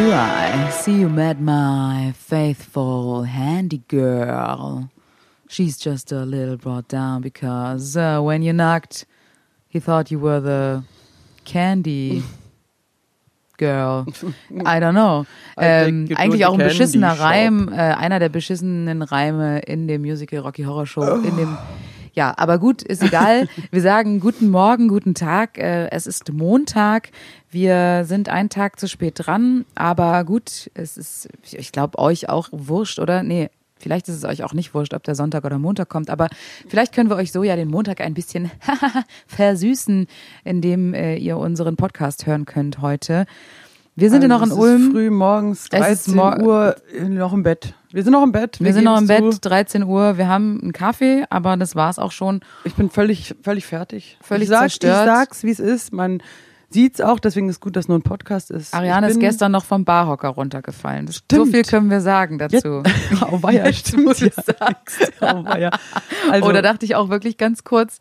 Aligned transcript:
Do? 0.00 0.12
I 0.12 0.70
see 0.70 0.94
you 0.94 1.10
met 1.10 1.42
my 1.42 2.14
faithful 2.16 3.24
handy 3.24 3.82
girl. 3.86 4.88
She's 5.46 5.76
just 5.76 6.10
a 6.10 6.24
little 6.24 6.56
brought 6.56 6.88
down 6.88 7.20
because 7.20 7.98
uh, 7.98 8.18
when 8.22 8.40
you 8.40 8.54
knocked, 8.54 9.04
he 9.68 9.78
thought 9.78 10.10
you 10.10 10.18
were 10.18 10.40
the 10.40 10.84
candy 11.44 12.22
girl. 13.58 14.06
I 14.64 14.80
don't 14.80 14.94
know. 14.94 15.26
Ähm, 15.58 16.08
eigentlich 16.14 16.46
auch 16.46 16.54
ein 16.54 16.66
beschissener 16.66 17.20
Reim, 17.20 17.68
äh, 17.68 17.76
einer 17.76 18.18
der 18.20 18.30
beschissenen 18.30 19.02
Reime 19.02 19.58
in 19.66 19.86
dem 19.86 20.00
Musical 20.00 20.38
Rocky 20.38 20.62
Horror 20.62 20.86
Show, 20.86 21.16
in 21.16 21.36
dem 21.36 21.58
ja, 22.12 22.34
aber 22.36 22.58
gut, 22.58 22.82
ist 22.82 23.02
egal. 23.02 23.48
Wir 23.70 23.82
sagen 23.82 24.20
guten 24.20 24.50
Morgen, 24.50 24.88
guten 24.88 25.14
Tag. 25.14 25.58
Äh, 25.58 25.88
es 25.90 26.06
ist 26.06 26.32
Montag. 26.32 27.10
Wir 27.50 28.04
sind 28.04 28.28
einen 28.28 28.48
Tag 28.48 28.78
zu 28.80 28.88
spät 28.88 29.14
dran, 29.16 29.64
aber 29.74 30.24
gut, 30.24 30.70
es 30.74 30.96
ist, 30.96 31.28
ich 31.52 31.72
glaube, 31.72 31.98
euch 31.98 32.28
auch 32.28 32.48
wurscht, 32.52 32.98
oder? 33.00 33.22
Nee, 33.22 33.50
vielleicht 33.76 34.08
ist 34.08 34.16
es 34.16 34.24
euch 34.24 34.44
auch 34.44 34.52
nicht 34.52 34.72
wurscht, 34.74 34.94
ob 34.94 35.02
der 35.04 35.14
Sonntag 35.14 35.44
oder 35.44 35.58
Montag 35.58 35.88
kommt, 35.88 36.10
aber 36.10 36.28
vielleicht 36.68 36.94
können 36.94 37.08
wir 37.10 37.16
euch 37.16 37.32
so 37.32 37.42
ja 37.42 37.56
den 37.56 37.68
Montag 37.68 38.00
ein 38.02 38.14
bisschen 38.14 38.50
versüßen, 39.26 40.06
indem 40.44 40.94
äh, 40.94 41.16
ihr 41.16 41.36
unseren 41.38 41.76
Podcast 41.76 42.26
hören 42.26 42.44
könnt 42.44 42.80
heute. 42.82 43.26
Wir 43.96 44.10
sind 44.10 44.22
Also 44.22 44.28
noch 44.28 44.42
in 44.42 44.50
es 44.52 44.56
Ulm. 44.56 44.82
Ist 44.86 44.92
früh 44.92 45.10
morgens, 45.10 45.68
Es 45.72 45.88
ist 46.06 46.06
13 46.08 46.14
mor- 46.14 46.40
Uhr, 46.40 46.76
noch 47.08 47.32
im 47.32 47.42
Bett. 47.42 47.74
Wir 47.92 48.04
sind 48.04 48.12
noch 48.12 48.22
im 48.22 48.30
Bett. 48.30 48.58
Wir 48.60 48.72
sind 48.72 48.84
noch 48.84 48.98
im 48.98 49.08
Bett, 49.08 49.34
zu. 49.34 49.40
13 49.40 49.82
Uhr. 49.82 50.16
Wir 50.16 50.28
haben 50.28 50.60
einen 50.62 50.72
Kaffee, 50.72 51.24
aber 51.28 51.56
das 51.56 51.74
war's 51.74 51.98
auch 51.98 52.12
schon. 52.12 52.40
Ich 52.64 52.74
bin 52.74 52.88
völlig, 52.88 53.34
völlig 53.42 53.66
fertig. 53.66 54.16
Völlig 54.20 54.44
ich 54.44 54.48
sag, 54.50 54.60
zerstört. 54.60 55.06
Ich 55.06 55.12
sag's, 55.12 55.42
wie 55.42 55.50
es 55.50 55.58
ist. 55.58 55.92
Man 55.92 56.22
sieht's 56.68 57.00
auch, 57.00 57.18
deswegen 57.18 57.48
ist 57.48 57.60
gut, 57.60 57.74
dass 57.74 57.88
nur 57.88 57.98
ein 57.98 58.02
Podcast 58.02 58.52
ist. 58.52 58.74
Ariane 58.74 59.08
ist 59.08 59.18
gestern 59.18 59.50
noch 59.50 59.64
vom 59.64 59.84
Barhocker 59.84 60.28
runtergefallen. 60.28 61.06
Das, 61.06 61.16
so 61.16 61.22
Stimmt. 61.24 61.50
viel 61.50 61.64
können 61.64 61.90
wir 61.90 62.00
sagen 62.00 62.38
dazu. 62.38 62.82
Oh, 63.32 63.42
weia, 63.42 63.66
Jetzt, 63.66 63.88
stimmt. 63.88 64.06
wo 64.06 64.12
du 64.12 64.26
ja. 64.26 64.32
sagst. 64.32 65.12
Oh, 65.20 65.44
weia. 65.44 65.70
Also, 66.30 66.48
Oder 66.48 66.62
dachte 66.62 66.86
ich 66.86 66.94
auch 66.94 67.08
wirklich 67.08 67.36
ganz 67.38 67.64
kurz, 67.64 67.98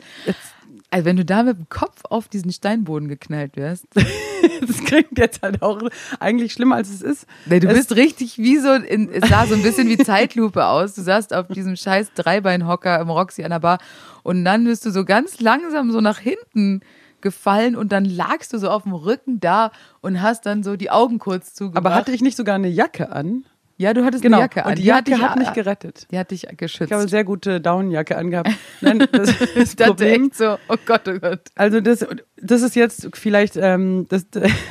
also 0.92 1.06
wenn 1.06 1.18
du 1.18 1.26
da 1.26 1.44
mit 1.44 1.58
dem 1.58 1.70
Kopf 1.70 2.02
auf 2.10 2.28
diesen 2.28 2.52
Steinboden 2.52 3.08
geknallt 3.08 3.56
wärst. 3.56 3.86
das 4.68 4.78
klingt 4.84 5.18
jetzt 5.18 5.42
halt 5.42 5.62
auch 5.62 5.80
eigentlich 6.20 6.54
schlimmer, 6.54 6.76
als 6.78 6.90
es 6.90 7.02
ist. 7.02 7.26
Nee, 7.46 7.60
du 7.60 7.68
Es- 7.68 7.76
bist 7.76 7.96
richtig 7.96 8.38
wie 8.38 8.58
so, 8.58 8.74
in, 8.74 9.10
es 9.12 9.30
sah 9.30 9.46
so 9.46 9.54
ein 9.56 9.62
bisschen 9.62 9.88
wie 9.90 9.98
Zeitlupe 9.98 10.66
aus. 10.66 10.96
Du 10.96 11.02
saßt 11.02 11.34
auf 11.34 11.48
diesem 11.48 11.76
scheiß 11.76 12.14
Dreibeinhocker 12.16 13.00
im 13.00 13.10
Roxy 13.10 13.44
an 13.44 13.52
der 13.52 13.60
Bar 13.60 13.78
und 14.24 14.44
dann 14.46 14.64
bist 14.66 14.86
du 14.86 14.92
so 14.92 15.06
ganz 15.06 15.40
langsam 15.40 15.92
so 15.92 16.02
nach 16.02 16.20
hinten 16.20 16.82
gefallen 17.22 17.76
und 17.76 17.92
dann 17.92 18.06
lagst 18.06 18.54
du 18.54 18.58
so 18.58 18.70
auf 18.70 18.84
dem 18.84 18.94
Rücken 18.94 19.40
da 19.42 19.72
und 20.02 20.22
hast 20.22 20.46
dann 20.46 20.64
so 20.64 20.76
die 20.78 20.90
Augen 20.90 21.20
kurz 21.20 21.54
zugemacht. 21.54 21.86
Aber 21.86 21.94
hatte 21.96 22.12
ich 22.14 22.22
nicht 22.22 22.38
sogar 22.38 22.56
eine 22.56 22.70
Jacke 22.70 23.12
an? 23.12 23.44
Ja, 23.82 23.94
du 23.94 24.04
hattest 24.04 24.22
Genau. 24.22 24.38
eine 24.38 24.44
Jacke 24.44 24.66
an. 24.66 24.72
Und 24.72 24.78
die 24.78 24.84
Jacke 24.84 25.04
dich, 25.12 25.22
hat 25.22 25.40
mich 25.40 25.54
gerettet. 25.54 26.06
Die 26.12 26.20
hat 26.20 26.32
dich 26.32 26.46
geschützt. 26.58 26.82
Ich 26.88 26.92
habe 26.92 27.02
eine 27.02 27.10
sehr 27.10 27.24
gute 27.24 27.62
Downjacke 27.62 28.18
angehabt. 28.18 28.50
Nein, 28.82 29.00
das, 29.00 29.10
das 29.38 29.40
ich 29.56 29.76
dachte 29.78 29.92
Problem, 29.94 30.26
echt 30.26 30.36
so, 30.36 30.58
oh 30.68 30.76
Gott, 30.86 31.08
oh 31.08 31.18
Gott. 31.18 31.40
Also 31.56 31.80
das, 31.80 32.06
das 32.36 32.62
ist 32.62 32.76
jetzt 32.76 33.08
vielleicht 33.14 33.56
ähm, 33.56 34.06
das, 34.10 34.26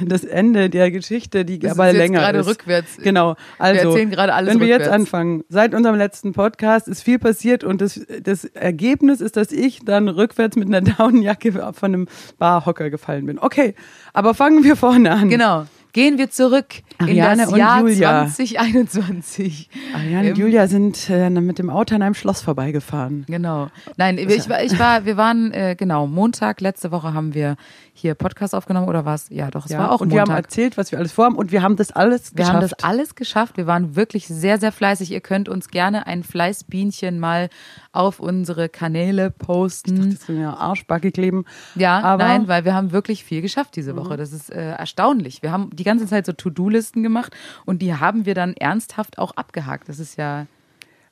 das 0.04 0.24
Ende 0.24 0.68
der 0.68 0.90
Geschichte, 0.90 1.46
die 1.46 1.58
Das 1.58 1.72
aber 1.72 1.88
ist 1.88 1.94
jetzt 1.94 2.02
länger 2.02 2.18
gerade 2.20 2.38
ist. 2.40 2.48
rückwärts. 2.48 2.98
Genau. 2.98 3.34
Also, 3.58 3.88
erzählen 3.92 4.10
gerade 4.10 4.34
alles 4.34 4.52
wenn 4.52 4.60
wir 4.60 4.66
jetzt 4.66 4.80
rückwärts. 4.82 4.94
anfangen, 4.94 5.42
seit 5.48 5.74
unserem 5.74 5.96
letzten 5.96 6.34
Podcast 6.34 6.86
ist 6.86 7.02
viel 7.02 7.18
passiert 7.18 7.64
und 7.64 7.80
das, 7.80 7.98
das 8.22 8.44
Ergebnis 8.44 9.22
ist, 9.22 9.36
dass 9.38 9.52
ich 9.52 9.80
dann 9.86 10.08
rückwärts 10.08 10.56
mit 10.56 10.68
einer 10.68 10.80
Downjacke 10.98 11.52
von 11.72 11.72
einem 11.94 12.08
Barhocker 12.38 12.90
gefallen 12.90 13.24
bin. 13.24 13.38
Okay, 13.38 13.74
aber 14.12 14.34
fangen 14.34 14.64
wir 14.64 14.76
vorne 14.76 15.10
an. 15.12 15.30
Genau. 15.30 15.64
Gehen 15.92 16.18
wir 16.18 16.30
zurück 16.30 16.66
Ariane 16.98 17.32
in 17.32 17.38
das 17.38 17.52
und 17.52 17.58
Jahr 17.58 17.80
Julia. 17.80 18.26
2021. 18.28 19.70
Ariane 19.94 20.26
Ähm, 20.28 20.32
und 20.32 20.38
Julia 20.38 20.66
sind 20.66 21.08
äh, 21.10 21.30
mit 21.30 21.58
dem 21.58 21.70
Auto 21.70 21.94
an 21.94 22.02
einem 22.02 22.14
Schloss 22.14 22.40
vorbeigefahren. 22.40 23.24
Genau. 23.26 23.68
Nein, 23.96 24.18
ich 24.18 24.48
war, 24.48 24.62
ich 24.62 24.78
war, 24.78 25.04
wir 25.04 25.16
waren, 25.16 25.52
äh, 25.52 25.76
genau, 25.78 26.06
Montag, 26.06 26.60
letzte 26.60 26.90
Woche 26.90 27.14
haben 27.14 27.34
wir 27.34 27.56
hier 27.98 28.14
Podcast 28.14 28.54
aufgenommen 28.54 28.88
oder 28.88 29.04
was? 29.04 29.26
Ja, 29.30 29.50
doch, 29.50 29.66
es 29.66 29.76
war 29.76 29.92
auch 29.92 30.00
und 30.00 30.10
wir 30.10 30.20
haben 30.20 30.28
Montag. 30.28 30.46
erzählt, 30.46 30.76
was 30.78 30.92
wir 30.92 30.98
alles 30.98 31.12
vorhaben 31.12 31.36
und 31.36 31.52
wir 31.52 31.62
haben 31.62 31.76
das 31.76 31.90
alles 31.92 32.32
Wir 32.32 32.36
geschafft. 32.38 32.54
haben 32.54 32.60
das 32.60 32.72
alles 32.84 33.14
geschafft. 33.14 33.56
Wir 33.56 33.66
waren 33.66 33.96
wirklich 33.96 34.26
sehr, 34.28 34.58
sehr 34.58 34.72
fleißig. 34.72 35.10
Ihr 35.10 35.20
könnt 35.20 35.48
uns 35.48 35.68
gerne 35.68 36.06
ein 36.06 36.22
Fleißbienchen 36.22 37.18
mal 37.20 37.48
auf 37.92 38.20
unsere 38.20 38.68
Kanäle 38.68 39.30
posten. 39.30 40.10
Das 40.12 40.26
sind 40.26 40.40
ja 40.40 40.54
Arschbacke 40.54 41.10
kleben. 41.12 41.44
Ja, 41.74 42.00
aber 42.00 42.24
Mhm. 42.24 42.28
nein, 42.30 42.48
weil 42.48 42.64
wir 42.64 42.74
haben 42.74 42.92
wirklich 42.92 43.24
viel 43.24 43.42
geschafft 43.42 43.76
diese 43.76 43.96
Woche. 43.96 44.16
Das 44.16 44.32
ist 44.32 44.50
äh, 44.50 44.70
erstaunlich. 44.72 45.42
Wir 45.42 45.52
haben 45.52 45.70
die 45.74 45.84
ganze 45.84 46.06
Zeit 46.06 46.26
so 46.26 46.32
To-Do-Listen 46.32 47.02
gemacht 47.02 47.34
und 47.64 47.82
die 47.82 47.94
haben 47.94 48.24
wir 48.26 48.34
dann 48.34 48.54
ernsthaft 48.54 49.18
auch 49.18 49.32
abgehakt. 49.32 49.88
Das 49.88 49.98
ist 49.98 50.16
ja 50.16 50.46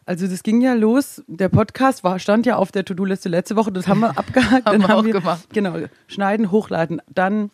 Also 0.06 0.28
das 0.28 0.44
ging 0.44 0.60
ja 0.60 0.74
los. 0.74 1.22
Der 1.26 1.48
Podcast 1.48 2.04
war, 2.04 2.20
stand 2.20 2.46
ja 2.46 2.56
auf 2.56 2.70
der 2.70 2.84
To-Do-Liste 2.84 3.28
letzte 3.28 3.56
Woche. 3.56 3.72
Das 3.72 3.88
haben 3.88 4.00
wir 4.00 4.10
abgehakt. 4.18 4.64
Haben 4.66 4.80
Dann 4.80 4.88
wir 4.88 4.96
auch 4.96 5.02
gemacht. 5.02 5.48
Genau, 5.52 5.74
schneiden, 6.06 6.52
hochladen. 6.52 7.02
Dann 7.12 7.50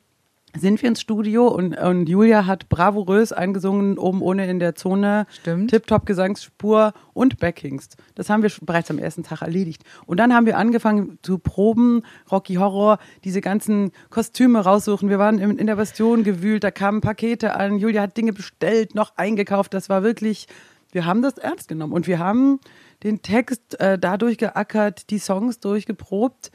sind 0.54 0.82
wir 0.82 0.88
ins 0.90 1.00
Studio 1.00 1.48
und, 1.48 1.78
und 1.78 2.10
Julia 2.10 2.44
hat 2.44 2.68
bravourös 2.68 3.32
eingesungen, 3.32 3.96
oben 3.96 4.20
ohne 4.20 4.46
in 4.50 4.58
der 4.58 4.74
Zone. 4.74 5.26
Stimmt. 5.30 5.70
Tip-Top 5.70 6.04
Gesangsspur 6.04 6.92
und 7.14 7.38
Backings. 7.38 7.88
Das 8.14 8.28
haben 8.28 8.42
wir 8.42 8.52
bereits 8.60 8.90
am 8.90 8.98
ersten 8.98 9.22
Tag 9.22 9.40
erledigt. 9.40 9.82
Und 10.04 10.18
dann 10.18 10.34
haben 10.34 10.44
wir 10.44 10.58
angefangen 10.58 11.18
zu 11.22 11.38
proben, 11.38 12.02
Rocky 12.30 12.56
Horror, 12.56 12.98
diese 13.24 13.40
ganzen 13.40 13.92
Kostüme 14.10 14.60
raussuchen. 14.60 15.08
Wir 15.08 15.18
waren 15.18 15.38
in, 15.38 15.56
in 15.56 15.66
der 15.66 15.76
Bastion 15.76 16.22
gewühlt, 16.22 16.64
da 16.64 16.70
kamen 16.70 17.00
Pakete 17.00 17.54
an. 17.54 17.78
Julia 17.78 18.02
hat 18.02 18.16
Dinge 18.18 18.34
bestellt, 18.34 18.94
noch 18.94 19.16
eingekauft. 19.16 19.72
Das 19.72 19.88
war 19.88 20.02
wirklich, 20.02 20.48
wir 20.92 21.06
haben 21.06 21.22
das 21.22 21.38
ernst 21.38 21.68
genommen. 21.68 21.92
Und 21.92 22.06
wir 22.06 22.18
haben 22.18 22.60
den 23.02 23.22
Text 23.22 23.80
äh, 23.80 23.98
dadurch 23.98 24.38
geackert, 24.38 25.10
die 25.10 25.18
Songs 25.18 25.58
durchgeprobt. 25.58 26.52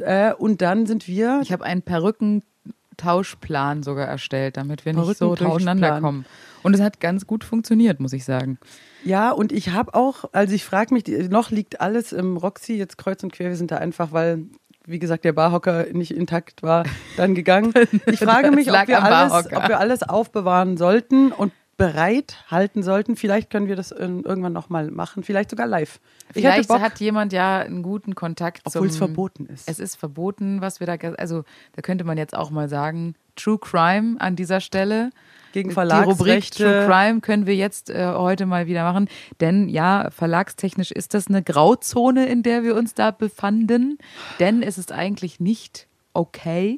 Äh, 0.00 0.34
und 0.34 0.62
dann 0.62 0.86
sind 0.86 1.08
wir 1.08 1.40
Ich 1.42 1.52
habe 1.52 1.64
einen 1.64 1.82
Perückentauschplan 1.82 3.82
sogar 3.82 4.06
erstellt, 4.06 4.56
damit 4.56 4.84
wir 4.84 4.92
nicht 4.92 5.16
so 5.16 5.34
durcheinander 5.34 6.00
kommen. 6.00 6.26
Und 6.62 6.74
es 6.74 6.80
hat 6.80 7.00
ganz 7.00 7.26
gut 7.26 7.42
funktioniert, 7.42 8.00
muss 8.00 8.12
ich 8.12 8.24
sagen. 8.24 8.58
Ja, 9.02 9.30
und 9.30 9.50
ich 9.50 9.70
habe 9.70 9.94
auch, 9.94 10.24
also 10.32 10.54
ich 10.54 10.64
frage 10.64 10.92
mich, 10.92 11.04
noch 11.30 11.50
liegt 11.50 11.80
alles 11.80 12.12
im 12.12 12.36
Roxy, 12.36 12.74
jetzt 12.74 12.98
kreuz 12.98 13.22
und 13.22 13.32
quer, 13.32 13.48
wir 13.48 13.56
sind 13.56 13.70
da 13.70 13.76
einfach, 13.76 14.12
weil, 14.12 14.44
wie 14.84 14.98
gesagt, 14.98 15.24
der 15.24 15.32
Barhocker 15.32 15.86
nicht 15.92 16.14
intakt 16.14 16.62
war, 16.62 16.84
dann 17.16 17.34
gegangen. 17.34 17.72
Ich 18.06 18.18
frage 18.18 18.50
mich, 18.50 18.70
ob 18.70 18.88
wir, 18.88 19.02
alles, 19.02 19.46
ob 19.46 19.68
wir 19.68 19.78
alles 19.78 20.02
aufbewahren 20.02 20.76
sollten 20.76 21.32
und 21.32 21.52
bereit 21.80 22.44
halten 22.50 22.82
sollten. 22.82 23.16
Vielleicht 23.16 23.50
können 23.50 23.66
wir 23.66 23.76
das 23.76 23.90
irgendwann 23.90 24.52
nochmal 24.52 24.90
machen, 24.90 25.22
vielleicht 25.22 25.50
sogar 25.50 25.66
live. 25.66 26.00
Vielleicht 26.32 26.68
hat 26.68 27.00
jemand 27.00 27.32
ja 27.32 27.60
einen 27.60 27.82
guten 27.82 28.14
Kontakt 28.14 28.62
obwohl 28.64 28.86
es 28.86 28.96
verboten 28.96 29.46
ist. 29.46 29.68
Es 29.68 29.78
ist 29.78 29.96
verboten, 29.96 30.60
was 30.60 30.80
wir 30.80 30.86
da, 30.86 30.94
also 31.16 31.44
da 31.74 31.82
könnte 31.82 32.04
man 32.04 32.18
jetzt 32.18 32.36
auch 32.36 32.50
mal 32.50 32.68
sagen, 32.68 33.14
True 33.36 33.58
Crime 33.58 34.20
an 34.20 34.36
dieser 34.36 34.60
Stelle. 34.60 35.10
Gegen 35.52 35.70
Die 35.70 35.74
Rubrik 35.74 35.88
Verlagsrechte. 35.88 36.64
True 36.64 36.86
Crime 36.86 37.20
können 37.20 37.46
wir 37.46 37.56
jetzt 37.56 37.90
äh, 37.90 38.06
heute 38.06 38.46
mal 38.46 38.66
wieder 38.66 38.84
machen, 38.84 39.08
denn 39.40 39.68
ja, 39.68 40.10
verlagstechnisch 40.10 40.92
ist 40.92 41.14
das 41.14 41.26
eine 41.26 41.42
Grauzone, 41.42 42.26
in 42.26 42.42
der 42.42 42.62
wir 42.62 42.76
uns 42.76 42.94
da 42.94 43.10
befanden, 43.10 43.98
denn 44.38 44.62
es 44.62 44.78
ist 44.78 44.92
eigentlich 44.92 45.40
nicht 45.40 45.88
okay. 46.12 46.76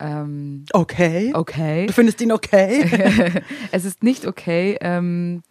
Ähm, 0.00 0.64
Okay. 0.72 1.32
okay. 1.34 1.86
Du 1.86 1.92
findest 1.92 2.20
ihn 2.20 2.32
okay? 2.32 3.42
es 3.72 3.84
ist 3.84 4.02
nicht 4.02 4.26
okay, 4.26 4.78
ähm, 4.80 5.42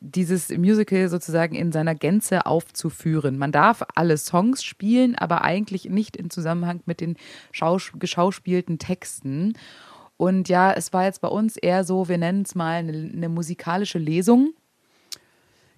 dieses 0.00 0.50
Musical 0.50 1.08
sozusagen 1.08 1.56
in 1.56 1.72
seiner 1.72 1.94
Gänze 1.94 2.46
aufzuführen. 2.46 3.38
Man 3.38 3.50
darf 3.50 3.82
alle 3.94 4.16
Songs 4.16 4.62
spielen, 4.62 5.16
aber 5.16 5.42
eigentlich 5.42 5.86
nicht 5.86 6.16
in 6.16 6.30
Zusammenhang 6.30 6.80
mit 6.86 7.00
den 7.00 7.16
schaus 7.50 7.90
geschauspielten 7.98 8.78
Texten. 8.78 9.54
Und 10.16 10.48
ja, 10.48 10.72
es 10.72 10.92
war 10.92 11.04
jetzt 11.04 11.20
bei 11.20 11.28
uns 11.28 11.56
eher 11.56 11.84
so, 11.84 12.08
wir 12.08 12.18
nennen 12.18 12.42
es 12.42 12.54
mal 12.54 12.76
eine, 12.76 12.92
eine 12.92 13.28
musikalische 13.28 13.98
Lesung. 13.98 14.52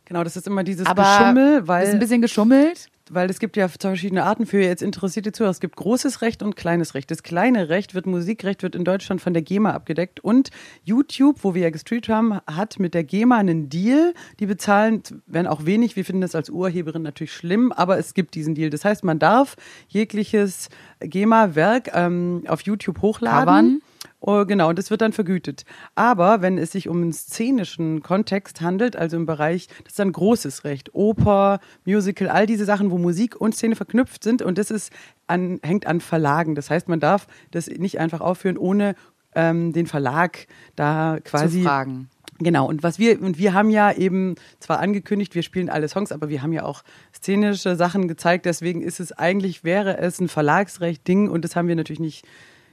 genau, 0.04 0.24
das 0.24 0.36
ist 0.36 0.46
immer 0.46 0.64
dieses 0.64 0.86
Aber 0.86 1.02
Geschummel, 1.02 1.68
weil 1.68 1.86
ist 1.86 1.94
ein 1.94 1.98
bisschen 1.98 2.22
geschummelt. 2.22 2.88
Weil 3.10 3.28
es 3.28 3.40
gibt 3.40 3.56
ja 3.56 3.68
verschiedene 3.68 4.24
Arten 4.24 4.46
für 4.46 4.62
jetzt 4.62 4.82
interessierte 4.82 5.32
Zuhörer. 5.32 5.50
Es 5.50 5.60
gibt 5.60 5.76
großes 5.76 6.22
Recht 6.22 6.42
und 6.42 6.54
kleines 6.54 6.94
Recht. 6.94 7.10
Das 7.10 7.22
kleine 7.22 7.68
Recht 7.68 7.94
wird 7.94 8.06
Musikrecht 8.06 8.62
wird 8.62 8.76
in 8.76 8.84
Deutschland 8.84 9.20
von 9.20 9.34
der 9.34 9.42
GEMA 9.42 9.72
abgedeckt 9.72 10.20
und 10.20 10.50
YouTube, 10.84 11.38
wo 11.42 11.54
wir 11.54 11.62
ja 11.62 11.70
gestreamt 11.70 12.08
haben, 12.08 12.38
hat 12.46 12.78
mit 12.78 12.94
der 12.94 13.02
GEMA 13.04 13.36
einen 13.36 13.68
Deal. 13.68 14.14
Die 14.38 14.46
bezahlen, 14.46 15.02
wenn 15.26 15.48
auch 15.48 15.66
wenig, 15.66 15.96
wir 15.96 16.04
finden 16.04 16.22
das 16.22 16.36
als 16.36 16.50
Urheberin 16.50 17.02
natürlich 17.02 17.32
schlimm, 17.32 17.72
aber 17.72 17.98
es 17.98 18.14
gibt 18.14 18.34
diesen 18.34 18.54
Deal. 18.54 18.70
Das 18.70 18.84
heißt, 18.84 19.02
man 19.02 19.18
darf 19.18 19.56
jegliches 19.88 20.68
GEMA-Werk 21.00 21.90
ähm, 21.92 22.44
auf 22.46 22.62
YouTube 22.62 23.02
hochladen. 23.02 23.44
Covern. 23.44 23.82
Oh, 24.22 24.44
genau, 24.44 24.68
und 24.68 24.78
das 24.78 24.90
wird 24.90 25.00
dann 25.00 25.14
vergütet. 25.14 25.64
Aber 25.94 26.42
wenn 26.42 26.58
es 26.58 26.72
sich 26.72 26.88
um 26.88 26.98
einen 27.00 27.12
szenischen 27.12 28.02
Kontext 28.02 28.60
handelt, 28.60 28.94
also 28.94 29.16
im 29.16 29.24
Bereich, 29.24 29.68
das 29.84 29.92
ist 29.92 29.98
dann 29.98 30.12
großes 30.12 30.64
Recht, 30.64 30.94
Oper, 30.94 31.58
Musical, 31.86 32.28
all 32.28 32.44
diese 32.44 32.66
Sachen, 32.66 32.90
wo 32.90 32.98
Musik 32.98 33.40
und 33.40 33.54
Szene 33.54 33.76
verknüpft 33.76 34.22
sind 34.22 34.42
und 34.42 34.58
das 34.58 34.70
ist 34.70 34.92
an, 35.26 35.58
hängt 35.62 35.86
an 35.86 36.02
Verlagen. 36.02 36.54
Das 36.54 36.68
heißt, 36.68 36.86
man 36.88 37.00
darf 37.00 37.28
das 37.50 37.66
nicht 37.66 37.98
einfach 37.98 38.20
aufführen, 38.20 38.58
ohne 38.58 38.94
ähm, 39.34 39.72
den 39.72 39.86
Verlag 39.86 40.46
da 40.76 41.18
quasi 41.24 41.60
Zu 41.60 41.64
fragen. 41.64 42.10
Genau, 42.42 42.66
und 42.66 42.82
was 42.82 42.98
wir, 42.98 43.20
und 43.20 43.38
wir 43.38 43.52
haben 43.52 43.68
ja 43.68 43.92
eben 43.92 44.34
zwar 44.60 44.80
angekündigt, 44.80 45.34
wir 45.34 45.42
spielen 45.42 45.68
alle 45.68 45.88
Songs, 45.88 46.10
aber 46.10 46.30
wir 46.30 46.42
haben 46.42 46.54
ja 46.54 46.64
auch 46.64 46.82
szenische 47.14 47.76
Sachen 47.76 48.08
gezeigt, 48.08 48.46
deswegen 48.46 48.80
ist 48.80 48.98
es 48.98 49.12
eigentlich, 49.12 49.62
wäre 49.62 49.98
es 49.98 50.20
ein 50.20 50.28
Verlagsrecht-Ding 50.28 51.28
und 51.28 51.44
das 51.44 51.54
haben 51.54 51.68
wir 51.68 51.76
natürlich 51.76 52.00
nicht 52.00 52.26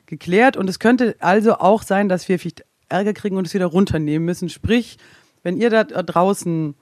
geklärt. 0.08 0.58
Und 0.58 0.70
es 0.70 0.80
könnte 0.80 1.16
also 1.20 1.56
auch 1.56 1.84
sein, 1.84 2.10
dass 2.10 2.28
wir 2.28 2.40
vielleicht 2.40 2.66
Ärger 2.90 3.14
kriegen 3.14 3.38
und 3.38 3.46
es 3.46 3.54
wieder 3.54 3.68
runternehmen 3.68 4.26
müssen. 4.26 4.50
Sprich, 4.50 4.98
wenn 5.44 5.58
ihr 5.58 5.70
da 5.70 5.84
draußen 5.84 6.76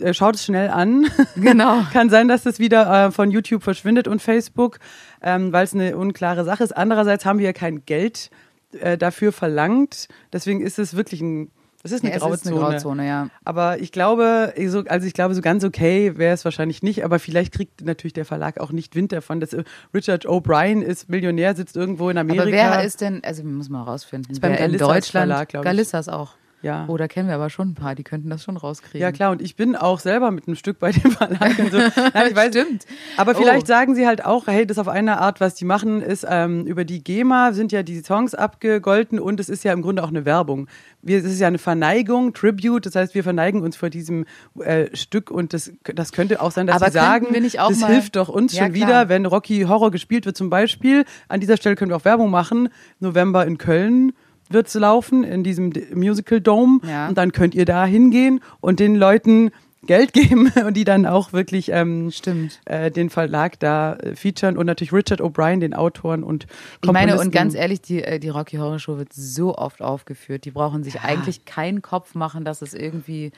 äh, 0.00 0.14
schaut 0.14 0.34
es 0.34 0.44
schnell 0.44 0.70
an. 0.70 1.06
Genau. 1.36 1.82
Kann 1.92 2.10
sein, 2.10 2.28
dass 2.28 2.42
das 2.42 2.58
wieder 2.58 3.06
äh, 3.06 3.10
von 3.10 3.30
YouTube 3.30 3.62
verschwindet 3.62 4.08
und 4.08 4.20
Facebook, 4.22 4.78
ähm, 5.22 5.52
weil 5.52 5.64
es 5.64 5.74
eine 5.74 5.96
unklare 5.96 6.44
Sache 6.44 6.64
ist. 6.64 6.76
Andererseits 6.76 7.24
haben 7.24 7.38
wir 7.38 7.46
ja 7.46 7.52
kein 7.52 7.84
Geld 7.84 8.30
äh, 8.72 8.96
dafür 8.96 9.32
verlangt. 9.32 10.08
Deswegen 10.32 10.60
ist 10.60 10.78
es 10.78 10.96
wirklich 10.96 11.20
ein 11.20 11.50
das 11.82 11.92
ist 11.92 12.02
eine, 12.02 12.10
Ja, 12.10 12.16
es 12.16 12.22
Grauzone. 12.22 12.34
ist 12.34 12.46
eine 12.46 12.56
Grauzone, 12.58 13.06
ja. 13.06 13.28
Aber 13.44 13.78
ich 13.80 13.90
glaube, 13.92 14.52
so- 14.66 14.84
also 14.86 15.06
ich 15.06 15.14
glaube, 15.14 15.34
so 15.34 15.40
ganz 15.40 15.64
okay 15.64 16.16
wäre 16.18 16.34
es 16.34 16.44
wahrscheinlich 16.44 16.82
nicht, 16.82 17.04
aber 17.04 17.18
vielleicht 17.18 17.52
kriegt 17.54 17.84
natürlich 17.84 18.12
der 18.12 18.24
Verlag 18.24 18.60
auch 18.60 18.70
nicht 18.72 18.94
Wind 18.96 19.12
davon. 19.12 19.40
dass 19.40 19.52
äh, 19.52 19.64
Richard 19.94 20.26
O'Brien 20.26 20.82
ist 20.82 21.08
Millionär, 21.08 21.54
sitzt 21.56 21.76
irgendwo 21.76 22.10
in 22.10 22.18
Amerika. 22.18 22.42
Aber 22.44 22.50
wer 22.52 22.84
ist 22.84 23.00
denn, 23.00 23.22
also 23.24 23.42
muss 23.44 23.68
man 23.70 23.82
rausfinden, 23.82 24.32
Ist 24.32 24.40
beim 24.40 24.52
wer 24.52 24.58
in 24.58 24.64
Galissas 24.72 24.88
Deutschland, 24.88 25.26
Verlag. 25.32 25.64
Galissas 25.64 26.08
auch. 26.08 26.34
Ja. 26.62 26.84
Oh, 26.88 26.96
da 26.98 27.08
kennen 27.08 27.26
wir 27.28 27.34
aber 27.36 27.48
schon 27.48 27.70
ein 27.70 27.74
paar, 27.74 27.94
die 27.94 28.02
könnten 28.04 28.28
das 28.28 28.44
schon 28.44 28.56
rauskriegen. 28.58 29.00
Ja 29.00 29.12
klar, 29.12 29.30
und 29.30 29.40
ich 29.40 29.56
bin 29.56 29.76
auch 29.76 29.98
selber 29.98 30.30
mit 30.30 30.46
einem 30.46 30.56
Stück 30.56 30.78
bei 30.78 30.92
dem 30.92 31.10
Verlag 31.10 31.58
und 31.58 31.72
so. 31.72 31.78
Nein, 32.14 32.26
ich 32.28 32.36
weiß, 32.36 32.48
Stimmt. 32.54 32.84
Aber 33.16 33.34
vielleicht 33.34 33.62
Oh. 33.64 33.66
sagen 33.66 33.94
sie 33.94 34.06
halt 34.06 34.24
auch, 34.26 34.46
hey, 34.46 34.66
das 34.66 34.78
auf 34.78 34.88
eine 34.88 35.20
Art, 35.20 35.40
was 35.40 35.54
die 35.54 35.64
machen, 35.64 36.02
ist 36.02 36.26
ähm, 36.28 36.66
über 36.66 36.84
die 36.84 37.02
GEMA 37.02 37.52
sind 37.52 37.72
ja 37.72 37.82
die 37.82 38.00
Songs 38.00 38.34
abgegolten 38.34 39.18
und 39.18 39.40
es 39.40 39.48
ist 39.48 39.64
ja 39.64 39.72
im 39.72 39.80
Grunde 39.82 40.02
auch 40.04 40.08
eine 40.08 40.24
Werbung. 40.26 40.68
Wir, 41.02 41.18
es 41.18 41.24
ist 41.24 41.40
ja 41.40 41.46
eine 41.46 41.56
Verneigung, 41.58 42.34
Tribute, 42.34 42.84
das 42.84 42.94
heißt, 42.94 43.14
wir 43.14 43.22
verneigen 43.24 43.62
uns 43.62 43.76
vor 43.76 43.88
diesem 43.88 44.26
äh, 44.58 44.94
Stück 44.94 45.30
und 45.30 45.54
das, 45.54 45.72
das 45.94 46.12
könnte 46.12 46.42
auch 46.42 46.50
sein, 46.50 46.66
dass 46.66 46.76
Aber 46.76 46.86
sie 46.90 46.98
sagen, 46.98 47.26
das 47.32 47.78
mal- 47.80 47.90
hilft 47.92 48.16
doch 48.16 48.28
uns 48.28 48.52
Ja, 48.52 48.64
schon 48.64 48.74
klar. 48.74 48.88
wieder, 48.88 49.08
wenn 49.08 49.24
Rocky 49.24 49.62
Horror 49.62 49.90
gespielt 49.90 50.26
wird 50.26 50.36
zum 50.36 50.50
Beispiel. 50.50 51.04
An 51.28 51.40
dieser 51.40 51.56
Stelle 51.56 51.74
können 51.76 51.90
wir 51.90 51.96
auch 51.96 52.04
Werbung 52.04 52.30
machen. 52.30 52.68
November 52.98 53.46
in 53.46 53.56
Köln 53.56 54.12
wird's 54.50 54.74
laufen, 54.74 55.24
in 55.24 55.42
diesem 55.44 55.72
Musical 55.94 56.40
Dome. 56.40 56.80
Ja. 56.86 57.08
Und 57.08 57.16
dann 57.16 57.32
könnt 57.32 57.54
ihr 57.54 57.64
da 57.64 57.84
hingehen 57.86 58.40
und 58.60 58.80
den 58.80 58.94
Leuten 58.96 59.50
Geld 59.86 60.12
geben 60.12 60.52
und 60.66 60.76
die 60.76 60.84
dann 60.84 61.06
auch 61.06 61.32
wirklich 61.32 61.70
ähm, 61.72 62.10
Stimmt. 62.10 62.60
äh, 62.66 62.90
den 62.90 63.08
Verlag 63.08 63.58
da 63.60 63.94
äh, 63.94 64.14
featuren 64.14 64.58
und 64.58 64.66
natürlich 64.66 64.92
Richard 64.92 65.22
O'Brien, 65.22 65.60
den 65.60 65.72
Autoren 65.72 66.22
und 66.22 66.44
Ich 66.82 66.92
meine, 66.92 67.12
und 67.12 67.18
Komponisten. 67.18 67.30
ganz 67.30 67.54
ehrlich, 67.54 67.80
die, 67.80 68.02
äh, 68.02 68.18
die 68.18 68.28
Rocky 68.28 68.58
Horror 68.58 68.78
Show 68.78 68.98
wird 68.98 69.12
so 69.14 69.56
oft 69.56 69.80
aufgeführt. 69.80 70.44
Die 70.44 70.50
brauchen 70.50 70.84
sich 70.84 71.00
eigentlich 71.00 71.46
keinen 71.46 71.80
Kopf 71.80 72.14
machen, 72.14 72.44
dass 72.44 72.60
es 72.60 72.74
irgendwie, 72.74 73.32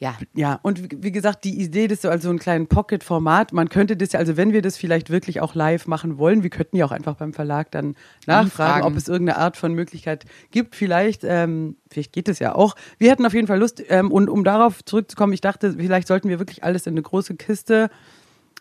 ja, 0.00 0.16
Ja, 0.34 0.58
und 0.62 1.02
wie, 1.02 1.12
gesagt, 1.12 1.44
die 1.44 1.60
Idee, 1.60 1.86
das 1.86 2.00
so 2.00 2.08
als 2.08 2.22
so 2.22 2.30
ein 2.30 2.38
kleinen 2.38 2.68
Pocket-Format, 2.68 3.52
man 3.52 3.68
könnte 3.68 3.98
das 3.98 4.12
ja, 4.12 4.18
also 4.18 4.38
wenn 4.38 4.54
wir 4.54 4.62
das 4.62 4.78
vielleicht 4.78 5.10
wirklich 5.10 5.42
auch 5.42 5.54
live 5.54 5.86
machen 5.86 6.16
wollen, 6.16 6.42
wir 6.42 6.48
könnten 6.48 6.76
ja 6.76 6.86
auch 6.86 6.90
einfach 6.90 7.16
beim 7.16 7.34
Verlag 7.34 7.70
dann 7.70 7.96
nachfragen, 8.26 8.72
Anfragen. 8.72 8.86
ob 8.86 8.96
es 8.96 9.08
irgendeine 9.08 9.38
Art 9.38 9.58
von 9.58 9.74
Möglichkeit 9.74 10.24
gibt. 10.50 10.74
Vielleicht, 10.74 11.22
ähm, 11.22 11.76
vielleicht 11.90 12.14
geht 12.14 12.30
es 12.30 12.38
ja 12.38 12.54
auch. 12.54 12.76
Wir 12.96 13.10
hätten 13.10 13.26
auf 13.26 13.34
jeden 13.34 13.46
Fall 13.46 13.58
Lust, 13.58 13.82
ähm, 13.90 14.10
und 14.10 14.30
um 14.30 14.42
darauf 14.42 14.82
zurückzukommen, 14.82 15.34
ich 15.34 15.42
dachte, 15.42 15.74
vielleicht 15.74 16.08
sollten 16.08 16.30
wir 16.30 16.38
wirklich 16.38 16.64
alles 16.64 16.86
in 16.86 16.94
eine 16.94 17.02
große 17.02 17.34
Kiste 17.34 17.90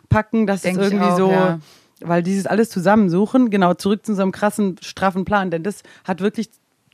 packen, 0.09 0.45
dass 0.45 0.63
Denk 0.63 0.77
es 0.77 0.87
irgendwie 0.87 1.05
auch, 1.05 1.17
so, 1.17 1.31
ja. 1.31 1.59
weil 2.01 2.21
dieses 2.21 2.47
alles 2.47 2.69
zusammensuchen, 2.69 3.49
genau, 3.49 3.75
zurück 3.75 4.05
zu 4.05 4.11
unserem 4.11 4.33
krassen, 4.33 4.75
straffen 4.81 5.23
Plan, 5.23 5.51
denn 5.51 5.63
das 5.63 5.83
hat 6.03 6.19
wirklich 6.19 6.49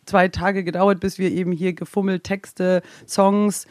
zwei 0.05 0.27
Tage 0.27 0.63
gedauert, 0.63 0.99
bis 0.99 1.17
wir 1.17 1.31
eben 1.31 1.51
hier 1.51 1.73
gefummelt, 1.73 2.23
Texte, 2.23 2.83
Songs, 3.07 3.65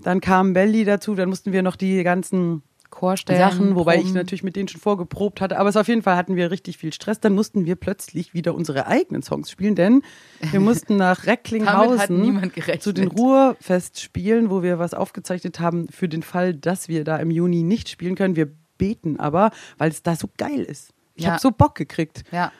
dann 0.00 0.20
kam 0.20 0.52
Belly 0.52 0.84
dazu, 0.84 1.14
dann 1.14 1.28
mussten 1.28 1.52
wir 1.52 1.62
noch 1.62 1.76
die 1.76 2.02
ganzen 2.02 2.62
Chorstellen. 2.90 3.38
Sachen, 3.38 3.74
wobei 3.76 4.00
ich 4.00 4.14
natürlich 4.14 4.42
mit 4.42 4.56
denen 4.56 4.66
schon 4.68 4.80
vorgeprobt 4.80 5.42
hatte, 5.42 5.58
aber 5.58 5.68
es 5.68 5.76
auf 5.76 5.88
jeden 5.88 6.00
Fall 6.02 6.16
hatten 6.16 6.36
wir 6.36 6.50
richtig 6.50 6.78
viel 6.78 6.92
Stress. 6.92 7.20
Dann 7.20 7.34
mussten 7.34 7.66
wir 7.66 7.76
plötzlich 7.76 8.32
wieder 8.32 8.54
unsere 8.54 8.86
eigenen 8.86 9.22
Songs 9.22 9.50
spielen, 9.50 9.74
denn 9.74 10.02
wir 10.50 10.60
mussten 10.60 10.96
nach 10.96 11.26
Recklinghausen 11.26 12.50
zu 12.80 12.92
den 12.92 13.08
Ruhrfestspielen, 13.08 14.50
wo 14.50 14.62
wir 14.62 14.78
was 14.78 14.94
aufgezeichnet 14.94 15.60
haben 15.60 15.88
für 15.88 16.08
den 16.08 16.22
Fall, 16.22 16.54
dass 16.54 16.88
wir 16.88 17.04
da 17.04 17.16
im 17.18 17.30
Juni 17.30 17.62
nicht 17.62 17.88
spielen 17.88 18.14
können. 18.14 18.36
Wir 18.36 18.50
beten 18.78 19.18
aber, 19.20 19.50
weil 19.76 19.90
es 19.90 20.02
da 20.02 20.16
so 20.16 20.28
geil 20.38 20.60
ist. 20.60 20.90
Ich 21.14 21.24
Ja. 21.24 21.32
habe 21.32 21.40
so 21.40 21.50
Bock 21.50 21.74
gekriegt. 21.74 22.22
Ja. 22.32 22.52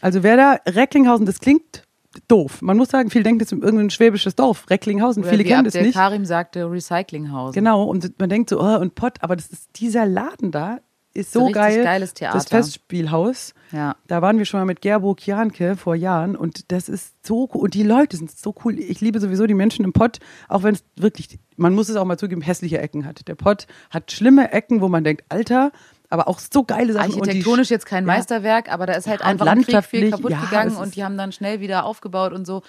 Also 0.00 0.22
wer 0.22 0.36
da 0.36 0.58
Recklinghausen, 0.66 1.26
das 1.26 1.38
klingt 1.38 1.82
doof. 2.28 2.62
Man 2.62 2.76
muss 2.76 2.88
sagen, 2.88 3.10
viele 3.10 3.24
denken 3.24 3.40
jetzt 3.40 3.52
um 3.52 3.62
irgendein 3.62 3.90
schwäbisches 3.90 4.34
Dorf, 4.34 4.68
Recklinghausen. 4.70 5.22
Oder 5.22 5.30
viele 5.30 5.44
kennen 5.44 5.64
das 5.64 5.74
nicht. 5.74 5.94
Karim 5.94 6.24
sagte, 6.24 6.70
Recyclinghaus. 6.70 7.54
Genau, 7.54 7.84
und 7.84 8.18
man 8.18 8.28
denkt 8.28 8.50
so, 8.50 8.60
oh, 8.60 8.76
und 8.78 8.94
Pott, 8.94 9.18
aber 9.20 9.36
das 9.36 9.46
ist 9.48 9.80
dieser 9.80 10.06
Laden 10.06 10.50
da, 10.50 10.78
ist 11.16 11.32
so 11.32 11.50
geil. 11.50 11.82
geiles 11.82 12.14
Theater. 12.14 12.36
Das 12.36 12.46
Festspielhaus. 12.46 13.54
Ja. 13.72 13.96
Da 14.06 14.22
waren 14.22 14.38
wir 14.38 14.44
schon 14.44 14.60
mal 14.60 14.66
mit 14.66 14.82
Gerburg 14.82 15.26
Janke 15.26 15.76
vor 15.76 15.94
Jahren 15.94 16.36
und 16.36 16.70
das 16.70 16.88
ist 16.88 17.26
so 17.26 17.48
cool. 17.52 17.62
Und 17.62 17.74
die 17.74 17.82
Leute 17.82 18.16
sind 18.16 18.30
so 18.30 18.54
cool. 18.64 18.78
Ich 18.78 19.00
liebe 19.00 19.18
sowieso 19.18 19.46
die 19.46 19.54
Menschen 19.54 19.84
im 19.84 19.92
Pott, 19.92 20.18
auch 20.48 20.62
wenn 20.62 20.74
es 20.74 20.84
wirklich, 20.96 21.38
man 21.56 21.74
muss 21.74 21.88
es 21.88 21.96
auch 21.96 22.04
mal 22.04 22.18
zugeben, 22.18 22.42
hässliche 22.42 22.78
Ecken 22.78 23.06
hat. 23.06 23.26
Der 23.28 23.34
Pott 23.34 23.66
hat 23.90 24.12
schlimme 24.12 24.52
Ecken, 24.52 24.80
wo 24.80 24.88
man 24.88 25.04
denkt, 25.04 25.24
Alter, 25.28 25.72
aber 26.10 26.28
auch 26.28 26.38
so 26.38 26.64
geile 26.64 26.92
Sachen. 26.92 27.12
Architektonisch 27.12 27.70
jetzt 27.70 27.86
kein 27.86 28.04
Ja. 28.06 28.14
Meisterwerk, 28.14 28.72
aber 28.72 28.86
da 28.86 28.94
ist 28.94 29.06
halt 29.06 29.20
Ja, 29.20 29.26
einfach 29.26 29.46
im 29.52 29.62
Krieg 29.62 29.84
viel 29.84 30.10
kaputt 30.10 30.30
ja, 30.32 30.40
gegangen 30.40 30.76
und 30.76 30.94
die 30.96 31.04
haben 31.04 31.16
dann 31.16 31.32
schnell 31.32 31.60
wieder 31.60 31.84
aufgebaut 31.84 32.32
und 32.32 32.46
so. 32.46 32.62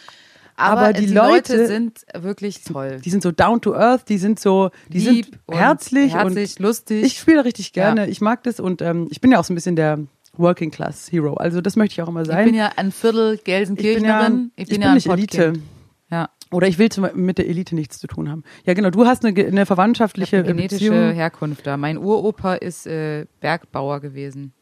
Aber, 0.60 0.82
Aber 0.82 0.94
die 0.94 1.06
die, 1.06 1.14
Leute- 1.14 1.54
Leute, 1.56 1.68
sind 1.68 2.02
wirklich 2.16 2.64
toll. 2.64 3.00
Die 3.06 3.10
sind 3.12 3.22
so 3.22 3.32
down 3.32 3.62
to 3.62 3.76
earth, 3.76 4.10
die 4.10 4.18
sind 4.18 4.40
so, 4.40 4.72
die 4.90 5.00
Lieb 5.00 5.26
sind 5.26 5.40
und 5.46 5.56
herzlich, 5.56 6.14
herzlich, 6.16 6.58
und 6.58 6.64
lustig. 6.64 7.04
Ich 7.04 7.20
spiele 7.20 7.46
richtig 7.46 7.74
gerne, 7.74 8.06
Ja. 8.06 8.08
ich 8.08 8.22
mag 8.22 8.42
das 8.44 8.60
und 8.60 8.82
ähm, 8.82 9.08
ich 9.12 9.22
bin 9.22 9.32
ja 9.32 9.40
auch 9.40 9.44
so 9.44 9.54
ein 9.54 9.56
bisschen 9.56 9.76
der 9.76 10.00
Working 10.36 10.72
Class 10.72 11.12
Hero. 11.12 11.36
Also 11.36 11.62
das 11.62 11.76
möchte 11.76 11.94
ich 11.94 12.02
auch 12.02 12.08
immer 12.08 12.22
ich 12.22 12.28
sein. 12.28 12.46
bin 12.46 12.56
ja 12.56 12.72
ein 12.76 12.92
Viertel 12.92 13.36
ich 13.36 13.44
bin 13.44 13.54
ja, 13.54 13.58
Gelsenkirchnerin. 13.60 14.52
ich 14.56 14.64
Ich 14.64 14.70
bin, 14.70 14.74
bin 14.76 14.82
ja 14.82 14.88
ein 14.90 14.94
nicht 14.96 15.08
Elite. 15.08 15.54
Ja, 16.10 16.30
Oder 16.52 16.68
ich 16.68 16.78
will 16.80 16.90
mit 17.14 17.38
der 17.38 17.48
Elite 17.50 17.76
nichts 17.76 18.00
zu 18.00 18.08
tun 18.08 18.30
haben. 18.30 18.44
Ja, 18.66 18.74
genau. 18.74 18.90
Du 18.90 19.06
hast 19.06 19.26
eine, 19.26 19.38
eine 19.46 19.62
ich 19.62 19.68
verwandtschaftliche 19.68 20.38
habe 20.38 20.48
genetische 20.48 20.90
Beziehung 20.92 21.12
Herkunft 21.14 21.68
da. 21.68 21.78
Mein 21.78 21.98
Uropa 21.98 22.54
ist 22.56 22.88
äh, 22.88 23.26
Bergbauer 23.42 24.00
gewesen. 24.00 24.54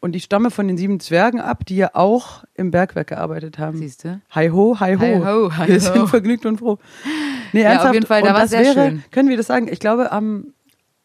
und 0.00 0.16
ich 0.16 0.24
stamme 0.24 0.50
von 0.50 0.66
den 0.68 0.76
sieben 0.76 1.00
Zwergen 1.00 1.40
ab, 1.40 1.64
die 1.66 1.76
ja 1.76 1.90
auch 1.94 2.44
im 2.54 2.70
Bergwerk 2.70 3.06
gearbeitet 3.08 3.58
haben. 3.58 3.78
Siehst 3.78 4.04
du? 4.04 4.20
Hi 4.30 4.48
ho, 4.48 4.78
hi 4.80 4.96
ho. 4.96 5.00
Hi 5.00 5.18
ho, 5.24 5.56
hi 5.56 5.68
Wir 5.68 5.80
sind 5.80 6.08
vergnügt 6.08 6.44
und 6.46 6.58
froh. 6.58 6.78
Nee, 7.52 7.62
Ja, 7.62 7.66
auf 7.68 7.72
ernsthaft. 7.72 7.94
jeden 7.94 8.06
Fall, 8.06 8.22
da 8.22 8.34
war 8.34 8.46
sehr 8.48 8.60
wäre, 8.62 8.74
schön. 8.90 9.04
Können 9.12 9.28
wir 9.28 9.36
das 9.36 9.46
sagen? 9.46 9.68
Ich 9.70 9.78
glaube, 9.78 10.10
am, 10.12 10.52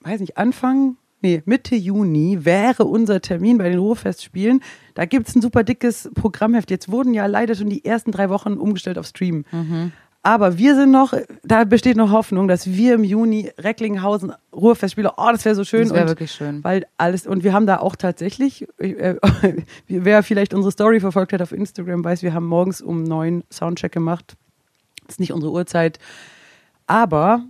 weiß 0.02 0.20
nicht, 0.22 0.38
Anfang, 0.38 0.98
nee, 1.22 1.42
Mitte 1.46 1.76
Juni 1.76 2.46
wäre 2.46 2.86
unser 2.86 3.22
Termin 3.22 3.58
bei 3.58 3.70
den 3.70 3.80
Ruhrfestspielen. 3.80 4.62
Da 4.94 5.06
gibt's 5.06 5.36
ein 5.36 5.42
super 5.42 5.64
dickes 5.64 6.10
Programmheft. 6.14 6.72
Jetzt 6.72 6.92
wurden 6.92 7.14
ja 7.14 7.26
leider 7.26 7.56
schon 7.56 7.70
die 7.70 7.86
ersten 7.86 8.12
drei 8.12 8.30
Wochen 8.30 8.54
umgestellt 8.54 8.98
auf 8.98 9.06
Stream. 9.06 9.46
Mhm. 9.52 9.92
Aber 10.22 10.58
wir 10.58 10.76
sind 10.76 10.92
noch, 10.92 11.14
da 11.44 11.64
besteht 11.64 11.96
noch 11.96 12.12
Hoffnung, 12.12 12.50
dass 12.50 12.68
wir 12.68 12.96
im 12.96 13.06
Juni 13.06 13.52
Recklinghausen 13.58 14.34
Ruhrfestspiele, 14.54 15.14
oh, 15.16 15.30
das 15.32 15.46
wäre 15.46 15.56
so 15.56 15.64
schön. 15.64 15.84
Das 15.84 15.94
wäre 15.94 16.08
wirklich 16.10 16.32
schön. 16.32 16.62
weil 16.64 16.86
alles, 16.98 17.26
und 17.26 17.46
wir 17.46 17.54
haben 17.54 17.66
da 17.66 17.78
auch 17.78 17.96
tatsächlich, 17.96 18.68
äh, 18.80 19.16
wer 19.88 20.24
vielleicht 20.24 20.54
unsere 20.54 20.74
Story 20.74 21.00
verfolgt 21.00 21.32
hat 21.32 21.42
auf 21.42 21.54
Instagram, 21.54 22.04
weiß, 22.04 22.22
wir 22.22 22.34
haben 22.34 22.48
morgens 22.48 22.82
um 22.82 23.04
neun 23.04 23.44
Soundcheck 23.50 23.94
gemacht. 23.94 24.36
Das 25.06 25.16
ist 25.16 25.20
nicht 25.22 25.32
unsere 25.32 25.54
Uhrzeit. 25.54 26.00
Aber 26.86 27.44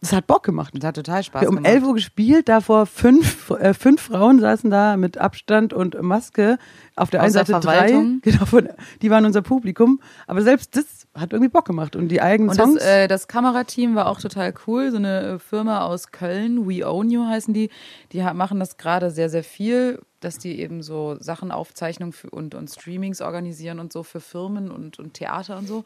es 0.00 0.12
hat 0.12 0.26
Bock 0.26 0.42
gemacht. 0.42 0.74
Das 0.74 0.84
hat 0.84 0.96
total 0.96 1.22
Spaß 1.22 1.42
Wir 1.42 1.48
haben 1.48 1.56
um 1.56 1.62
gemacht. 1.62 1.74
11 1.74 1.84
Uhr 1.84 1.94
gespielt, 1.94 2.48
davor 2.48 2.86
fünf, 2.86 3.50
äh, 3.50 3.72
fünf 3.72 4.02
Frauen 4.02 4.40
saßen 4.40 4.70
da 4.70 4.96
mit 4.96 5.18
Abstand 5.18 5.72
und 5.72 6.00
Maske. 6.02 6.58
Auf 6.96 7.10
der 7.10 7.22
einen 7.22 7.32
Seite 7.32 7.58
drei, 7.60 7.90
genau, 8.22 8.44
von, 8.44 8.68
die 9.02 9.10
waren 9.10 9.24
unser 9.24 9.42
Publikum. 9.42 10.00
Aber 10.26 10.42
selbst 10.42 10.76
das 10.76 11.06
hat 11.14 11.32
irgendwie 11.32 11.50
Bock 11.50 11.64
gemacht. 11.64 11.96
Und 11.96 12.08
die 12.08 12.20
eigenen 12.20 12.50
Und 12.50 12.56
Songs. 12.56 12.74
das, 12.74 12.84
äh, 12.84 13.08
das 13.08 13.26
Kamerateam 13.26 13.94
war 13.94 14.06
auch 14.08 14.20
total 14.20 14.52
cool. 14.66 14.90
So 14.90 14.98
eine 14.98 15.22
äh, 15.22 15.38
Firma 15.38 15.80
aus 15.86 16.12
Köln, 16.12 16.68
We 16.68 16.86
Own 16.86 17.10
You 17.10 17.26
heißen 17.26 17.54
die. 17.54 17.70
Die 18.12 18.22
machen 18.22 18.60
das 18.60 18.76
gerade 18.76 19.10
sehr, 19.10 19.30
sehr 19.30 19.44
viel, 19.44 20.00
dass 20.20 20.38
die 20.38 20.60
eben 20.60 20.82
so 20.82 21.16
Sachen, 21.20 21.50
Aufzeichnungen 21.50 22.14
und, 22.30 22.54
und 22.54 22.68
Streamings 22.68 23.22
organisieren 23.22 23.80
und 23.80 23.92
so 23.92 24.02
für 24.02 24.20
Firmen 24.20 24.70
und, 24.70 24.98
und 24.98 25.14
Theater 25.14 25.56
und 25.56 25.66
so. 25.66 25.84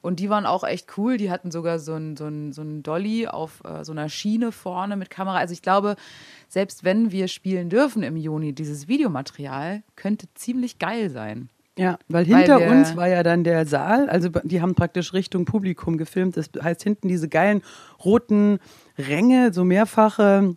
Und 0.00 0.20
die 0.20 0.30
waren 0.30 0.46
auch 0.46 0.64
echt 0.64 0.96
cool. 0.96 1.16
Die 1.16 1.30
hatten 1.30 1.50
sogar 1.50 1.78
so 1.78 1.94
ein, 1.94 2.16
so 2.16 2.26
ein, 2.26 2.52
so 2.52 2.62
ein 2.62 2.82
Dolly 2.82 3.26
auf 3.26 3.62
äh, 3.64 3.84
so 3.84 3.92
einer 3.92 4.08
Schiene 4.08 4.52
vorne 4.52 4.96
mit 4.96 5.10
Kamera. 5.10 5.36
Also 5.38 5.52
ich 5.52 5.62
glaube, 5.62 5.96
selbst 6.48 6.84
wenn 6.84 7.10
wir 7.12 7.28
spielen 7.28 7.68
dürfen 7.68 8.02
im 8.02 8.16
Juni, 8.16 8.52
dieses 8.52 8.88
Videomaterial 8.88 9.82
könnte 9.96 10.26
ziemlich 10.34 10.78
geil 10.78 11.10
sein. 11.10 11.48
Ja, 11.78 11.96
weil 12.08 12.28
Weil 12.28 12.38
hinter 12.38 12.58
wir- 12.58 12.70
uns 12.70 12.96
war 12.96 13.06
ja 13.08 13.22
dann 13.22 13.44
der 13.44 13.64
Saal, 13.64 14.08
also 14.08 14.28
die 14.42 14.60
haben 14.60 14.74
praktisch 14.74 15.12
Richtung 15.12 15.44
Publikum 15.44 15.96
gefilmt. 15.96 16.36
Das 16.36 16.50
heißt, 16.60 16.82
hinten 16.82 17.06
diese 17.06 17.28
geilen 17.28 17.62
roten 18.04 18.58
Ränge, 18.98 19.52
so 19.52 19.62
mehrfache 19.64 20.56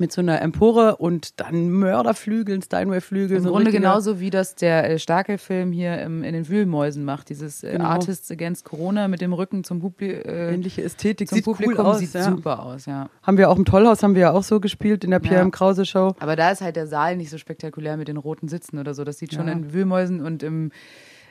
mit 0.00 0.12
so 0.12 0.20
einer 0.20 0.40
Empore 0.42 0.96
und 0.96 1.40
dann 1.40 1.70
Mörderflügeln, 1.70 2.62
Steinway-Flügel. 2.62 3.38
Im 3.38 3.42
so 3.42 3.50
Grunde 3.50 3.70
genauso 3.72 4.20
wie 4.20 4.30
das 4.30 4.54
der 4.54 4.90
äh, 4.90 4.98
Starke-Film 4.98 5.72
hier 5.72 6.00
im, 6.02 6.22
in 6.22 6.32
den 6.32 6.48
Wühlmäusen 6.48 7.04
macht. 7.04 7.28
Dieses 7.28 7.62
äh, 7.62 7.72
Genau. 7.72 7.84
Artists 7.86 8.30
Against 8.30 8.64
Corona 8.64 9.08
mit 9.08 9.20
dem 9.20 9.32
Rücken 9.32 9.64
zum, 9.64 9.80
Publi 9.80 10.10
äh, 10.12 10.54
Ähnliche 10.54 10.82
Ästhetik, 10.82 11.28
zum 11.28 11.36
sieht 11.36 11.44
Publikum. 11.44 11.74
cool 11.74 11.80
aus. 11.86 11.98
sieht 11.98 12.14
ja. 12.14 12.24
super 12.24 12.62
aus, 12.62 12.86
ja. 12.86 13.08
Haben 13.22 13.38
wir 13.38 13.50
auch 13.50 13.56
im 13.56 13.64
Tollhaus, 13.64 14.02
haben 14.02 14.14
wir 14.14 14.22
ja 14.22 14.32
auch 14.32 14.42
so 14.42 14.60
gespielt 14.60 15.04
in 15.04 15.10
der 15.10 15.18
Pierre 15.20 15.36
Ja. 15.36 15.42
M. 15.42 15.50
Krause 15.50 15.84
Show. 15.86 16.14
Aber 16.18 16.36
da 16.36 16.50
ist 16.50 16.60
halt 16.60 16.76
der 16.76 16.86
Saal 16.86 17.16
nicht 17.16 17.30
so 17.30 17.38
spektakulär 17.38 17.96
mit 17.96 18.08
den 18.08 18.16
roten 18.16 18.48
Sitzen 18.48 18.78
oder 18.78 18.94
so. 18.94 19.04
Das 19.04 19.18
sieht 19.18 19.32
schon 19.34 19.46
Ja. 19.48 19.52
in 19.52 19.72
Wühlmäusen 19.72 20.20
und 20.24 20.42
im, 20.42 20.70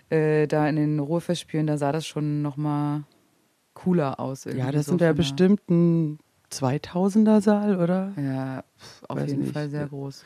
äh, 0.10 0.48
da 0.48 0.68
in 0.68 0.76
den 0.76 1.00
Ruhrfestspielen, 1.00 1.68
da 1.68 1.78
sah 1.78 1.92
das 1.92 2.06
schon 2.06 2.42
nochmal 2.42 3.04
cooler 3.74 4.20
aus. 4.20 4.46
Ja, 4.46 4.72
das 4.72 4.86
sind 4.86 5.02
ja 5.02 5.08
von 5.08 5.08
der- 5.08 5.14
bestimmt 5.14 5.70
ein 5.70 6.20
2000er 6.64 7.42
Saal, 7.42 7.80
oder? 7.80 8.14
Ja, 8.18 8.64
auf 9.08 9.18
Weiß 9.18 9.30
jeden 9.30 9.44
nicht. 9.44 9.54
Fall 9.54 9.70
sehr 9.70 9.88
groß. 9.88 10.24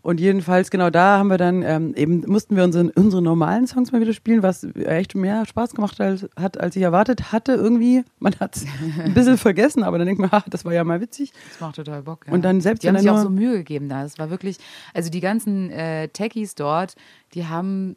Und 0.00 0.20
jedenfalls, 0.20 0.70
genau 0.70 0.90
da 0.90 1.18
haben 1.18 1.28
wir 1.28 1.38
dann 1.38 1.62
ähm, 1.62 1.92
eben, 1.94 2.20
mussten 2.26 2.56
wir 2.56 2.64
unsere, 2.64 2.90
unsere 2.92 3.20
normalen 3.20 3.66
Songs 3.66 3.90
mal 3.90 4.00
wieder 4.00 4.12
spielen, 4.12 4.42
was 4.42 4.64
echt 4.74 5.14
mehr 5.14 5.44
Spaß 5.44 5.74
gemacht 5.74 5.98
hat, 6.00 6.58
als 6.58 6.76
ich 6.76 6.82
erwartet 6.82 7.32
hatte. 7.32 7.52
Irgendwie, 7.52 8.04
man 8.18 8.34
hat 8.38 8.56
es 8.56 8.64
ein 9.04 9.12
bisschen 9.12 9.38
vergessen, 9.38 9.82
aber 9.82 9.98
dann 9.98 10.06
denkt 10.06 10.20
man, 10.20 10.30
ha, 10.30 10.44
das 10.48 10.64
war 10.64 10.72
ja 10.72 10.84
mal 10.84 11.00
witzig. 11.00 11.32
Das 11.50 11.60
macht 11.60 11.76
total 11.76 12.02
Bock. 12.02 12.26
Ja. 12.26 12.32
Und 12.32 12.42
dann 12.42 12.60
selbst 12.60 12.84
die 12.84 12.88
haben 12.88 12.98
sich 12.98 13.10
auch 13.10 13.18
so 13.18 13.28
Mühe 13.28 13.58
gegeben 13.58 13.88
da. 13.88 14.04
Es 14.04 14.18
war 14.18 14.30
wirklich, 14.30 14.58
also 14.94 15.10
die 15.10 15.20
ganzen 15.20 15.70
äh, 15.70 16.08
Techies 16.08 16.54
dort, 16.54 16.94
die 17.34 17.46
haben, 17.46 17.96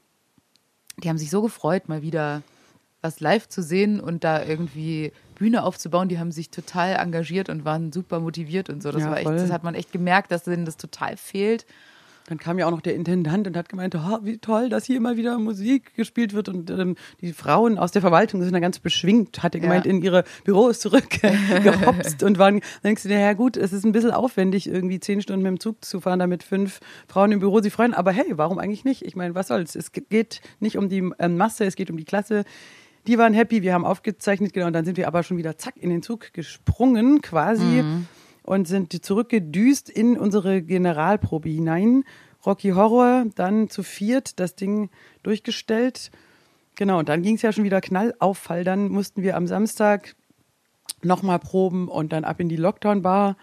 die 1.03 1.07
haben 1.07 1.17
sich 1.17 1.29
so 1.29 1.41
gefreut, 1.41 1.87
mal 1.87 2.01
wieder 2.01 2.41
was 3.01 3.19
live 3.19 3.47
zu 3.47 3.61
sehen 3.61 3.99
und 3.99 4.23
da 4.23 4.43
irgendwie 4.43 5.11
Bühne 5.41 5.63
aufzubauen. 5.63 6.07
Die 6.07 6.19
haben 6.19 6.31
sich 6.31 6.51
total 6.51 6.98
engagiert 6.98 7.50
und 7.50 7.65
waren 7.65 7.91
super 7.91 8.19
motiviert 8.19 8.69
und 8.69 8.83
so. 8.83 8.91
Das 8.91 9.01
Ja, 9.01 9.10
war 9.10 9.17
echt, 9.17 9.25
voll. 9.25 9.38
das 9.38 9.51
hat 9.51 9.63
man 9.63 9.74
echt 9.74 9.91
gemerkt, 9.91 10.31
dass 10.31 10.43
denen 10.43 10.65
das 10.65 10.77
total 10.77 11.17
fehlt. 11.17 11.65
Dann 12.27 12.38
kam 12.38 12.60
ja 12.60 12.67
auch 12.67 12.71
noch 12.71 12.81
der 12.81 12.93
Intendant 12.93 13.48
und 13.48 13.57
hat 13.57 13.67
gemeint, 13.67 13.95
oh, 13.95 14.19
wie 14.21 14.38
toll, 14.38 14.69
dass 14.69 14.86
hier 14.86 14.95
immer 14.95 15.17
wieder 15.17 15.39
Musik 15.39 15.95
gespielt 15.95 16.33
wird. 16.33 16.48
Und 16.50 16.69
ähm, 16.69 16.95
die 17.21 17.33
Frauen 17.33 17.79
aus 17.79 17.91
der 17.91 18.01
Verwaltung 18.03 18.43
sind 18.43 18.53
da 18.53 18.60
ganz 18.60 18.77
beschwingt, 18.77 19.41
hat 19.41 19.55
er 19.55 19.60
Ja. 19.62 19.63
gemeint, 19.67 19.88
in 19.88 20.03
ihre 20.03 20.24
Büros 20.45 20.79
zurückgehopst 20.79 22.21
und 22.24 22.38
waren, 22.38 22.60
dann 22.60 22.69
denkst 22.83 23.03
du 23.03 23.10
dir, 23.10 23.19
ja 23.19 23.33
gut, 23.33 23.57
es 23.57 23.74
ist 23.74 23.83
ein 23.83 23.91
bisschen 23.91 24.12
aufwendig, 24.12 24.67
irgendwie 24.67 25.00
zehn 25.00 25.21
Stunden 25.24 25.41
mit 25.41 25.50
dem 25.50 25.60
Zug 25.60 25.83
zu 25.83 26.00
fahren, 26.00 26.19
damit 26.19 26.43
fünf 26.43 26.79
Frauen 27.07 27.31
im 27.31 27.39
Büro 27.39 27.60
sich 27.60 27.74
freuen. 27.74 27.95
Aber 27.95 28.12
hey, 28.12 28.25
warum 28.33 28.60
eigentlich 28.60 28.86
nicht? 28.86 29.01
Ich 29.03 29.15
meine, 29.15 29.33
was 29.33 29.48
soll's? 29.48 29.75
Es 29.75 29.91
geht 29.91 30.41
nicht 30.60 30.77
um 30.77 30.89
die 30.89 31.10
ähm, 31.17 31.38
Masse, 31.38 31.65
es 31.65 31.75
geht 31.75 31.89
um 31.89 31.98
die 31.98 32.05
Klasse. 32.05 32.43
Die 33.08 33.17
waren 33.17 33.34
happy, 33.34 33.62
wir 33.63 33.74
haben 33.74 33.86
aufgezeichnet, 33.86 34.53
genau, 34.53 34.67
und 34.67 34.74
dann 34.74 34.86
sind 34.86 34.98
wir 34.98 35.08
aber 35.08 35.24
schon 35.24 35.38
wieder 35.38 35.58
zack 35.58 35.75
in 35.77 35.89
den 35.89 36.03
Zug 36.03 36.34
gesprungen, 36.34 37.22
quasi, 37.22 37.84
und 38.43 38.67
sind 38.67 39.03
zurückgedüst 39.03 39.89
in 39.89 40.17
unsere 40.17 40.62
Generalprobe 40.62 41.50
hinein. 41.50 42.03
Rocky 42.46 42.70
Horror, 42.72 43.25
dann 43.36 43.70
zu 43.70 43.84
viert 43.84 44.39
das 44.39 44.55
Ding 44.55 44.89
durchgestellt. 45.24 46.12
Genau, 46.75 47.00
und 47.00 47.10
dann 47.10 47.22
ging 47.22 47.36
es 47.36 47.41
ja 47.43 47.51
schon 47.51 47.63
wieder 47.63 47.81
Knallauffall. 47.81 48.63
Dann 48.63 48.89
mussten 48.89 49.22
wir 49.22 49.36
am 49.36 49.46
Samstag 49.46 50.15
nochmal 51.03 51.39
proben 51.39 51.88
und 51.88 52.13
dann 52.13 52.24
ab 52.24 52.39
in 52.39 52.50
die 52.50 52.55
Lockdown-Bar. 52.55 53.29
Und 53.29 53.36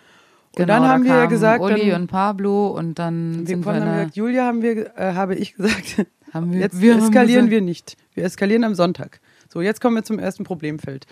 Genau, 0.57 0.67
dann 0.75 0.83
da 0.83 0.89
haben 0.89 1.05
wir 1.05 1.11
ja 1.11 1.17
kamen 1.19 1.29
gesagt, 1.31 1.63
Uli 1.63 1.91
dann, 1.91 2.03
und 2.03 2.07
Pablo 2.09 2.69
und 2.69 2.99
dann 2.99 3.41
wir 3.41 3.47
sind 3.47 3.65
wir, 3.67 3.75
haben 3.75 3.85
gesagt, 3.85 4.17
Julia 4.17 4.45
haben 4.47 4.63
wir, 4.63 4.97
äh, 4.99 5.13
habe 5.15 5.35
ich 5.37 5.55
gesagt, 5.55 6.07
Haben 6.33 6.53
wir- 6.53 6.61
jetzt 6.61 6.81
wir 6.81 6.97
eskalieren 6.97 7.47
gesagt- 7.47 7.51
wir 7.51 7.61
nicht. 7.61 7.97
Wir 8.15 8.25
eskalieren 8.25 8.65
am 8.65 8.75
Sonntag. 8.75 9.21
So, 9.51 9.63
jetzt 9.63 9.81
kommen 9.81 9.97
wir 9.97 10.03
zum 10.05 10.19
ersten 10.19 10.45
Problemfeld. 10.45 11.07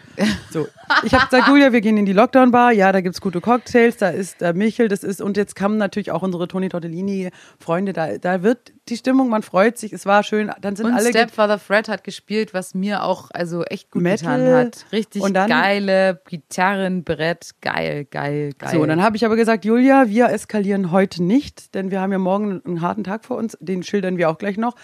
So, 0.51 0.69
ich 1.05 1.15
habe 1.15 1.25
gesagt, 1.25 1.49
Julia, 1.49 1.73
wir 1.73 1.81
gehen 1.81 1.97
in 1.97 2.05
die 2.05 2.13
Lockdown-Bar. 2.13 2.71
Ja, 2.73 2.93
da 2.93 3.01
gibt's 3.01 3.23
gute 3.23 3.41
Cocktails, 3.41 3.97
da 3.97 4.11
ist 4.11 4.43
der 4.43 4.53
Michel, 4.53 4.89
das 4.89 5.03
ist, 5.05 5.23
und 5.23 5.39
jetzt 5.39 5.57
kamen 5.57 5.79
natürlich 5.79 6.11
auch 6.11 6.23
unsere 6.23 6.47
Toni 6.47 6.69
Tortellini-Freunde. 6.69 7.95
Da, 7.95 8.19
da 8.19 8.43
wird 8.43 8.75
die 8.91 8.97
Stimmung, 8.99 9.31
man 9.31 9.43
freut 9.43 9.79
sich, 9.79 9.95
es 9.95 10.05
war 10.05 10.23
schön. 10.23 10.53
Dann 10.61 10.77
sind 10.77 10.85
Und 10.87 10.93
alle 10.95 11.09
Stepfather 11.09 11.59
Fred 11.59 11.89
hat 11.89 12.05
gespielt, 12.05 12.53
was 12.53 12.75
mir 12.75 13.05
auch 13.05 13.31
also 13.33 13.63
echt 13.65 13.91
gut 13.91 14.03
Metal. 14.03 14.39
getan 14.39 14.55
hat. 14.67 14.87
Richtig 14.93 15.23
Und 15.23 15.33
dann- 15.35 15.49
geile 15.49 16.21
Gitarrenbrett, 16.29 17.53
geil, 17.63 18.05
geil, 18.11 18.53
geil. 18.59 18.71
So, 18.73 18.81
und 18.83 18.89
dann 18.89 19.03
habe 19.03 19.17
ich 19.17 19.25
aber 19.25 19.37
gesagt, 19.37 19.65
Julia, 19.65 20.09
wir 20.09 20.29
eskalieren 20.29 20.91
heute 20.93 21.23
nicht, 21.23 21.75
denn 21.75 21.91
wir 21.91 22.01
haben 22.03 22.13
ja 22.13 22.19
morgen 22.19 22.61
einen 22.67 22.83
harten 22.83 23.03
Tag 23.05 23.25
vor 23.25 23.39
uns, 23.39 23.57
den 23.61 23.83
schildern 23.83 24.19
wir 24.19 24.29
auch 24.29 24.37
gleich 24.39 24.59
noch. 24.59 24.75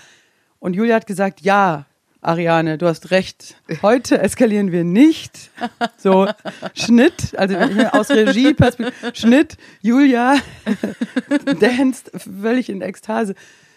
Und 0.58 0.74
Julia 0.74 0.94
hat 0.96 1.06
gesagt, 1.06 1.40
ja, 1.42 1.84
Ariane, 2.24 2.78
du 2.78 2.86
hast 2.86 3.10
recht. 3.10 3.56
Heute 3.82 4.20
eskalieren 4.20 4.70
wir 4.70 4.84
nicht. 4.84 5.50
So, 5.98 6.28
Schnitt, 6.72 7.36
also 7.36 7.56
aus 7.90 8.10
Regie, 8.10 8.54
Schnitt, 9.12 9.56
Julia 9.80 10.36
danced 11.60 12.12
völlig 12.14 12.70
in 12.70 12.80
Ekstase. 12.80 13.34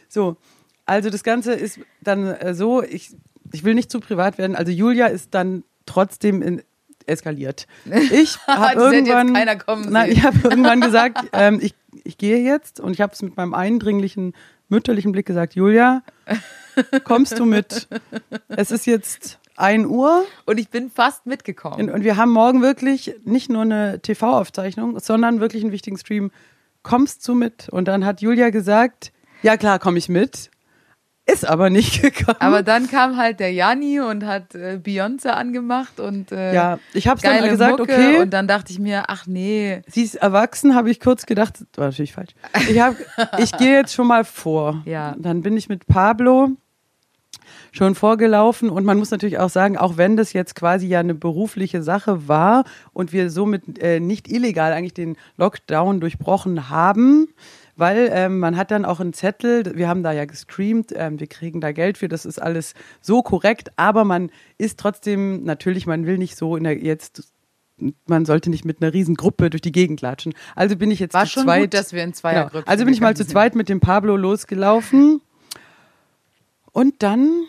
So, 0.07 0.37
also 0.85 1.09
das 1.09 1.23
Ganze 1.23 1.53
ist 1.53 1.79
dann 2.01 2.27
äh, 2.27 2.53
so, 2.53 2.83
ich, 2.83 3.15
ich 3.51 3.63
will 3.63 3.73
nicht 3.73 3.89
zu 3.89 3.99
privat 3.99 4.37
werden, 4.37 4.55
also 4.55 4.71
Julia 4.71 5.07
ist 5.07 5.33
dann 5.33 5.63
trotzdem 5.87 6.43
in, 6.43 6.61
eskaliert. 7.07 7.65
Ich 8.11 8.37
habe 8.47 8.67
hätte 8.67 8.95
jetzt 8.95 9.07
irgendwann, 9.07 9.35
sehen. 9.35 10.11
ich 10.11 10.23
habe 10.23 10.37
irgendwann 10.43 10.81
gesagt, 10.81 11.17
ähm, 11.33 11.59
ich, 11.63 11.73
ich 12.03 12.19
gehe 12.19 12.37
jetzt 12.37 12.79
und 12.79 12.93
ich 12.93 13.01
habe 13.01 13.13
es 13.13 13.23
mit 13.23 13.37
meinem 13.37 13.55
eindringlichen 13.55 14.33
mütterlichen 14.69 15.11
Blick 15.11 15.25
gesagt, 15.25 15.55
Julia, 15.55 16.03
kommst 17.03 17.39
du 17.39 17.45
mit? 17.45 17.87
Es 18.47 18.71
ist 18.71 18.85
jetzt 18.85 19.39
1 19.57 19.85
Uhr 19.87 20.25
Und 20.45 20.59
ich 20.59 20.69
bin 20.69 20.89
fast 20.89 21.25
mitgekommen. 21.25 21.89
und, 21.89 22.03
wir 22.03 22.17
haben 22.17 22.31
morgen 22.31 22.61
wirklich 22.61 23.15
nicht 23.23 23.49
nur 23.49 23.61
eine 23.61 24.01
TV-Aufzeichnung, 24.01 24.99
sondern 24.99 25.39
wirklich 25.39 25.63
einen 25.63 25.71
wichtigen 25.71 25.97
Stream. 25.97 26.31
Kommst 26.83 27.27
du 27.27 27.33
mit? 27.33 27.69
Und 27.69 27.87
dann 27.87 28.05
hat 28.05 28.21
Julia 28.21 28.49
gesagt, 28.49 29.11
ja 29.41 29.57
klar, 29.57 29.79
komme 29.79 29.97
ich 29.97 30.09
mit. 30.09 30.51
Ist 31.27 31.47
aber 31.47 31.71
nicht 31.71 32.01
gekommen. 32.03 32.37
Aber 32.39 32.61
dann 32.61 32.87
kam 32.87 33.17
halt 33.17 33.39
der 33.39 33.51
Janni 33.51 33.99
und 33.99 34.25
hat 34.25 34.53
äh, 34.53 34.79
Beyoncé 34.83 35.29
angemacht 35.29 35.99
und 35.99 36.31
äh, 36.31 36.53
ja, 36.53 36.77
ich 36.93 37.07
habe 37.07 37.19
dann 37.19 37.49
gesagt, 37.49 37.79
Mucke. 37.79 37.91
okay. 37.93 38.19
Und 38.19 38.29
dann 38.31 38.47
dachte 38.47 38.71
ich 38.71 38.77
mir, 38.77 39.05
ach 39.07 39.25
nee, 39.25 39.81
Sie 39.87 40.03
ist 40.03 40.15
erwachsen, 40.15 40.75
habe 40.75 40.91
ich 40.91 40.99
kurz 40.99 41.25
gedacht, 41.25 41.55
das 41.71 41.77
war 41.77 41.85
natürlich 41.87 42.13
falsch. 42.13 42.31
Ich, 42.69 42.79
ich 43.39 43.51
gehe 43.57 43.73
jetzt 43.73 43.93
schon 43.93 44.07
mal 44.07 44.23
vor. 44.23 44.83
Ja. 44.85 45.15
Dann 45.17 45.41
bin 45.41 45.57
ich 45.57 45.67
mit 45.67 45.87
Pablo 45.87 46.51
schon 47.75 47.95
vorgelaufen 47.95 48.69
und 48.69 48.85
man 48.85 48.97
muss 48.97 49.11
natürlich 49.11 49.39
auch 49.39 49.49
sagen, 49.49 49.77
auch 49.77 49.97
wenn 49.97 50.15
das 50.15 50.33
jetzt 50.33 50.55
quasi 50.55 50.87
ja 50.87 50.99
eine 50.99 51.15
berufliche 51.15 51.83
Sache 51.83 52.27
war 52.27 52.63
und 52.93 53.11
wir 53.11 53.29
somit 53.29 53.79
äh, 53.79 53.99
nicht 53.99 54.29
illegal 54.29 54.71
eigentlich 54.71 54.93
den 54.93 55.17
Lockdown 55.37 55.99
durchbrochen 55.99 56.69
haben, 56.69 57.27
weil 57.75 58.09
ähm, 58.13 58.39
man 58.39 58.55
hat 58.55 58.71
dann 58.71 58.85
auch 58.85 58.99
einen 59.01 59.13
Zettel, 59.13 59.75
wir 59.75 59.89
haben 59.89 60.03
da 60.03 60.13
ja 60.13 60.25
gestreamt, 60.25 60.93
ähm, 60.95 61.19
wir 61.19 61.27
kriegen 61.27 61.59
da 61.59 61.73
Geld 61.73 61.97
für, 61.97 62.07
das 62.07 62.25
ist 62.25 62.41
alles 62.41 62.73
so 63.01 63.21
korrekt, 63.21 63.71
aber 63.75 64.05
man 64.05 64.31
ist 64.57 64.79
trotzdem, 64.79 65.43
natürlich, 65.43 65.85
man 65.85 66.05
will 66.05 66.17
nicht 66.17 66.37
so 66.37 66.55
in 66.55 66.63
der 66.63 66.77
jetzt 66.77 67.31
man 68.05 68.23
sollte 68.23 68.49
nicht 68.49 68.63
mit 68.63 68.81
einer 68.81 68.93
riesen 68.93 69.15
Gruppe 69.15 69.49
durch 69.49 69.61
die 69.61 69.73
Gegend 69.73 69.99
latschen. 69.99 70.33
Also 70.55 70.77
bin 70.77 70.91
ich 70.91 70.99
jetzt 70.99 71.13
war 71.13 71.25
zu 71.25 71.31
schon 71.31 71.43
zweit. 71.43 71.61
gut, 71.63 71.73
dass 71.73 71.91
wir 71.91 72.03
in 72.03 72.11
Genau. 72.11 72.19
Zweiergrüppen 72.19 72.67
Also 72.69 72.85
bin 72.85 72.93
ich 72.93 73.01
mal 73.01 73.17
zu 73.17 73.27
zweit 73.27 73.53
mit 73.53 73.67
dem 73.67 73.81
Pablo 73.81 74.15
losgelaufen. 74.15 75.19
Und 76.75 77.03
dann, 77.03 77.45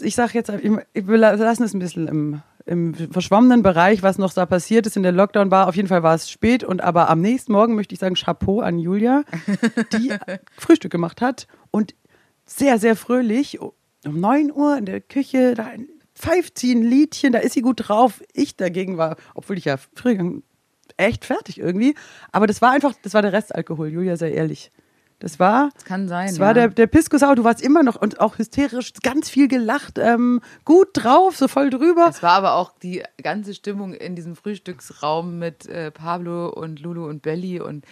ich 0.00 0.14
sage 0.14 0.34
jetzt, 0.34 0.48
wir 0.48 1.16
lassen 1.18 1.64
es 1.64 1.74
ein 1.74 1.80
bisschen 1.80 2.06
im, 2.06 2.42
im 2.66 2.94
verschwommenen 2.94 3.64
Bereich, 3.64 4.04
was 4.04 4.16
noch 4.16 4.32
da 4.32 4.46
passiert 4.46 4.86
ist 4.86 4.96
in 4.96 5.02
der 5.02 5.10
Lockdown-Bar. 5.10 5.66
Auf 5.66 5.74
jeden 5.74 5.88
Fall 5.88 6.04
war 6.04 6.14
es 6.14 6.30
spät 6.30 6.62
und 6.62 6.80
aber 6.80 7.10
am 7.10 7.20
nächsten 7.20 7.50
Morgen 7.50 7.74
möchte 7.74 7.94
ich 7.94 7.98
sagen 7.98 8.14
Chapeau 8.14 8.60
an 8.60 8.78
Julia, 8.78 9.24
die 9.92 10.12
Frühstück 10.56 10.92
gemacht 10.92 11.20
hat 11.20 11.48
und 11.72 11.96
sehr, 12.46 12.78
sehr 12.78 12.94
fröhlich 12.94 13.58
um 13.60 13.72
9 14.04 14.52
Uhr 14.52 14.78
in 14.78 14.86
der 14.86 15.00
Küche, 15.00 15.54
da 15.56 15.72
pfeift 16.14 16.56
sie 16.56 16.72
ein 16.72 16.82
Liedchen, 16.82 17.32
da 17.32 17.40
ist 17.40 17.54
sie 17.54 17.62
gut 17.62 17.88
drauf. 17.88 18.22
Ich 18.34 18.56
dagegen 18.56 18.98
war, 18.98 19.16
obwohl 19.34 19.58
ich 19.58 19.64
ja 19.64 19.78
früher 19.96 20.12
gegangen, 20.12 20.44
echt 20.96 21.24
fertig 21.24 21.58
irgendwie. 21.58 21.96
Aber 22.30 22.46
das 22.46 22.62
war 22.62 22.70
einfach, 22.70 22.94
das 23.02 23.14
war 23.14 23.22
der 23.22 23.32
Restalkohol, 23.32 23.88
Julia, 23.88 24.16
sei 24.16 24.30
ehrlich. 24.30 24.70
Das 25.20 25.38
war, 25.38 25.68
Das 25.74 25.84
kann 25.84 26.08
sein. 26.08 26.28
das 26.28 26.38
ja. 26.38 26.44
war 26.44 26.54
der, 26.54 26.68
der 26.68 26.86
Piskusau, 26.86 27.34
du 27.34 27.44
warst 27.44 27.60
immer 27.62 27.82
noch 27.82 27.96
und 27.96 28.20
auch 28.20 28.38
hysterisch, 28.38 28.94
ganz 29.02 29.28
viel 29.28 29.48
gelacht, 29.48 29.98
ähm, 29.98 30.40
gut 30.64 30.88
drauf, 30.94 31.36
so 31.36 31.46
voll 31.46 31.68
drüber. 31.68 32.08
Es 32.08 32.22
war 32.22 32.32
aber 32.32 32.54
auch 32.54 32.72
die 32.82 33.02
ganze 33.22 33.52
Stimmung 33.52 33.92
in 33.92 34.16
diesem 34.16 34.34
Frühstücksraum 34.34 35.38
mit 35.38 35.66
äh, 35.66 35.90
Pablo 35.90 36.48
und 36.48 36.80
Lulu 36.80 37.06
und 37.06 37.20
Belly 37.20 37.60
und 37.60 37.84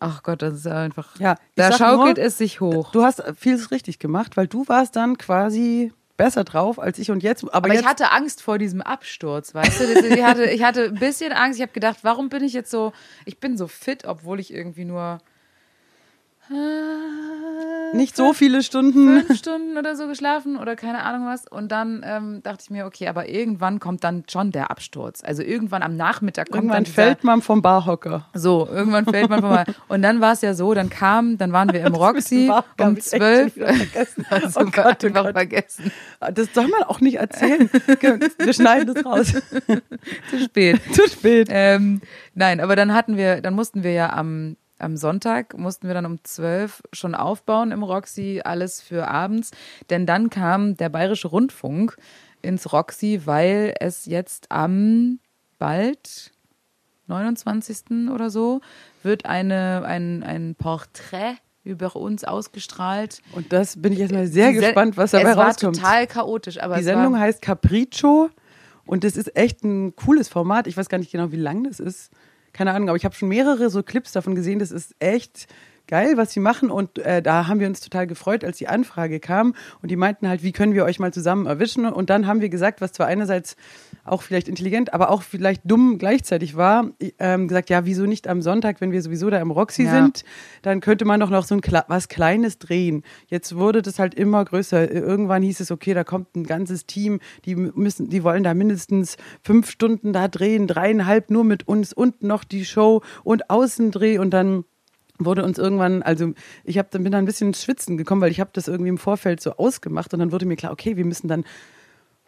ach 0.00 0.24
Gott, 0.24 0.42
das 0.42 0.54
ist 0.54 0.66
einfach. 0.66 1.18
Ja, 1.20 1.36
da 1.54 1.70
schaukelt 1.70 2.16
nur, 2.16 2.26
es 2.26 2.36
sich 2.36 2.60
hoch. 2.60 2.90
Du 2.90 3.04
hast 3.04 3.22
vieles 3.38 3.70
richtig 3.70 4.00
gemacht, 4.00 4.36
weil 4.36 4.48
du 4.48 4.66
warst 4.66 4.96
dann 4.96 5.16
quasi 5.18 5.92
besser 6.16 6.42
drauf 6.42 6.80
als 6.80 6.98
ich 6.98 7.12
und 7.12 7.22
jetzt. 7.22 7.44
Aber, 7.44 7.54
aber 7.54 7.68
jetzt, 7.68 7.82
ich 7.82 7.86
hatte 7.86 8.10
Angst 8.10 8.42
vor 8.42 8.58
diesem 8.58 8.82
Absturz, 8.82 9.54
weißt 9.54 9.80
du? 9.80 10.06
Ich 10.08 10.22
hatte, 10.24 10.44
ich 10.44 10.64
hatte 10.64 10.86
ein 10.86 10.94
bisschen 10.96 11.32
Angst. 11.32 11.58
Ich 11.58 11.62
habe 11.62 11.72
gedacht, 11.72 11.98
warum 12.02 12.28
bin 12.28 12.42
ich 12.42 12.52
jetzt 12.52 12.72
so, 12.72 12.92
ich 13.24 13.38
bin 13.38 13.56
so 13.56 13.68
fit, 13.68 14.04
obwohl 14.04 14.40
ich 14.40 14.52
irgendwie 14.52 14.84
nur 14.84 15.18
Nicht 17.94 18.16
so 18.16 18.32
viele 18.32 18.62
Stunden. 18.62 19.22
fünf 19.22 19.38
Stunden 19.38 19.76
oder 19.76 19.96
so 19.96 20.06
geschlafen 20.06 20.56
oder 20.56 20.76
keine 20.76 21.02
Ahnung 21.04 21.26
was. 21.26 21.46
Und 21.46 21.70
dann 21.70 22.02
ähm, 22.04 22.42
dachte 22.42 22.62
ich 22.64 22.70
mir, 22.70 22.86
okay, 22.86 23.08
aber 23.08 23.28
irgendwann 23.28 23.80
kommt 23.80 24.02
dann 24.02 24.24
schon 24.30 24.50
der 24.50 24.70
Absturz. 24.70 25.22
Also 25.22 25.42
irgendwann 25.42 25.82
am 25.82 25.96
Nachmittag 25.96 26.48
kommt 26.48 26.64
Irgendwann 26.64 26.78
dann 26.78 26.84
dieser, 26.84 27.02
fällt 27.02 27.24
man 27.24 27.42
vom 27.42 27.62
Barhocker. 27.62 28.26
So, 28.34 28.66
irgendwann 28.66 29.04
fällt 29.04 29.28
man 29.28 29.40
vorbei. 29.40 29.64
Und 29.88 30.02
dann 30.02 30.20
war 30.20 30.32
es 30.32 30.40
ja 30.40 30.54
so, 30.54 30.74
dann 30.74 30.90
kam, 30.90 31.38
dann 31.38 31.52
waren 31.52 31.72
wir 31.72 31.84
im 31.84 31.94
Roxy 31.94 32.48
Barhocker 32.48 32.86
um 32.86 33.00
zwölf. 33.00 33.54
Also 34.30 34.60
Oh 34.62 34.64
Gott, 34.64 35.04
oh 35.04 35.06
einfach 35.06 35.24
Gott. 35.24 35.32
vergessen. 35.32 35.92
Das 36.34 36.52
soll 36.54 36.68
man 36.68 36.82
auch 36.84 37.00
nicht 37.00 37.16
erzählen. 37.18 37.68
Wir 38.38 38.52
schneiden 38.52 38.94
das 38.94 39.04
raus. 39.04 39.32
Zu 40.30 40.38
spät. 40.38 40.80
Zu 40.92 41.08
spät. 41.08 41.48
Ähm, 41.50 42.00
nein, 42.34 42.60
aber 42.60 42.76
dann 42.76 42.94
hatten 42.94 43.16
wir, 43.16 43.40
dann 43.40 43.54
mussten 43.54 43.82
wir 43.82 43.92
ja 43.92 44.12
am, 44.12 44.56
am 44.82 44.96
Sonntag, 44.96 45.56
mussten 45.56 45.86
wir 45.86 45.94
dann 45.94 46.06
um 46.06 46.22
zwölf 46.24 46.82
schon 46.92 47.14
aufbauen 47.14 47.70
im 47.70 47.82
Roxy, 47.82 48.40
alles 48.44 48.80
für 48.80 49.08
abends. 49.08 49.50
Denn 49.90 50.06
dann 50.06 50.30
kam 50.30 50.76
der 50.76 50.88
Bayerische 50.88 51.28
Rundfunk 51.28 51.96
ins 52.42 52.72
Roxy, 52.72 53.22
weil 53.24 53.74
es 53.80 54.06
jetzt 54.06 54.50
am 54.50 55.18
bald 55.58 56.32
29. 57.06 58.10
oder 58.12 58.30
so 58.30 58.60
wird 59.02 59.26
eine, 59.26 59.84
ein, 59.84 60.22
ein 60.22 60.54
Porträt 60.54 61.36
über 61.64 61.94
uns 61.94 62.24
ausgestrahlt. 62.24 63.20
Und 63.32 63.52
das 63.52 63.80
bin 63.80 63.92
ich 63.92 64.00
jetzt 64.00 64.12
mal 64.12 64.26
sehr 64.26 64.52
gespannt, 64.52 64.96
was 64.96 65.12
dabei 65.12 65.30
es 65.30 65.36
war 65.36 65.46
rauskommt. 65.48 65.76
total 65.76 66.06
chaotisch, 66.06 66.60
aber 66.60 66.74
Die 66.74 66.80
es 66.80 66.86
Sendung 66.86 67.12
war, 67.12 67.20
heißt 67.20 67.40
Capriccio 67.40 68.30
und 68.84 69.04
das 69.04 69.16
ist 69.16 69.36
echt 69.36 69.62
ein 69.62 69.94
cooles 69.94 70.28
Format. 70.28 70.66
Ich 70.66 70.76
weiß 70.76 70.88
gar 70.88 70.98
nicht 70.98 71.12
genau, 71.12 71.30
wie 71.30 71.36
lang 71.36 71.64
das 71.64 71.78
ist. 71.78 72.10
Keine 72.52 72.72
Ahnung, 72.72 72.88
aber 72.88 72.96
ich 72.96 73.04
habe 73.04 73.14
schon 73.14 73.28
mehrere 73.28 73.70
so 73.70 73.82
Clips 73.82 74.12
davon 74.12 74.34
gesehen. 74.34 74.58
Das 74.58 74.70
ist 74.70 74.94
echt 74.98 75.46
geil, 75.88 76.16
was 76.16 76.32
sie 76.32 76.40
machen. 76.40 76.70
Und 76.70 76.98
äh, 76.98 77.22
da 77.22 77.48
haben 77.48 77.60
wir 77.60 77.66
uns 77.66 77.80
total 77.80 78.06
gefreut, 78.06 78.44
als 78.44 78.58
die 78.58 78.68
Anfrage 78.68 79.20
kam. 79.20 79.54
Und 79.80 79.90
die 79.90 79.96
meinten 79.96 80.28
halt, 80.28 80.42
wie 80.42 80.52
können 80.52 80.74
wir 80.74 80.84
euch 80.84 80.98
mal 80.98 81.12
zusammen 81.12 81.46
erwischen? 81.46 81.86
Und 81.86 82.10
dann 82.10 82.26
haben 82.26 82.40
wir 82.40 82.48
gesagt, 82.48 82.80
was 82.80 82.92
zwar 82.92 83.06
einerseits 83.06 83.56
auch 84.04 84.22
vielleicht 84.22 84.48
intelligent, 84.48 84.92
aber 84.92 85.10
auch 85.10 85.22
vielleicht 85.22 85.62
dumm 85.64 85.98
gleichzeitig 85.98 86.56
war, 86.56 86.90
ähm, 87.18 87.46
gesagt, 87.46 87.70
ja, 87.70 87.84
wieso 87.84 88.04
nicht 88.04 88.26
am 88.26 88.42
Sonntag, 88.42 88.80
wenn 88.80 88.90
wir 88.90 89.00
sowieso 89.00 89.30
da 89.30 89.40
im 89.40 89.50
Roxy 89.50 89.84
Ja. 89.84 89.90
sind, 90.02 90.24
dann 90.62 90.80
könnte 90.80 91.04
man 91.04 91.20
doch 91.20 91.30
noch 91.30 91.44
so 91.44 91.54
ein 91.54 91.60
Kle 91.60 91.84
was 91.88 92.08
Kleines 92.08 92.58
drehen. 92.58 93.04
Jetzt 93.28 93.56
wurde 93.56 93.80
das 93.80 93.98
halt 93.98 94.14
immer 94.14 94.44
größer. 94.44 94.90
Irgendwann 94.90 95.42
hieß 95.42 95.60
es, 95.60 95.70
okay, 95.70 95.94
da 95.94 96.02
kommt 96.02 96.34
ein 96.34 96.44
ganzes 96.44 96.86
Team, 96.86 97.20
die 97.44 97.54
müssen, 97.54 98.10
die 98.10 98.24
wollen 98.24 98.42
da 98.42 98.54
mindestens 98.54 99.16
fünf 99.42 99.70
Stunden 99.70 100.12
da 100.12 100.26
drehen, 100.28 100.66
dreieinhalb 100.66 101.30
nur 101.30 101.44
mit 101.44 101.68
uns 101.68 101.92
und 101.92 102.22
noch 102.22 102.42
die 102.44 102.64
Show 102.64 103.02
und 103.22 103.50
Außendreh 103.50 104.18
und 104.18 104.30
dann 104.30 104.64
wurde 105.18 105.44
uns 105.44 105.58
irgendwann, 105.58 106.02
also 106.02 106.32
ich 106.64 106.78
hab, 106.78 106.90
dann 106.90 107.04
bin 107.04 107.12
da 107.12 107.18
ein 107.18 107.24
bisschen 107.26 107.48
ins 107.48 107.62
Schwitzen 107.62 107.96
gekommen, 107.96 108.20
weil 108.20 108.32
ich 108.32 108.40
habe 108.40 108.50
das 108.52 108.66
irgendwie 108.66 108.88
im 108.88 108.98
Vorfeld 108.98 109.40
so 109.40 109.52
ausgemacht 109.52 110.12
und 110.12 110.18
dann 110.18 110.32
wurde 110.32 110.46
mir 110.46 110.56
klar, 110.56 110.72
okay, 110.72 110.96
wir 110.96 111.04
müssen 111.04 111.28
dann 111.28 111.44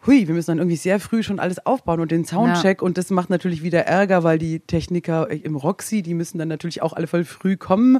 hui, 0.05 0.27
wir 0.27 0.35
müssen 0.35 0.51
dann 0.51 0.57
irgendwie 0.59 0.77
sehr 0.77 0.99
früh 0.99 1.23
schon 1.23 1.39
alles 1.39 1.65
aufbauen 1.65 1.99
und 1.99 2.11
den 2.11 2.25
Soundcheck 2.25 2.81
und 2.81 2.97
das 2.97 3.09
macht 3.09 3.29
natürlich 3.29 3.63
wieder 3.63 3.85
Ärger, 3.85 4.23
weil 4.23 4.37
die 4.37 4.59
Techniker 4.59 5.29
im 5.29 5.55
Roxy, 5.55 6.01
die 6.01 6.13
müssen 6.13 6.37
dann 6.37 6.47
natürlich 6.47 6.81
auch 6.81 6.93
alle 6.93 7.07
voll 7.07 7.23
früh 7.23 7.57
kommen. 7.57 7.99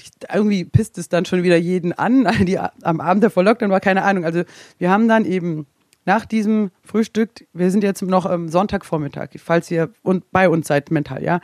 Die, 0.00 0.34
irgendwie 0.34 0.64
pisst 0.64 0.98
es 0.98 1.08
dann 1.08 1.24
schon 1.24 1.42
wieder 1.42 1.56
jeden 1.56 1.92
an, 1.92 2.28
die 2.46 2.58
am 2.58 3.00
Abend 3.00 3.24
davor 3.24 3.44
Lockdown 3.44 3.70
war, 3.70 3.80
keine 3.80 4.02
Ahnung. 4.02 4.24
Also 4.24 4.42
wir 4.78 4.90
haben 4.90 5.08
dann 5.08 5.24
eben 5.24 5.66
nach 6.04 6.24
diesem 6.24 6.70
Frühstück, 6.84 7.46
wir 7.52 7.70
sind 7.70 7.82
jetzt 7.82 8.02
noch 8.02 8.26
am 8.26 8.48
Sonntagvormittag, 8.48 9.30
falls 9.38 9.70
ihr 9.70 9.90
und 10.02 10.30
bei 10.30 10.48
uns 10.48 10.68
seid 10.68 10.90
mental, 10.90 11.22
ja. 11.22 11.40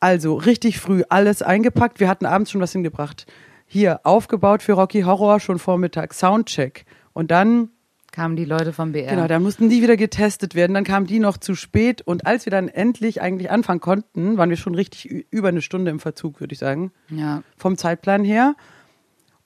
Also 0.00 0.34
richtig 0.34 0.80
früh 0.80 1.02
alles 1.08 1.42
eingepackt. 1.42 2.00
Wir 2.00 2.08
hatten 2.08 2.26
abends 2.26 2.50
schon 2.50 2.60
was 2.60 2.72
hingebracht. 2.72 3.26
Hier 3.66 4.00
aufgebaut 4.04 4.62
für 4.62 4.72
Rocky 4.72 5.02
Horror 5.02 5.38
schon 5.38 5.58
Vormittag 5.58 6.12
Soundcheck 6.12 6.84
und 7.12 7.30
dann 7.30 7.70
kamen 8.12 8.36
die 8.36 8.44
Leute 8.44 8.72
vom 8.72 8.92
BR. 8.92 9.10
Genau, 9.10 9.26
dann 9.26 9.42
mussten 9.42 9.68
die 9.68 9.82
wieder 9.82 9.96
getestet 9.96 10.54
werden. 10.54 10.74
Dann 10.74 10.84
kamen 10.84 11.06
die 11.06 11.18
noch 11.18 11.38
zu 11.38 11.54
spät. 11.54 12.02
Und 12.02 12.26
als 12.26 12.46
wir 12.46 12.50
dann 12.50 12.68
endlich 12.68 13.20
eigentlich 13.20 13.50
anfangen 13.50 13.80
konnten, 13.80 14.36
waren 14.36 14.50
wir 14.50 14.56
schon 14.56 14.74
richtig 14.74 15.26
über 15.30 15.48
eine 15.48 15.62
Stunde 15.62 15.90
im 15.90 15.98
Verzug, 15.98 16.38
würde 16.38 16.52
ich 16.52 16.58
sagen, 16.58 16.92
ja. 17.08 17.42
vom 17.56 17.76
Zeitplan 17.76 18.24
her. 18.24 18.54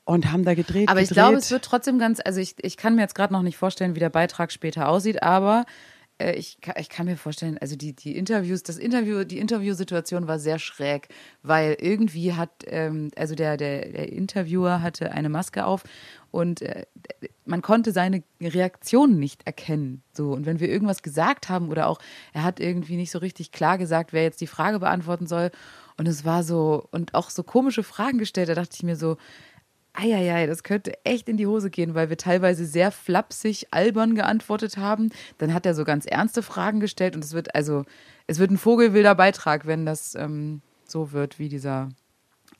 Und 0.04 0.30
haben 0.30 0.44
da 0.44 0.54
gedreht. 0.54 0.88
Aber 0.88 1.00
ich 1.00 1.08
gedreht. 1.08 1.24
glaube, 1.24 1.38
es 1.38 1.50
wird 1.50 1.64
trotzdem 1.64 1.98
ganz, 1.98 2.20
also 2.24 2.38
ich, 2.38 2.54
ich 2.62 2.76
kann 2.76 2.94
mir 2.94 3.02
jetzt 3.02 3.16
gerade 3.16 3.32
noch 3.32 3.42
nicht 3.42 3.56
vorstellen, 3.56 3.96
wie 3.96 4.00
der 4.00 4.10
Beitrag 4.10 4.52
später 4.52 4.88
aussieht, 4.88 5.22
aber 5.22 5.64
ich, 6.18 6.60
ka- 6.60 6.74
ich 6.78 6.88
kann 6.88 7.06
mir 7.06 7.16
vorstellen, 7.16 7.58
also 7.58 7.76
die, 7.76 7.92
die 7.92 8.16
Interviews, 8.16 8.62
das 8.62 8.78
Interview, 8.78 9.24
die 9.24 9.38
Interviewsituation 9.38 10.26
war 10.26 10.38
sehr 10.38 10.58
schräg, 10.58 11.08
weil 11.42 11.76
irgendwie 11.78 12.32
hat, 12.32 12.50
ähm, 12.66 13.10
also 13.16 13.34
der, 13.34 13.56
der, 13.56 13.88
der 13.90 14.12
Interviewer 14.12 14.82
hatte 14.82 15.12
eine 15.12 15.28
Maske 15.28 15.66
auf 15.66 15.84
und 16.30 16.62
äh, 16.62 16.86
man 17.44 17.62
konnte 17.62 17.92
seine 17.92 18.22
Reaktion 18.40 19.18
nicht 19.18 19.46
erkennen. 19.46 20.02
So, 20.12 20.32
und 20.32 20.46
wenn 20.46 20.60
wir 20.60 20.68
irgendwas 20.68 21.02
gesagt 21.02 21.48
haben 21.48 21.68
oder 21.68 21.86
auch, 21.86 21.98
er 22.32 22.42
hat 22.42 22.60
irgendwie 22.60 22.96
nicht 22.96 23.10
so 23.10 23.18
richtig 23.18 23.52
klar 23.52 23.78
gesagt, 23.78 24.12
wer 24.12 24.22
jetzt 24.22 24.40
die 24.40 24.46
Frage 24.46 24.80
beantworten 24.80 25.26
soll. 25.26 25.50
Und 25.98 26.06
es 26.08 26.24
war 26.24 26.42
so, 26.42 26.86
und 26.90 27.14
auch 27.14 27.30
so 27.30 27.42
komische 27.42 27.82
Fragen 27.82 28.18
gestellt, 28.18 28.48
da 28.50 28.54
dachte 28.54 28.74
ich 28.74 28.82
mir 28.82 28.96
so, 28.96 29.16
Eieiei, 29.96 30.46
das 30.46 30.62
könnte 30.62 30.92
echt 31.04 31.28
in 31.28 31.36
die 31.36 31.46
Hose 31.46 31.70
gehen, 31.70 31.94
weil 31.94 32.10
wir 32.10 32.16
teilweise 32.16 32.66
sehr 32.66 32.90
flapsig, 32.90 33.68
albern 33.70 34.14
geantwortet 34.14 34.76
haben. 34.76 35.10
Dann 35.38 35.54
hat 35.54 35.66
er 35.66 35.74
so 35.74 35.84
ganz 35.84 36.06
ernste 36.06 36.42
Fragen 36.42 36.80
gestellt 36.80 37.16
und 37.16 37.24
es 37.24 37.32
wird 37.32 37.54
also, 37.54 37.84
es 38.26 38.38
wird 38.38 38.50
ein 38.50 38.58
vogelwilder 38.58 39.14
Beitrag, 39.14 39.66
wenn 39.66 39.86
das 39.86 40.14
ähm, 40.14 40.60
so 40.86 41.12
wird 41.12 41.38
wie 41.38 41.48
dieser. 41.48 41.88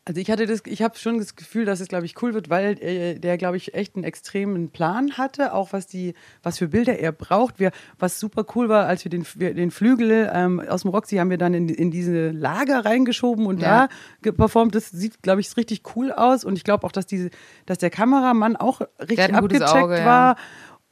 Also 0.09 0.21
ich 0.21 0.31
hatte 0.31 0.47
das, 0.47 0.63
ich 0.67 0.83
habe 0.83 0.97
schon 0.97 1.19
das 1.19 1.35
Gefühl, 1.35 1.65
dass 1.65 1.81
es, 1.81 1.89
glaube 1.89 2.07
ich, 2.07 2.23
cool 2.23 2.33
wird, 2.33 2.49
weil 2.49 2.81
äh, 2.81 3.19
der, 3.19 3.37
glaube 3.39 3.57
ich, 3.57 3.75
echt 3.75 3.97
einen 3.97 4.05
extremen 4.05 4.71
Plan 4.71 5.15
hatte, 5.19 5.53
auch 5.53 5.73
was 5.73 5.89
die, 5.89 6.15
was 6.45 6.59
für 6.59 6.69
Bilder 6.69 6.97
er 7.01 7.11
braucht. 7.11 7.59
Wir, 7.59 7.73
was 7.99 8.21
super 8.21 8.47
cool 8.55 8.69
war, 8.69 8.87
als 8.87 9.05
wir 9.05 9.11
den, 9.11 9.27
wir, 9.35 9.53
den 9.53 9.73
Flügel 9.73 10.31
ähm, 10.33 10.61
aus 10.61 10.83
dem 10.83 10.93
Roxy 10.93 11.17
haben 11.17 11.29
wir 11.31 11.39
dann 11.39 11.55
in, 11.55 11.69
in 11.69 11.91
diese 11.91 12.31
Lager 12.31 12.85
reingeschoben 12.85 13.47
und 13.47 13.61
Ja. 13.61 13.89
da 13.89 13.95
ge- 14.23 14.31
performt. 14.33 14.77
Das 14.77 14.91
sieht, 14.91 15.23
glaube 15.23 15.41
ich, 15.41 15.57
richtig 15.57 15.83
cool 15.97 16.13
aus. 16.13 16.45
Und 16.45 16.57
ich 16.57 16.63
glaube 16.63 16.87
auch, 16.87 16.93
dass 16.93 17.07
diese, 17.07 17.31
dass 17.67 17.79
der 17.79 17.91
Kameramann 17.91 18.55
auch 18.55 18.83
richtig 19.01 19.35
abgecheckt 19.35 19.69
Auge, 19.71 19.99
ja. 19.99 20.05
war. 20.07 20.37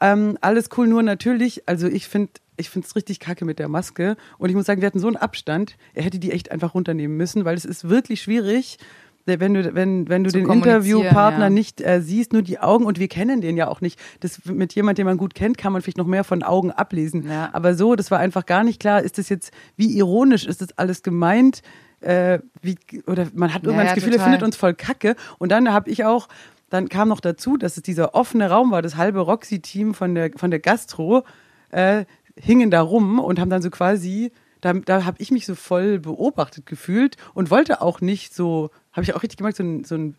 Ähm, 0.00 0.36
alles 0.40 0.70
cool, 0.76 0.88
nur 0.88 1.04
natürlich, 1.04 1.68
also 1.68 1.86
ich 1.86 2.08
finde 2.08 2.32
ich 2.56 2.70
finde 2.70 2.86
es 2.86 2.94
richtig 2.94 3.18
kacke 3.18 3.44
mit 3.44 3.58
der 3.58 3.66
Maske. 3.68 4.16
Und 4.38 4.48
ich 4.48 4.54
muss 4.54 4.66
sagen, 4.66 4.80
wir 4.80 4.86
hatten 4.86 5.00
so 5.00 5.08
einen 5.08 5.16
Abstand, 5.16 5.76
er 5.92 6.04
hätte 6.04 6.20
die 6.20 6.30
echt 6.30 6.52
einfach 6.52 6.74
runternehmen 6.74 7.16
müssen, 7.16 7.44
weil 7.44 7.56
es 7.56 7.64
ist 7.64 7.88
wirklich 7.88 8.22
schwierig, 8.22 8.78
wenn 9.26 9.54
du, 9.54 9.74
wenn, 9.74 10.08
wenn 10.08 10.24
du 10.24 10.30
den 10.30 10.48
Interviewpartner 10.48 11.44
ja. 11.44 11.50
nicht 11.50 11.80
äh, 11.80 12.00
siehst, 12.00 12.32
nur 12.32 12.42
die 12.42 12.58
Augen 12.58 12.84
und 12.84 12.98
wir 12.98 13.08
kennen 13.08 13.40
den 13.40 13.56
ja 13.56 13.68
auch 13.68 13.80
nicht. 13.80 13.98
Das 14.20 14.44
mit 14.44 14.74
jemand, 14.74 14.98
den 14.98 15.06
man 15.06 15.16
gut 15.16 15.34
kennt, 15.34 15.58
kann 15.58 15.72
man 15.72 15.82
vielleicht 15.82 15.98
noch 15.98 16.06
mehr 16.06 16.24
von 16.24 16.42
Augen 16.42 16.70
ablesen. 16.70 17.26
Ja. 17.28 17.50
Aber 17.52 17.74
so, 17.74 17.94
das 17.94 18.10
war 18.10 18.18
einfach 18.18 18.46
gar 18.46 18.64
nicht 18.64 18.80
klar. 18.80 19.02
Ist 19.02 19.18
das 19.18 19.28
jetzt, 19.28 19.52
wie 19.76 19.96
ironisch 19.96 20.46
ist 20.46 20.60
das 20.60 20.76
alles 20.76 21.02
gemeint? 21.02 21.62
Äh, 22.00 22.40
wie, 22.60 22.76
oder 23.06 23.28
man 23.32 23.54
hat 23.54 23.64
irgendwann 23.64 23.86
Ja, 23.86 23.94
das 23.94 23.94
Gefühl, 23.94 24.12
total. 24.12 24.26
er 24.26 24.30
findet 24.30 24.42
uns 24.42 24.56
voll 24.56 24.74
kacke. 24.74 25.16
Und 25.38 25.50
dann 25.50 25.72
habe 25.72 25.90
ich 25.90 26.04
auch, 26.04 26.28
dann 26.68 26.88
kam 26.88 27.08
noch 27.08 27.20
dazu, 27.20 27.56
dass 27.56 27.76
es 27.76 27.82
dieser 27.82 28.14
offene 28.14 28.50
Raum 28.50 28.70
war, 28.70 28.82
das 28.82 28.96
halbe 28.96 29.20
Roxy-Team 29.20 29.94
von 29.94 30.14
der, 30.14 30.30
von 30.36 30.50
der 30.50 30.60
Gastro, 30.60 31.24
äh, 31.70 32.04
hingen 32.36 32.70
da 32.70 32.82
rum 32.82 33.18
und 33.18 33.38
haben 33.38 33.50
dann 33.50 33.62
so 33.62 33.70
quasi, 33.70 34.32
da, 34.60 34.72
da 34.72 35.04
habe 35.04 35.16
ich 35.20 35.30
mich 35.30 35.46
so 35.46 35.54
voll 35.54 35.98
beobachtet 35.98 36.66
gefühlt 36.66 37.16
und 37.32 37.50
wollte 37.50 37.80
auch 37.80 38.00
nicht 38.00 38.34
so, 38.34 38.70
habe 38.94 39.02
ich 39.02 39.14
auch 39.14 39.22
richtig 39.22 39.36
gemerkt, 39.36 39.58
so 39.58 39.62
ein, 39.62 39.84
so 39.84 39.94
ein 39.96 40.16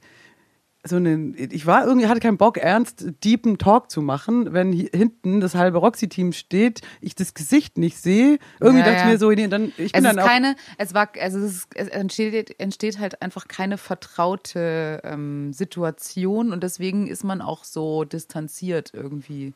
so 0.88 0.98
einen, 0.98 1.36
ich 1.38 1.66
war 1.66 1.86
irgendwie, 1.86 2.08
hatte 2.08 2.20
keinen 2.20 2.38
Bock, 2.38 2.58
ernst, 2.58 3.06
deepen 3.24 3.58
Talk 3.58 3.90
zu 3.90 4.02
machen, 4.02 4.54
wenn 4.54 4.72
hinten 4.72 5.42
das 5.42 5.56
halbe 5.56 5.80
Roxy-Team 5.80 6.32
steht, 6.32 6.82
ich 7.02 7.16
das 7.16 7.34
Gesicht 7.34 7.78
nicht 7.78 7.98
sehe. 7.98 8.38
Irgendwie 8.60 8.82
Ja, 8.82 8.86
dachte 8.86 8.98
ich 8.98 9.04
ja. 9.06 9.12
mir 9.12 9.18
so, 9.18 9.32
nee, 9.32 9.48
dann, 9.48 9.70
ich 9.78 9.92
bin 9.92 9.94
Es 9.94 10.04
dann 10.04 10.18
ist 10.18 10.24
auch, 10.24 10.28
keine, 10.28 10.56
es 10.78 10.94
war, 10.94 11.10
also 11.20 11.40
es, 11.40 11.56
ist, 11.56 11.68
es 11.74 11.88
entsteht, 11.88 12.60
entsteht 12.60 13.00
halt 13.00 13.22
einfach 13.22 13.48
keine 13.48 13.78
vertraute 13.78 15.02
ähm, 15.04 15.54
Situation 15.54 16.52
und 16.52 16.62
deswegen 16.62 17.08
ist 17.08 17.24
man 17.24 17.42
auch 17.42 17.64
so 17.64 18.04
distanziert 18.04 18.92
irgendwie. 18.94 19.54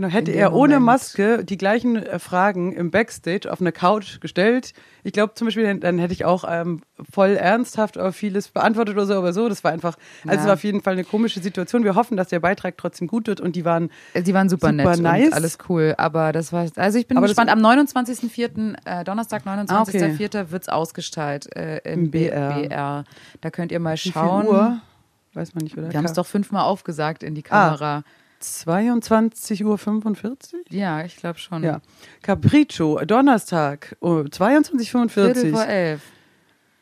Genau, 0.00 0.10
hätte 0.12 0.30
er 0.30 0.52
ohne 0.52 0.74
Moment. 0.74 0.86
Maske 0.86 1.44
die 1.44 1.58
gleichen 1.58 1.96
äh, 1.96 2.20
Fragen 2.20 2.72
im 2.72 2.92
Backstage 2.92 3.50
auf 3.50 3.60
einer 3.60 3.72
Couch 3.72 4.20
gestellt. 4.20 4.72
Ich 5.02 5.12
glaube 5.12 5.34
zum 5.34 5.48
Beispiel, 5.48 5.64
dann, 5.64 5.80
dann 5.80 5.98
hätte 5.98 6.12
ich 6.12 6.24
auch 6.24 6.44
ähm, 6.48 6.82
voll 7.12 7.30
ernsthaft 7.30 7.98
auf 7.98 8.14
vieles 8.14 8.46
beantwortet 8.46 8.94
oder 8.94 9.06
so, 9.06 9.14
aber 9.14 9.32
so, 9.32 9.48
das 9.48 9.64
war 9.64 9.72
einfach, 9.72 9.96
also 10.22 10.34
Ja. 10.36 10.40
es 10.40 10.46
war 10.46 10.52
auf 10.54 10.62
jeden 10.62 10.82
Fall 10.82 10.92
eine 10.92 11.02
komische 11.02 11.40
Situation. 11.40 11.82
Wir 11.82 11.96
hoffen, 11.96 12.16
dass 12.16 12.28
der 12.28 12.38
Beitrag 12.38 12.78
trotzdem 12.78 13.08
gut 13.08 13.26
wird 13.26 13.40
und 13.40 13.56
die 13.56 13.64
waren, 13.64 13.90
Äh, 14.14 14.22
Die 14.22 14.32
waren 14.34 14.48
super, 14.48 14.68
Super 14.68 14.90
nett 14.92 15.00
nice. 15.00 15.26
und 15.26 15.32
alles 15.32 15.58
cool. 15.68 15.96
Aber 15.98 16.30
das 16.30 16.52
war, 16.52 16.64
also 16.76 16.96
ich 16.96 17.08
bin 17.08 17.16
Aber 17.16 17.26
gespannt. 17.26 17.50
Am 17.50 17.58
29.04., 17.58 18.76
äh, 18.84 19.02
Donnerstag, 19.02 19.42
Ah, 19.46 19.56
29.04. 19.64 20.52
wird's 20.52 20.68
ausgestrahlt 20.68 21.56
äh, 21.56 21.78
im 21.78 22.04
Im 22.04 22.10
BR. 22.12 22.54
BR. 22.62 23.04
Da 23.40 23.50
könnt 23.50 23.72
ihr 23.72 23.80
mal 23.80 23.96
wie 23.96 23.98
viel 23.98 24.12
schauen. 24.12 24.46
Uhr? 24.46 24.78
Weiß 25.34 25.56
man 25.56 25.64
nicht, 25.64 25.76
oder? 25.76 25.90
Wir 25.90 25.98
haben 25.98 26.04
es 26.04 26.12
doch 26.12 26.26
fünfmal 26.26 26.62
aufgesagt 26.62 27.24
in 27.24 27.34
die 27.34 27.42
Ah. 27.50 28.02
Kamera. 28.64 28.82
22.45 28.94 29.64
Uhr? 29.64 29.78
45? 29.78 30.58
Ja, 30.70 31.04
ich 31.04 31.16
glaube 31.16 31.38
schon. 31.38 31.62
Ja. 31.62 31.80
Capriccio, 32.22 33.00
Donnerstag, 33.06 33.96
oh, 34.00 34.24
Viertel 34.24 34.30
vor 34.38 34.48
22.45 34.48 35.52
Uhr. 35.52 35.66
elf. 35.66 36.00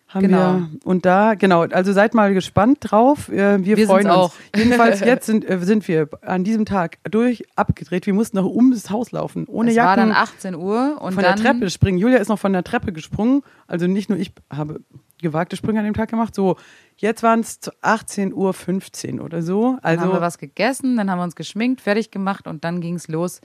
haben 0.08 0.20
Genau. 0.22 0.38
wir. 0.54 0.68
Und 0.84 1.04
da, 1.04 1.34
genau, 1.34 1.62
also 1.62 1.92
seid 1.92 2.14
mal 2.14 2.32
gespannt 2.32 2.78
drauf. 2.80 3.28
Äh, 3.28 3.64
Wir, 3.64 3.76
Wir 3.76 3.86
freuen 3.86 4.06
uns. 4.06 4.14
auch. 4.16 4.32
Jedenfalls 4.56 5.00
jetzt 5.00 5.26
sind, 5.26 5.48
äh, 5.48 5.58
sind 5.60 5.86
wir 5.88 6.08
an 6.22 6.44
diesem 6.44 6.64
Tag 6.64 6.98
durch 7.10 7.44
abgedreht. 7.56 8.06
Wir 8.06 8.14
mussten 8.14 8.36
noch 8.36 8.46
um 8.46 8.70
das 8.70 8.90
Haus 8.90 9.10
laufen, 9.12 9.46
ohne 9.48 9.70
es 9.70 9.76
war 9.76 9.96
Jacken. 9.96 10.10
dann 10.10 10.12
18 10.16 10.54
Uhr 10.54 10.98
und 11.00 11.14
von 11.14 11.22
der 11.22 11.36
Treppe 11.36 11.70
springen. 11.70 11.98
Julia 11.98 12.18
ist 12.18 12.28
noch 12.28 12.38
von 12.38 12.52
der 12.52 12.64
Treppe 12.64 12.92
gesprungen. 12.92 13.42
Also 13.66 13.86
nicht 13.86 14.08
nur 14.08 14.18
ich 14.18 14.32
habe 14.50 14.80
gewagte 15.22 15.56
Sprünge 15.56 15.78
an 15.80 15.84
dem 15.84 15.94
Tag 15.94 16.10
gemacht. 16.10 16.34
So, 16.34 16.56
jetzt 16.96 17.22
waren 17.22 17.40
es 17.40 17.60
18.15 17.82 19.18
Uhr 19.18 19.24
oder 19.24 19.42
so. 19.42 19.72
Dann 19.72 19.80
Also 19.82 20.00
haben 20.02 20.12
wir 20.12 20.20
was 20.20 20.38
gegessen, 20.38 20.96
dann 20.96 21.10
haben 21.10 21.18
wir 21.18 21.24
uns 21.24 21.36
geschminkt, 21.36 21.80
fertig 21.80 22.10
gemacht 22.10 22.46
und 22.46 22.64
dann 22.64 22.80
ging 22.80 22.94
es 22.96 23.08
los 23.08 23.40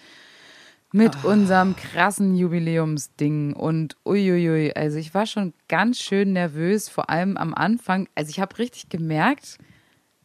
mit 0.94 1.16
Ah. 1.24 1.30
unserem 1.30 1.76
krassen 1.76 2.36
Jubiläumsding. 2.36 3.54
Und 3.54 3.96
uiuiui, 4.06 4.74
also 4.76 4.98
ich 4.98 5.14
war 5.14 5.26
schon 5.26 5.54
ganz 5.70 6.00
schön 6.00 6.34
nervös, 6.34 6.90
vor 6.90 7.10
allem 7.10 7.38
am 7.38 7.54
Anfang. 7.54 8.08
Also 8.16 8.30
ich 8.30 8.40
habe 8.40 8.58
richtig 8.58 8.90
gemerkt, 8.90 9.58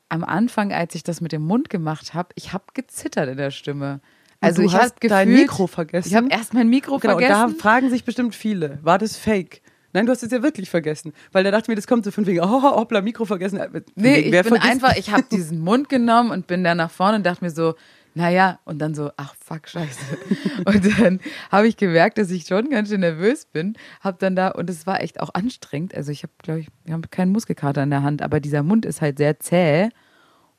am 0.08 0.24
Anfang, 0.24 0.72
als 0.72 0.94
ich 0.94 1.02
das 1.04 1.20
mit 1.20 1.32
dem 1.32 1.42
Mund 1.42 1.70
gemacht 1.70 2.14
habe, 2.14 2.28
ich 2.36 2.52
habe 2.52 2.64
gezittert 2.74 3.28
in 3.28 3.36
der 3.36 3.50
Stimme. 3.50 4.00
Also 4.40 4.62
du 4.62 4.68
ich 4.68 4.74
hast 4.74 4.94
hab 4.96 5.00
dein 5.00 5.32
Mikro 5.32 5.66
vergessen. 5.66 6.08
Ich 6.08 6.14
habe 6.14 6.28
erst 6.30 6.52
mein 6.54 6.68
Mikro 6.68 6.98
genau, 6.98 7.16
und 7.16 7.22
da 7.22 7.38
vergessen. 7.38 7.58
fragen 7.60 7.90
sich 7.90 8.04
bestimmt 8.04 8.34
viele, 8.34 8.78
war 8.82 8.98
das 8.98 9.16
fake? 9.16 9.62
Nein, 9.96 10.04
du 10.06 10.12
hast 10.12 10.22
es 10.22 10.30
ja 10.30 10.42
wirklich 10.42 10.68
vergessen. 10.68 11.14
Weil 11.32 11.42
da 11.42 11.50
dachte 11.50 11.64
ich 11.64 11.68
mir, 11.68 11.74
das 11.74 11.86
kommt 11.86 12.04
so 12.04 12.10
von 12.10 12.26
wegen, 12.26 12.40
oh, 12.40 12.62
hoppla, 12.62 13.00
Mikro 13.00 13.24
vergessen. 13.24 13.58
Von 13.58 13.82
Nee, 13.94 14.16
wegen, 14.16 14.34
ich 14.34 14.42
bin 14.42 14.54
vergisst- 14.54 14.70
einfach, 14.70 14.96
ich 14.96 15.10
habe 15.10 15.24
diesen 15.32 15.58
Mund 15.60 15.88
genommen 15.88 16.30
und 16.30 16.46
bin 16.46 16.62
dann 16.62 16.76
nach 16.76 16.90
vorne 16.90 17.16
und 17.16 17.24
dachte 17.24 17.42
mir 17.42 17.50
so, 17.50 17.74
naja, 18.12 18.58
und 18.66 18.78
dann 18.78 18.94
so, 18.94 19.10
ach 19.16 19.34
fuck, 19.42 19.68
scheiße. 19.68 19.98
Und 20.66 20.98
dann 20.98 21.20
habe 21.52 21.68
ich 21.68 21.76
gemerkt, 21.76 22.16
dass 22.18 22.30
ich 22.30 22.46
schon 22.46 22.70
ganz 22.70 22.88
schön 22.88 23.00
nervös 23.00 23.44
bin. 23.46 23.76
Hab 24.00 24.18
dann 24.20 24.34
da, 24.36 24.48
und 24.48 24.70
es 24.70 24.86
war 24.86 25.02
echt 25.02 25.20
auch 25.20 25.34
anstrengend. 25.34 25.94
Also 25.94 26.12
ich 26.12 26.22
habe, 26.22 26.32
glaube 26.42 26.60
ich, 26.60 26.68
wir 26.84 26.94
haben 26.94 27.02
keinen 27.10 27.32
Muskelkater 27.32 27.82
in 27.82 27.90
der 27.90 28.02
Hand, 28.02 28.22
aber 28.22 28.40
dieser 28.40 28.62
Mund 28.62 28.86
ist 28.86 29.02
halt 29.02 29.18
sehr 29.18 29.38
zäh. 29.40 29.90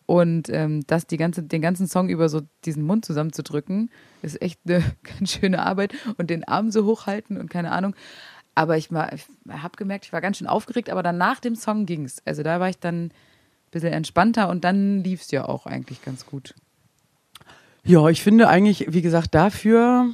Und 0.05 0.49
ähm, 0.49 0.83
das 0.87 1.05
die 1.07 1.17
ganze, 1.17 1.43
den 1.43 1.61
ganzen 1.61 1.87
Song 1.87 2.07
über 2.09 2.29
so 2.29 2.41
diesen 2.63 2.83
Mund 2.83 3.03
zusammenzudrücken, 3.05 3.89
ist 4.21 4.41
echt 4.41 4.59
eine 4.65 4.81
ganz 5.19 5.31
schöne 5.33 5.65
Arbeit. 5.65 5.93
Und 6.17 6.29
den 6.29 6.43
Arm 6.43 6.69
so 6.71 6.85
hochhalten 6.85 7.37
und 7.37 7.49
keine 7.49 7.71
Ahnung. 7.71 7.95
Aber 8.57 8.75
ich, 8.75 8.91
war- 8.91 9.13
ich 9.13 9.23
habe 9.49 9.77
gemerkt, 9.77 10.05
ich 10.05 10.13
war 10.13 10.19
ganz 10.19 10.37
schön 10.39 10.47
aufgeregt, 10.47 10.89
aber 10.89 11.03
dann 11.03 11.19
nach 11.19 11.39
dem 11.39 11.55
Song 11.55 11.85
ging's. 11.85 12.23
Also 12.25 12.41
da 12.41 12.59
war 12.59 12.69
ich 12.69 12.79
dann 12.79 13.05
ein 13.05 13.11
bisschen 13.69 13.93
entspannter 13.93 14.49
und 14.49 14.63
dann 14.63 15.03
lief's 15.03 15.29
ja 15.29 15.45
auch 15.47 15.67
eigentlich 15.67 16.01
ganz 16.03 16.25
gut. 16.25 16.55
Ja, 17.83 18.07
ich 18.09 18.23
finde 18.23 18.47
eigentlich, 18.49 18.87
wie 18.89 19.03
gesagt, 19.03 19.35
dafür, 19.35 20.07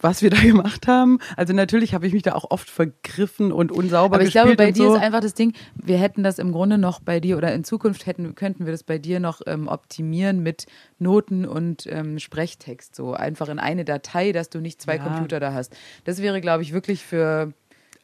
was 0.00 0.22
wir 0.22 0.30
da 0.30 0.36
gemacht 0.42 0.86
haben. 0.86 1.18
Also 1.36 1.52
natürlich 1.52 1.94
habe 1.94 2.06
ich 2.06 2.12
mich 2.12 2.22
da 2.22 2.34
auch 2.34 2.50
oft 2.50 2.68
vergriffen 2.68 3.52
und 3.52 3.72
unsauber 3.72 4.16
Aber 4.16 4.24
ich 4.24 4.30
glaube, 4.30 4.54
bei 4.56 4.72
dir 4.72 4.88
so. 4.88 4.94
ist 4.94 5.00
einfach 5.00 5.20
das 5.20 5.34
Ding, 5.34 5.52
wir 5.74 5.98
hätten 5.98 6.22
das 6.22 6.38
im 6.38 6.52
Grunde 6.52 6.78
noch 6.78 7.00
bei 7.00 7.20
dir 7.20 7.36
oder 7.36 7.52
in 7.54 7.64
Zukunft 7.64 8.06
hätten, 8.06 8.34
könnten 8.34 8.64
wir 8.66 8.72
das 8.72 8.82
bei 8.82 8.98
dir 8.98 9.20
noch 9.20 9.40
ähm, 9.46 9.68
optimieren 9.68 10.42
mit 10.42 10.66
Noten 10.98 11.44
und 11.44 11.86
ähm, 11.86 12.18
Sprechtext. 12.18 12.94
So 12.94 13.14
einfach 13.14 13.48
in 13.48 13.58
eine 13.58 13.84
Datei, 13.84 14.32
dass 14.32 14.50
du 14.50 14.60
nicht 14.60 14.80
zwei 14.80 14.96
Ja. 14.96 15.02
Computer 15.04 15.40
da 15.40 15.52
hast. 15.52 15.74
Das 16.04 16.20
wäre, 16.22 16.40
glaube 16.40 16.62
ich, 16.62 16.72
wirklich 16.72 17.04
für 17.04 17.52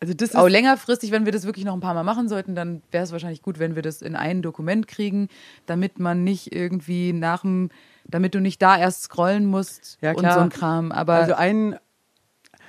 also 0.03 0.15
das 0.15 0.35
auch 0.35 0.49
längerfristig, 0.49 1.12
wenn 1.12 1.27
wir 1.27 1.31
das 1.31 1.47
wirklich 1.47 1.65
noch 1.65 1.75
ein 1.75 1.81
paar 1.81 1.95
Mal 1.95 2.03
machen 2.03 2.29
sollten, 2.29 2.57
dann 2.57 2.83
wäre 2.91 3.05
es 3.05 3.12
wahrscheinlich 3.12 3.41
gut, 3.41 3.61
wenn 3.61 3.77
wir 3.77 3.83
das 3.83 4.03
in 4.03 4.17
ein 4.17 4.43
Dokument 4.43 4.88
kriegen, 4.88 5.29
damit 5.67 6.01
man 6.01 6.25
nicht 6.25 6.53
irgendwie 6.53 7.12
nach 7.12 7.43
dem, 7.43 7.71
damit 8.05 8.35
du 8.35 8.41
nicht 8.41 8.61
da 8.61 8.77
erst 8.77 9.05
scrollen 9.05 9.47
musst 9.47 9.99
Ja, 10.01 10.11
und 10.11 10.29
so 10.29 10.41
ein 10.41 10.49
Kram. 10.49 10.91
Aber 10.91 11.15
Also 11.15 11.35
ein, 11.35 11.79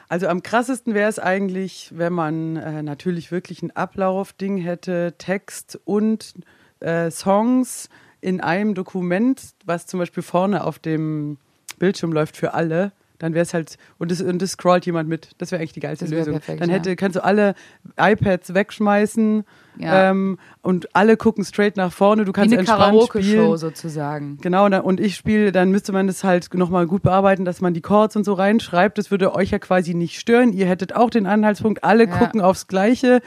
also 0.10 0.28
am 0.28 0.44
krassesten 0.44 0.94
wäre 0.94 1.10
es 1.10 1.18
eigentlich, 1.18 1.90
wenn 1.96 2.14
man 2.14 2.56
äh, 2.56 2.84
natürlich 2.84 3.32
wirklich 3.32 3.64
ein 3.64 3.76
Ablaufding 3.76 4.58
hätte, 4.58 5.16
Text 5.18 5.80
und 5.86 6.36
äh, 6.82 7.10
Songs 7.10 7.90
in 8.22 8.42
einem 8.42 8.76
Dokument, 8.76 9.42
was 9.66 9.88
zum 9.88 10.00
Beispiel 10.00 10.22
vorne 10.22 10.64
auf 10.64 10.78
dem 10.78 11.40
Bildschirm 11.80 12.14
läuft 12.14 12.38
für 12.38 12.54
alle. 12.54 12.92
Dann 13.24 13.34
wäre 13.34 13.44
es 13.44 13.54
halt, 13.54 13.78
und 14.00 14.12
das, 14.12 14.20
und 14.20 14.42
das 14.42 14.52
scrollt 14.52 14.86
jemand 14.86 15.08
mit. 15.08 15.30
Das 15.38 15.54
wäre 15.54 15.62
eigentlich 15.62 15.72
die 15.72 15.80
geilste 15.80 16.06
Lösung. 16.08 16.34
perfekt, 16.34 16.62
dann 16.62 16.70
ja. 16.70 16.76
hätte, 16.76 16.98
kannst 16.98 17.16
du 17.16 17.24
alle 17.24 17.56
iPads 17.98 18.54
wegschmeißen 18.54 19.46
Ja. 19.78 20.10
ähm, 20.10 20.38
und 20.62 20.94
alle 20.94 21.16
gucken 21.16 21.46
straight 21.46 21.78
nach 21.78 21.94
vorne. 21.94 22.26
Du 22.26 22.30
wie 22.30 22.34
kannst 22.34 22.52
eine 22.52 22.60
entspannt 22.60 22.82
Karaoke-Show 22.82 23.56
sozusagen. 23.56 24.40
Genau, 24.42 24.66
und 24.82 25.00
ich 25.00 25.16
spiele, 25.16 25.54
dann 25.54 25.72
müsste 25.72 25.94
man 25.94 26.08
das 26.08 26.26
halt 26.26 26.54
nochmal 26.54 26.86
gut 26.86 27.02
bearbeiten, 27.02 27.46
dass 27.46 27.62
man 27.62 27.74
die 27.74 27.80
Chords 27.80 28.18
und 28.18 28.26
so 28.26 28.34
reinschreibt. 28.34 28.98
Das 28.98 29.10
würde 29.10 29.34
euch 29.34 29.52
ja 29.52 29.60
quasi 29.60 29.94
nicht 29.94 30.20
stören. 30.20 30.52
Ihr 30.52 30.66
hättet 30.66 30.94
auch 30.94 31.10
den 31.10 31.26
Anhaltspunkt, 31.26 31.86
alle 31.86 32.08
Ja. 32.10 32.18
gucken 32.18 32.42
aufs 32.42 32.68
Gleiche. 32.68 33.22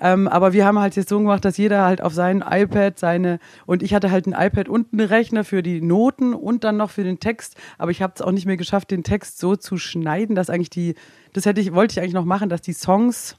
Ähm, 0.00 0.28
aber 0.28 0.52
wir 0.52 0.64
haben 0.64 0.78
halt 0.78 0.94
jetzt 0.94 1.08
so 1.08 1.18
gemacht, 1.18 1.44
dass 1.44 1.56
jeder 1.56 1.84
halt 1.84 2.00
auf 2.02 2.14
sein 2.14 2.44
iPad 2.48 2.98
seine, 2.98 3.40
und 3.66 3.82
ich 3.82 3.94
hatte 3.94 4.10
halt 4.10 4.26
ein 4.26 4.32
iPad 4.32 4.68
und 4.68 4.92
einen 4.92 5.06
Rechner 5.06 5.42
für 5.42 5.62
die 5.62 5.80
Noten 5.80 6.34
und 6.34 6.62
dann 6.62 6.76
noch 6.76 6.90
für 6.90 7.02
den 7.02 7.18
Text. 7.18 7.56
Aber 7.78 7.90
ich 7.90 8.00
habe 8.00 8.12
es 8.14 8.22
auch 8.22 8.30
nicht 8.30 8.46
mehr 8.46 8.56
geschafft, 8.56 8.92
den 8.92 9.02
Text 9.02 9.38
so 9.38 9.56
zu 9.56 9.76
schneiden, 9.76 10.36
dass 10.36 10.50
eigentlich 10.50 10.70
die, 10.70 10.94
das 11.32 11.46
hätte 11.46 11.60
ich, 11.60 11.74
wollte 11.74 11.92
ich 11.92 12.00
eigentlich 12.00 12.14
noch 12.14 12.24
machen, 12.24 12.48
dass 12.48 12.62
die 12.62 12.72
Songs 12.72 13.36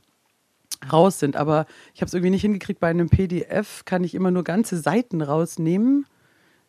raus 0.91 1.19
sind. 1.19 1.37
Aber 1.37 1.65
ich 1.93 2.01
habe 2.01 2.07
es 2.07 2.13
irgendwie 2.13 2.31
nicht 2.31 2.41
hingekriegt. 2.41 2.81
Bei 2.81 2.89
einem 2.89 3.09
PDF 3.09 3.85
kann 3.85 4.03
ich 4.03 4.13
immer 4.13 4.31
nur 4.31 4.43
ganze 4.43 4.77
Seiten 4.77 5.21
rausnehmen. 5.21 6.05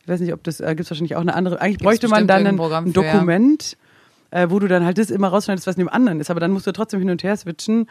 Ich 0.03 0.09
weiß 0.09 0.21
nicht, 0.21 0.33
ob 0.33 0.45
das, 0.45 0.61
äh, 0.61 0.69
gibt 0.69 0.83
es 0.83 0.91
wahrscheinlich 0.91 1.17
auch 1.17 1.21
eine 1.21 1.35
andere. 1.35 1.61
Eigentlich 1.61 1.79
bräuchte 1.79 2.07
man 2.07 2.29
dann 2.29 2.47
ein, 2.47 2.61
ein 2.61 2.93
für, 2.93 3.03
ja. 3.03 3.13
Dokument, 3.13 3.77
äh, 4.31 4.47
wo 4.51 4.61
du 4.61 4.69
dann 4.69 4.85
halt 4.85 4.99
das 4.99 5.11
immer 5.11 5.29
rausschneidest, 5.29 5.67
was 5.67 5.75
in 5.75 5.81
dem 5.81 5.89
anderen 5.89 6.21
ist. 6.21 6.31
Aber 6.31 6.39
dann 6.39 6.53
musst 6.53 6.69
du 6.69 6.73
trotzdem 6.73 7.01
hin 7.01 7.11
und 7.11 7.25
her 7.25 7.37
switchen. 7.37 7.89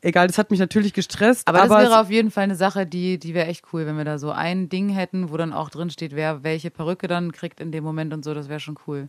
Egal, 0.00 0.28
das 0.28 0.38
hat 0.38 0.50
mich 0.50 0.60
natürlich 0.60 0.92
gestresst. 0.92 1.46
Aber, 1.48 1.58
Aber, 1.62 1.68
das 1.74 1.84
es- 1.84 1.90
wäre 1.90 2.00
auf 2.00 2.10
jeden 2.10 2.30
Fall 2.30 2.44
eine 2.44 2.54
Sache, 2.54 2.86
die, 2.86 3.18
die 3.18 3.34
wäre 3.34 3.46
echt 3.48 3.64
cool, 3.72 3.84
wenn 3.86 3.96
wir 3.96 4.04
da 4.04 4.18
so 4.18 4.30
ein 4.30 4.68
Ding 4.68 4.88
hätten, 4.90 5.30
wo 5.30 5.36
dann 5.36 5.52
auch 5.52 5.70
drin 5.70 5.90
steht, 5.90 6.14
wer 6.14 6.44
welche 6.44 6.70
Perücke 6.70 7.08
dann 7.08 7.32
kriegt 7.32 7.60
in 7.60 7.72
dem 7.72 7.82
Moment 7.84 8.14
und 8.14 8.24
so, 8.24 8.32
das 8.34 8.48
wäre 8.48 8.60
schon 8.60 8.78
cool. 8.86 9.08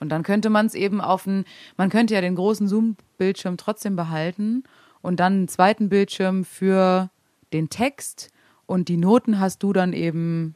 Und 0.00 0.10
dann 0.10 0.22
könnte 0.22 0.50
man 0.50 0.66
es 0.66 0.74
eben 0.74 1.00
auf 1.00 1.26
ein, 1.26 1.44
man 1.76 1.88
könnte 1.88 2.12
ja 2.14 2.20
den 2.20 2.34
großen 2.34 2.68
Zoom-Bildschirm 2.68 3.56
trotzdem 3.56 3.96
behalten 3.96 4.64
und 5.00 5.18
dann 5.20 5.32
einen 5.32 5.48
zweiten 5.48 5.88
Bildschirm 5.88 6.44
für 6.44 7.08
den 7.52 7.70
Text 7.70 8.30
und 8.66 8.88
die 8.88 8.96
Noten 8.96 9.38
hast 9.40 9.62
du 9.62 9.72
dann 9.72 9.92
eben. 9.92 10.54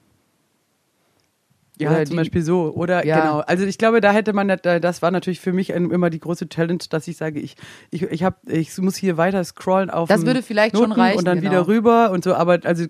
Ja, 1.79 1.91
Oder 1.91 2.05
zum 2.05 2.11
die- 2.13 2.17
Beispiel 2.17 2.43
so. 2.43 2.73
Oder 2.75 3.05
Ja. 3.05 3.21
genau. 3.21 3.39
Also 3.41 3.65
ich 3.65 3.77
glaube, 3.77 4.01
da 4.01 4.11
hätte 4.13 4.33
man, 4.33 4.49
das 4.63 5.03
war 5.03 5.11
natürlich 5.11 5.41
für 5.41 5.53
mich 5.53 5.71
immer 5.71 6.09
die 6.11 6.21
große 6.21 6.49
Challenge, 6.49 6.79
dass 6.89 7.07
ich 7.07 7.17
sage, 7.19 7.39
ich, 7.41 7.55
ich, 7.91 8.03
ich, 8.03 8.25
hab, 8.25 8.39
ich 8.49 8.77
muss 8.79 8.97
hier 8.97 9.17
weiter 9.19 9.45
scrollen 9.45 9.91
auf 9.91 10.09
Das 10.09 10.25
würde 10.25 10.43
vielleicht 10.43 10.75
schon 10.77 10.89
Noten 10.89 11.01
reichen, 11.01 11.19
und 11.19 11.25
dann 11.27 11.41
genau. 11.41 11.51
wieder 11.51 11.67
rüber 11.69 12.11
und 12.13 12.25
so. 12.25 12.35
Aber 12.35 12.59
also 12.65 12.87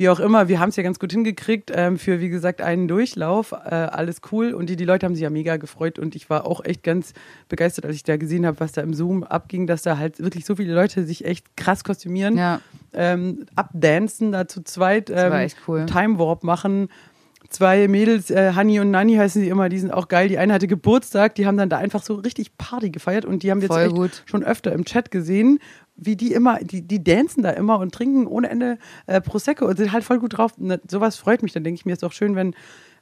wie 0.00 0.08
auch 0.08 0.20
immer, 0.20 0.46
wir 0.46 0.60
haben 0.60 0.68
es 0.68 0.76
ja 0.76 0.84
ganz 0.84 1.00
gut 1.00 1.10
hingekriegt 1.10 1.72
ähm, 1.74 1.98
für, 1.98 2.20
wie 2.20 2.28
gesagt, 2.28 2.60
einen 2.62 2.86
Durchlauf. 2.86 3.50
Äh, 3.50 3.56
alles 3.74 4.20
cool. 4.30 4.52
Und 4.54 4.68
die, 4.70 4.76
die 4.76 4.84
Leute 4.84 5.04
haben 5.06 5.14
sich 5.16 5.22
ja 5.24 5.30
mega 5.30 5.56
gefreut. 5.56 5.98
Und 5.98 6.14
ich 6.14 6.30
war 6.30 6.46
auch 6.46 6.64
echt 6.64 6.84
ganz 6.84 7.14
begeistert, 7.48 7.84
als 7.84 7.96
ich 7.96 8.04
da 8.04 8.16
gesehen 8.16 8.46
habe, 8.46 8.60
was 8.60 8.70
da 8.70 8.80
im 8.82 8.94
Zoom 8.94 9.24
abging, 9.24 9.66
dass 9.66 9.82
da 9.82 9.98
halt 9.98 10.20
wirklich 10.20 10.44
so 10.44 10.54
viele 10.54 10.72
Leute 10.72 11.04
sich 11.04 11.24
echt 11.24 11.56
krass 11.56 11.82
kostümieren, 11.82 12.36
Ja, 12.36 12.60
ähm, 12.94 13.46
abdancen, 13.56 14.30
da 14.32 14.46
zu 14.46 14.62
zweit, 14.62 15.08
das 15.08 15.16
war 15.30 15.40
ähm, 15.40 15.46
echt 15.46 15.56
cool. 15.66 15.86
Time 15.86 16.18
Warp 16.20 16.44
machen. 16.44 16.88
Zwei 17.50 17.88
Mädels, 17.88 18.30
äh, 18.30 18.52
Hani 18.54 18.78
und 18.78 18.90
Nani 18.90 19.14
heißen 19.16 19.40
sie 19.40 19.48
immer, 19.48 19.70
die 19.70 19.78
sind 19.78 19.90
auch 19.90 20.08
geil. 20.08 20.28
Die 20.28 20.36
eine 20.36 20.52
hatte 20.52 20.66
Geburtstag, 20.66 21.34
die 21.34 21.46
haben 21.46 21.56
dann 21.56 21.70
da 21.70 21.78
einfach 21.78 22.02
so 22.02 22.14
richtig 22.16 22.58
Party 22.58 22.90
gefeiert 22.90 23.24
und 23.24 23.42
die 23.42 23.50
haben 23.50 23.62
wir 23.62 23.68
jetzt 23.68 24.22
schon 24.26 24.44
öfter 24.44 24.72
im 24.72 24.84
Chat 24.84 25.10
gesehen, 25.10 25.58
wie 25.96 26.14
die 26.14 26.32
immer, 26.34 26.58
die, 26.60 26.82
die 26.82 27.02
dancen 27.02 27.42
da 27.42 27.50
immer 27.50 27.78
und 27.78 27.94
trinken 27.94 28.26
ohne 28.26 28.50
Ende 28.50 28.76
äh, 29.06 29.20
Prosecco 29.22 29.64
und 29.66 29.78
sind 29.78 29.92
halt 29.92 30.04
voll 30.04 30.18
gut 30.18 30.36
drauf. 30.36 30.52
Das- 30.58 30.80
sowas 30.90 31.16
freut 31.16 31.42
mich, 31.42 31.52
dann 31.54 31.64
denke 31.64 31.78
ich 31.80 31.86
mir, 31.86 31.94
ist 31.94 32.02
doch 32.02 32.12
schön, 32.12 32.36
wenn 32.36 32.54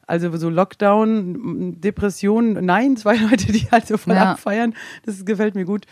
also 0.06 0.34
so 0.36 0.48
Lockdown, 0.48 1.80
Depression, 1.80 2.52
nein, 2.64 2.96
zwei 2.96 3.16
Leute, 3.16 3.50
die 3.50 3.66
halt 3.72 3.88
so 3.88 3.96
voll 3.96 4.14
Ja. 4.14 4.32
abfeiern, 4.32 4.74
das 5.04 5.24
gefällt 5.24 5.56
mir 5.56 5.64
gut. 5.64 5.86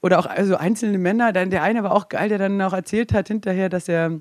Oder 0.00 0.18
auch 0.18 0.26
also 0.26 0.56
einzelne 0.56 0.96
Männer, 0.98 1.32
dann 1.32 1.50
der 1.50 1.62
eine 1.62 1.82
war 1.84 1.92
auch 1.94 2.08
geil, 2.08 2.30
der 2.30 2.38
dann 2.38 2.60
auch 2.62 2.72
erzählt 2.72 3.12
hat 3.12 3.28
hinterher, 3.28 3.68
dass 3.68 3.86
er 3.88 4.20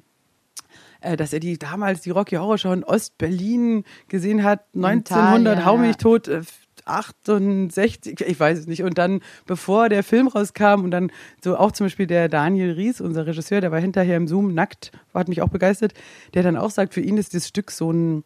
dass 1.18 1.34
er 1.34 1.40
die 1.40 1.58
damals 1.58 2.02
die 2.02 2.12
Rocky 2.12 2.36
Horror 2.36 2.58
Show 2.58 2.72
in 2.72 2.84
Ostberlin 2.84 3.84
gesehen 4.08 4.44
hat, 4.44 4.66
1900, 4.76 5.56
Thalia, 5.56 5.66
hau 5.66 5.78
mich 5.78 5.98
tot, 5.98 6.28
äh, 6.28 6.42
68, 6.86 8.22
ich 8.22 8.40
weiß 8.40 8.60
es 8.60 8.68
nicht. 8.68 8.84
Und 8.84 8.98
dann, 8.98 9.22
bevor 9.46 9.90
der 9.90 10.04
Film 10.04 10.28
rauskam 10.28 10.84
und 10.84 10.92
dann 10.92 11.12
so 11.44 11.58
auch 11.58 11.72
zum 11.72 11.86
Beispiel 11.86 12.08
der 12.08 12.30
Daniel 12.30 12.72
Ries, 12.72 13.02
unser 13.02 13.28
Regisseur, 13.28 13.62
der 13.62 13.72
war 13.72 13.80
hinterher 13.80 14.18
im 14.18 14.28
Zoom 14.28 14.54
nackt, 14.54 14.92
hat 15.14 15.28
mich 15.28 15.42
auch 15.42 15.50
begeistert, 15.50 15.94
der 16.34 16.44
dann 16.44 16.58
auch 16.58 16.72
sagt, 16.72 16.94
für 16.94 17.02
ihn 17.02 17.18
ist 17.18 17.34
das 17.34 17.48
Stück 17.48 17.72
so 17.72 17.92
ein 17.92 18.24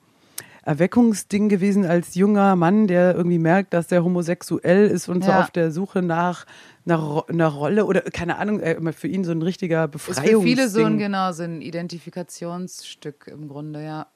Erweckungsding 0.66 1.48
gewesen 1.48 1.86
als 1.86 2.16
junger 2.16 2.56
Mann, 2.56 2.88
der 2.88 3.16
irgendwie 3.16 3.38
merkt, 3.40 3.74
dass 3.74 3.92
er 3.92 4.04
homosexuell 4.04 4.88
ist 4.88 5.08
und 5.08 5.24
so 5.24 5.30
Ja. 5.30 5.42
auf 5.42 5.52
der 5.52 5.72
Suche 5.72 6.02
nach 6.02 6.46
einer, 6.86 7.24
einer 7.30 7.48
Rolle 7.48 7.86
oder 7.86 8.02
keine 8.02 8.38
Ahnung, 8.38 8.60
äh, 8.60 8.92
für 8.94 9.08
ihn 9.08 9.24
so 9.24 9.32
ein 9.32 9.42
richtiger 9.44 9.86
Ist 9.86 9.92
Befreiungsding. 9.92 10.36
für 10.42 10.42
viele 10.44 10.68
so 10.70 10.84
ein, 10.84 10.98
genau, 10.98 11.32
so 11.32 11.44
ein 11.44 11.62
Identifikationsstück 11.62 13.28
im 13.28 13.48
Grunde, 13.48 13.84
ja. 13.84 14.08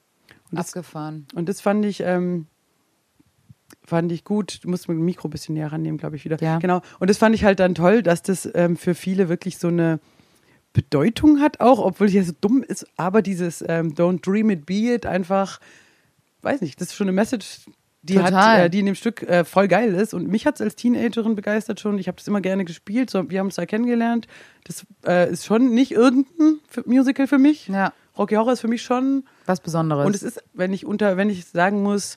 Und 0.50 0.58
das- 0.58 0.68
Abgefahren. 0.74 1.26
Und 1.34 1.48
das 1.48 1.60
fand 1.60 1.84
ich, 1.84 2.00
ähm, 2.00 2.46
fand 3.84 4.10
ich 4.12 4.24
gut. 4.24 4.60
Du 4.64 4.70
musst 4.70 4.88
mit 4.88 4.96
dem 4.98 5.04
Mikro 5.04 5.28
ein 5.28 5.30
bisschen 5.30 5.54
näher 5.54 5.70
rannehmen, 5.72 5.98
glaube 5.98 6.16
ich, 6.16 6.24
wieder. 6.24 6.36
Ja. 6.40 6.58
Genau. 6.58 6.80
Und 6.98 7.08
das 7.10 7.18
fand 7.18 7.34
ich 7.34 7.44
halt 7.44 7.60
dann 7.60 7.74
toll, 7.74 8.02
dass 8.02 8.22
das 8.22 8.48
ähm, 8.54 8.76
für 8.76 8.94
viele 8.94 9.28
wirklich 9.28 9.58
so 9.58 9.68
eine 9.68 10.00
Bedeutung 10.72 11.40
hat 11.40 11.60
auch, 11.60 11.78
obwohl 11.78 12.06
es 12.08 12.12
ja 12.12 12.22
so 12.22 12.32
dumm 12.40 12.62
ist, 12.62 12.86
aber 12.96 13.22
dieses 13.22 13.64
ähm, 13.66 13.94
Don't 13.94 14.22
Dream 14.24 14.50
It, 14.50 14.66
Be 14.66 14.94
It 14.94 15.06
einfach, 15.06 15.58
weiß 16.42 16.60
nicht, 16.60 16.80
das 16.80 16.88
ist 16.88 16.94
schon 16.94 17.06
eine 17.08 17.12
Message, 17.12 17.60
die 18.02 18.14
Total. 18.14 18.32
hat, 18.32 18.58
äh, 18.60 18.70
die 18.70 18.78
in 18.80 18.86
dem 18.86 18.94
Stück 18.94 19.22
äh, 19.24 19.44
voll 19.44 19.68
geil 19.68 19.94
ist. 19.94 20.14
Und 20.14 20.26
mich 20.28 20.46
hat 20.46 20.54
es 20.54 20.60
als 20.62 20.74
Teenagerin 20.76 21.34
begeistert 21.34 21.80
schon. 21.80 21.98
Ich 21.98 22.08
habe 22.08 22.16
das 22.16 22.26
immer 22.28 22.40
gerne 22.40 22.64
gespielt. 22.64 23.10
So, 23.10 23.28
wir 23.30 23.40
haben 23.40 23.48
es 23.48 23.56
da 23.56 23.66
kennengelernt. 23.66 24.26
Das 24.64 24.86
äh, 25.06 25.30
ist 25.30 25.44
schon 25.44 25.74
nicht 25.74 25.92
irgendein 25.92 26.60
Musical 26.86 27.26
für 27.26 27.38
mich. 27.38 27.68
Ja, 27.68 27.92
Rocky 28.16 28.36
Horror 28.36 28.52
ist 28.54 28.60
für 28.60 28.68
mich 28.68 28.82
schon. 28.82 29.24
was 29.46 29.60
Besonderes. 29.60 30.06
Und 30.06 30.14
es 30.16 30.22
ist, 30.22 30.42
wenn 30.54 30.72
ich 30.72 30.86
unter, 30.86 31.16
wenn 31.18 31.28
ich 31.28 31.44
sagen 31.46 31.82
muss, 31.82 32.16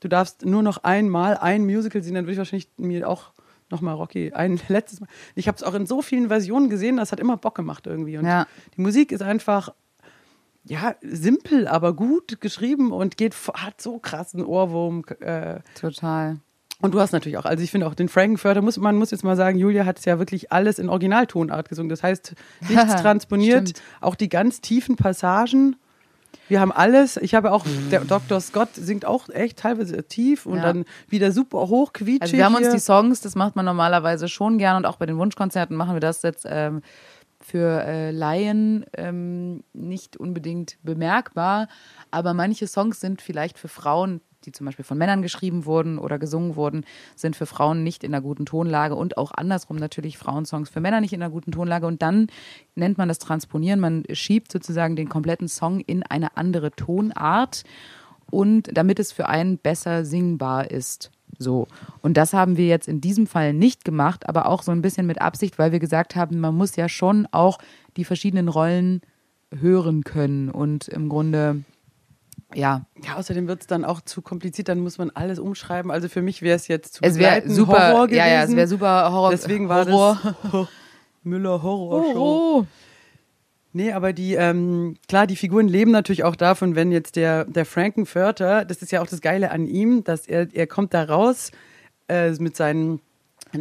du 0.00 0.08
darfst 0.08 0.44
nur 0.44 0.62
noch 0.62 0.78
einmal 0.84 1.36
ein 1.36 1.64
Musical 1.64 2.02
sehen, 2.02 2.14
dann 2.14 2.24
würde 2.24 2.32
ich 2.32 2.38
wahrscheinlich 2.38 2.68
mir 2.76 3.08
auch 3.08 3.32
nochmal 3.70 3.94
Rocky 3.94 4.32
ein 4.32 4.60
letztes 4.68 4.98
Mal. 5.00 5.08
Ich 5.36 5.46
habe 5.46 5.56
es 5.56 5.62
auch 5.62 5.74
in 5.74 5.86
so 5.86 6.02
vielen 6.02 6.26
Versionen 6.26 6.70
gesehen, 6.70 6.96
das 6.96 7.12
hat 7.12 7.20
immer 7.20 7.36
Bock 7.36 7.54
gemacht 7.54 7.86
irgendwie. 7.86 8.18
Und 8.18 8.26
Ja. 8.26 8.48
die 8.76 8.80
Musik 8.80 9.12
ist 9.12 9.22
einfach 9.22 9.72
ja 10.64 10.94
simpel, 11.02 11.66
aber 11.68 11.94
gut 11.94 12.40
geschrieben 12.40 12.92
und 12.92 13.16
geht 13.16 13.34
hat 13.54 13.80
so 13.80 13.98
krassen 13.98 14.44
Ohrwurm. 14.44 15.04
Äh, 15.20 15.60
Total. 15.80 16.36
und 16.82 16.94
du 16.94 17.00
hast 17.00 17.12
natürlich 17.12 17.38
auch, 17.38 17.44
also 17.46 17.62
ich 17.64 17.70
finde 17.70 17.86
auch 17.86 17.94
den 17.94 18.08
Frankenfurter, 18.08 18.62
muss, 18.62 18.76
man 18.78 18.96
muss 18.96 19.10
jetzt 19.10 19.24
mal 19.24 19.36
sagen, 19.36 19.58
Julia 19.58 19.84
hat 19.86 19.98
es 19.98 20.04
ja 20.04 20.18
wirklich 20.18 20.52
alles 20.52 20.78
in 20.78 20.88
Originaltonart 20.88 21.68
gesungen. 21.68 21.88
Das 21.88 22.02
heißt, 22.02 22.34
nichts 22.68 22.96
transponiert, 23.02 23.72
auch 24.00 24.14
die 24.14 24.28
ganz 24.28 24.60
tiefen 24.60 24.96
Passagen. 24.96 25.76
Wir 26.46 26.60
haben 26.60 26.72
alles. 26.72 27.16
Ich 27.16 27.34
habe 27.34 27.52
auch, 27.52 27.64
der 27.90 28.00
Dr. 28.04 28.40
Scott 28.40 28.70
singt 28.74 29.04
auch 29.04 29.28
echt 29.28 29.58
teilweise 29.58 30.02
tief 30.06 30.46
und 30.46 30.56
Ja. 30.58 30.62
dann 30.62 30.84
wieder 31.08 31.32
super 31.32 31.68
hoch, 31.68 31.92
quietschig. 31.92 32.22
Also 32.22 32.36
wir 32.36 32.44
haben 32.44 32.54
uns 32.54 32.70
die 32.70 32.78
Songs, 32.80 33.20
das 33.20 33.34
macht 33.34 33.56
man 33.56 33.64
normalerweise 33.64 34.28
schon 34.28 34.58
gern 34.58 34.76
und 34.76 34.84
auch 34.86 34.96
bei 34.96 35.06
den 35.06 35.16
Wunschkonzerten 35.16 35.76
machen 35.76 35.94
wir 35.94 36.00
das 36.00 36.22
jetzt 36.22 36.46
ähm, 36.48 36.82
für 37.50 37.82
äh, 37.84 38.12
Laien 38.12 38.86
ähm, 38.96 39.64
nicht 39.72 40.16
unbedingt 40.16 40.78
bemerkbar, 40.84 41.66
aber 42.12 42.32
manche 42.32 42.68
Songs 42.68 43.00
sind 43.00 43.20
vielleicht 43.20 43.58
für 43.58 43.66
Frauen, 43.66 44.20
die 44.44 44.52
zum 44.52 44.66
Beispiel 44.66 44.84
von 44.84 44.96
Männern 44.96 45.20
geschrieben 45.20 45.66
wurden 45.66 45.98
oder 45.98 46.18
gesungen 46.18 46.54
wurden, 46.54 46.84
sind 47.16 47.34
für 47.34 47.46
Frauen 47.46 47.82
nicht 47.82 48.04
in 48.04 48.14
einer 48.14 48.22
guten 48.22 48.46
Tonlage. 48.46 48.94
Und 48.94 49.18
auch 49.18 49.32
andersrum 49.32 49.76
natürlich 49.76 50.16
Frauensongs 50.16 50.70
für 50.70 50.80
Männer 50.80 51.00
nicht 51.00 51.12
in 51.12 51.22
einer 51.22 51.30
guten 51.30 51.52
Tonlage. 51.52 51.86
Und 51.86 52.02
dann 52.02 52.28
nennt 52.74 52.98
man 52.98 53.08
das 53.08 53.18
Transponieren, 53.18 53.80
man 53.80 54.04
schiebt 54.12 54.50
sozusagen 54.50 54.96
den 54.96 55.08
kompletten 55.08 55.48
Song 55.48 55.80
in 55.80 56.02
eine 56.04 56.36
andere 56.36 56.70
Tonart. 56.70 57.64
Und 58.30 58.70
damit 58.72 59.00
es 59.00 59.12
für 59.12 59.28
einen 59.28 59.58
besser 59.58 60.04
singbar 60.04 60.70
ist. 60.70 61.10
So. 61.38 61.66
Und 62.02 62.16
das 62.16 62.32
haben 62.32 62.56
wir 62.56 62.66
jetzt 62.66 62.88
in 62.88 63.00
diesem 63.00 63.26
Fall 63.26 63.52
nicht 63.52 63.84
gemacht, 63.84 64.28
aber 64.28 64.46
auch 64.46 64.62
so 64.62 64.72
ein 64.72 64.82
bisschen 64.82 65.06
mit 65.06 65.20
Absicht, 65.20 65.58
weil 65.58 65.72
wir 65.72 65.78
gesagt 65.78 66.16
haben, 66.16 66.40
man 66.40 66.54
muss 66.54 66.76
ja 66.76 66.88
schon 66.88 67.26
auch 67.30 67.58
die 67.96 68.04
verschiedenen 68.04 68.48
Rollen 68.48 69.00
hören 69.52 70.04
können 70.04 70.48
und 70.50 70.88
im 70.88 71.08
Grunde, 71.08 71.62
ja, 72.54 72.86
Ja, 73.04 73.16
außerdem 73.16 73.48
wird 73.48 73.62
es 73.62 73.66
dann 73.66 73.84
auch 73.84 74.00
zu 74.00 74.22
kompliziert, 74.22 74.68
dann 74.68 74.80
muss 74.80 74.98
man 74.98 75.10
alles 75.10 75.38
umschreiben. 75.38 75.90
Also 75.90 76.08
für 76.08 76.22
mich 76.22 76.42
wäre 76.42 76.56
es 76.56 76.68
jetzt 76.68 76.94
zu 76.94 77.02
es 77.02 77.16
wäre 77.16 77.36
begleiten 77.36 77.54
super, 77.54 77.92
Horror 77.92 78.06
gewesen. 78.06 78.18
ja, 78.18 78.28
ja, 78.28 78.42
es 78.44 78.54
wäre 78.54 78.68
super 78.68 79.10
Horror. 79.12 79.30
Deswegen 79.30 79.68
war 79.68 79.86
Horror. 79.86 80.18
das 80.52 80.68
Müller 81.22 81.62
Horror 81.62 82.04
Show. 82.12 82.14
Horror. 82.14 82.66
Nee, 83.72 83.92
aber 83.92 84.12
die, 84.12 84.34
ähm, 84.34 84.96
klar, 85.08 85.26
die 85.26 85.36
Figuren 85.36 85.68
leben 85.68 85.92
natürlich 85.92 86.24
auch 86.24 86.34
davon, 86.34 86.74
wenn 86.74 86.90
jetzt 86.90 87.14
der, 87.14 87.44
der 87.44 87.64
Frankenfurter, 87.64 88.64
das 88.64 88.82
ist 88.82 88.90
ja 88.90 89.00
auch 89.00 89.06
das 89.06 89.20
Geile 89.20 89.52
an 89.52 89.66
ihm, 89.66 90.02
dass 90.02 90.26
er, 90.26 90.48
er 90.52 90.66
kommt 90.66 90.92
da 90.92 91.04
raus 91.04 91.52
äh, 92.08 92.32
mit 92.32 92.56
seinem 92.56 93.00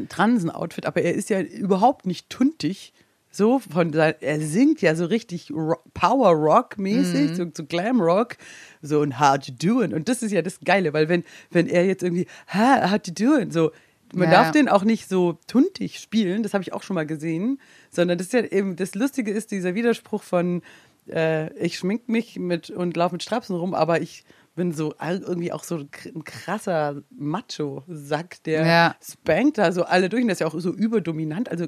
Transen-Outfit, 0.09 0.85
aber 0.85 1.01
er 1.01 1.13
ist 1.13 1.29
ja 1.29 1.41
überhaupt 1.41 2.05
nicht 2.05 2.29
tuntig. 2.29 2.93
So, 3.31 3.59
von 3.59 3.93
sein, 3.93 4.15
er 4.21 4.41
singt 4.41 4.81
ja 4.81 4.95
so 4.95 5.05
richtig 5.05 5.53
Power 5.93 6.31
Rock 6.31 6.79
mäßig, 6.79 7.35
so, 7.35 7.45
so 7.53 7.63
Glam 7.63 8.01
Rock, 8.01 8.37
so 8.81 9.03
ein 9.03 9.19
How'd 9.19 9.47
you 9.47 9.53
doing? 9.53 9.93
Und 9.93 10.09
das 10.09 10.23
ist 10.23 10.31
ja 10.31 10.41
das 10.41 10.59
Geile, 10.61 10.93
weil 10.93 11.09
wenn, 11.09 11.23
wenn 11.51 11.67
er 11.67 11.85
jetzt 11.85 12.01
irgendwie, 12.01 12.25
ha, 12.47 12.91
how'd 12.91 13.07
you 13.07 13.13
doing? 13.13 13.51
So, 13.51 13.71
man 14.13 14.29
Ja. 14.31 14.43
darf 14.43 14.51
den 14.51 14.69
auch 14.69 14.83
nicht 14.83 15.07
so 15.09 15.37
tuntig 15.47 15.99
spielen, 15.99 16.43
das 16.43 16.53
habe 16.53 16.61
ich 16.63 16.73
auch 16.73 16.83
schon 16.83 16.95
mal 16.95 17.05
gesehen, 17.05 17.59
sondern 17.91 18.17
das 18.17 18.27
ist 18.27 18.33
ja 18.33 18.41
eben, 18.43 18.75
das 18.75 18.95
Lustige 18.95 19.31
ist 19.31 19.51
dieser 19.51 19.75
Widerspruch 19.75 20.23
von, 20.23 20.61
äh, 21.07 21.53
ich 21.57 21.77
schmink 21.77 22.07
mich 22.09 22.37
mit 22.37 22.69
und 22.69 22.95
laufe 22.97 23.15
mit 23.15 23.23
Strapsen 23.23 23.55
rum, 23.55 23.73
aber 23.73 24.01
ich 24.01 24.23
bin 24.55 24.73
so 24.73 24.93
irgendwie 24.99 25.51
auch 25.53 25.63
so 25.63 25.77
ein 25.77 26.23
krasser 26.25 27.01
Macho-Sack, 27.11 28.43
der 28.43 28.65
Ja. 28.65 28.95
spankt 29.01 29.57
da 29.57 29.71
so 29.71 29.83
alle 29.83 30.09
durch 30.09 30.21
und 30.23 30.27
das 30.27 30.35
ist 30.37 30.41
ja 30.41 30.47
auch 30.47 30.59
so 30.59 30.71
überdominant, 30.73 31.49
also 31.49 31.65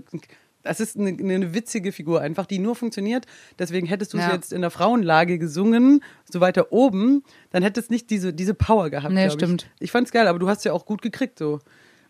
das 0.63 0.79
ist 0.79 0.95
eine, 0.97 1.09
eine 1.09 1.55
witzige 1.55 1.91
Figur 1.91 2.21
einfach, 2.21 2.45
die 2.45 2.59
nur 2.59 2.75
funktioniert. 2.75 3.25
Deswegen 3.57 3.87
hättest 3.87 4.13
du 4.13 4.19
es 4.19 4.25
Ja. 4.25 4.33
jetzt 4.33 4.53
in 4.53 4.61
der 4.61 4.69
Frauenlage 4.69 5.39
gesungen, 5.39 6.03
so 6.31 6.39
weiter 6.39 6.71
oben, 6.71 7.23
dann 7.49 7.63
hättest 7.63 7.89
du 7.89 7.93
nicht 7.95 8.11
diese, 8.11 8.31
diese 8.31 8.53
Power 8.53 8.91
gehabt. 8.91 9.11
Nee, 9.11 9.31
stimmt. 9.31 9.71
Ich, 9.77 9.85
ich 9.85 9.91
fand's 9.91 10.11
geil, 10.11 10.27
aber 10.27 10.37
du 10.37 10.47
hast 10.47 10.63
ja 10.63 10.71
auch 10.73 10.85
gut 10.85 11.01
gekriegt 11.01 11.39
so. 11.39 11.59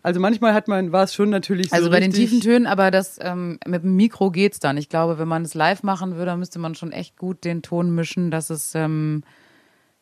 Also 0.02 0.18
manchmal 0.18 0.52
hat 0.52 0.66
man, 0.66 0.90
war 0.90 1.04
es 1.04 1.14
schon 1.14 1.30
natürlich 1.30 1.70
so 1.70 1.76
Also 1.76 1.90
bei 1.90 2.00
den 2.00 2.12
tiefen 2.12 2.40
Tönen, 2.40 2.66
aber 2.66 2.90
das 2.90 3.18
ähm, 3.22 3.58
mit 3.66 3.84
dem 3.84 3.94
Mikro 3.94 4.30
geht's 4.30 4.58
dann. 4.58 4.76
Ich 4.76 4.88
glaube, 4.88 5.18
wenn 5.18 5.28
man 5.28 5.42
es 5.42 5.54
live 5.54 5.84
machen 5.84 6.12
würde, 6.12 6.26
dann 6.26 6.40
müsste 6.40 6.58
man 6.58 6.74
schon 6.74 6.90
echt 6.90 7.16
gut 7.16 7.44
den 7.44 7.62
Ton 7.62 7.94
mischen, 7.94 8.30
dass 8.30 8.50
es, 8.50 8.74
ähm, 8.74 9.22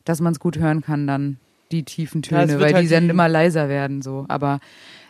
dass 0.03 0.19
man 0.19 0.33
es 0.33 0.39
gut 0.39 0.57
hören 0.57 0.81
kann 0.81 1.05
dann 1.05 1.37
die 1.71 1.83
tiefen 1.83 2.21
Ja, 2.23 2.39
Töne, 2.39 2.53
wird 2.53 2.61
weil 2.61 2.73
halt 2.73 2.85
die 2.85 2.89
dann 2.89 3.09
immer 3.09 3.29
leiser 3.29 3.69
werden 3.69 4.01
so. 4.01 4.25
Aber 4.27 4.59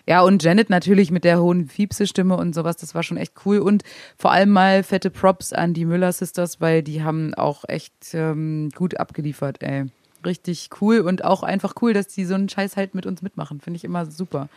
ja 0.08 0.22
und 0.22 0.44
Janet 0.44 0.70
natürlich 0.70 1.10
mit 1.10 1.24
der 1.24 1.42
hohen 1.42 1.68
Fiepse-Stimme 1.68 2.36
und 2.36 2.54
sowas, 2.54 2.76
das 2.78 2.94
war 2.94 3.04
schon 3.04 3.18
echt 3.18 3.34
cool 3.46 3.60
und 3.60 3.84
vor 4.18 4.32
allem 4.32 4.50
mal 4.50 4.84
fette 4.84 5.10
Props 5.10 5.54
an 5.54 5.74
die 5.74 5.86
Müller 5.86 6.12
Sisters, 6.12 6.60
weil 6.60 6.84
die 6.84 7.02
haben 7.02 7.34
auch 7.34 7.64
echt 7.68 7.94
ähm, 8.14 8.70
gut 8.76 9.00
abgeliefert, 9.00 9.62
ey. 9.64 9.86
Richtig 10.26 10.70
cool 10.82 11.00
und 11.00 11.24
auch 11.24 11.44
einfach 11.44 11.76
cool, 11.82 11.94
dass 11.94 12.08
die 12.08 12.26
so 12.26 12.36
einen 12.36 12.50
Scheiß 12.50 12.78
halt 12.78 12.94
mit 12.94 13.06
uns 13.06 13.22
mitmachen. 13.22 13.60
Finde 13.60 13.78
ich 13.78 13.84
immer 13.84 14.06
super. 14.06 14.50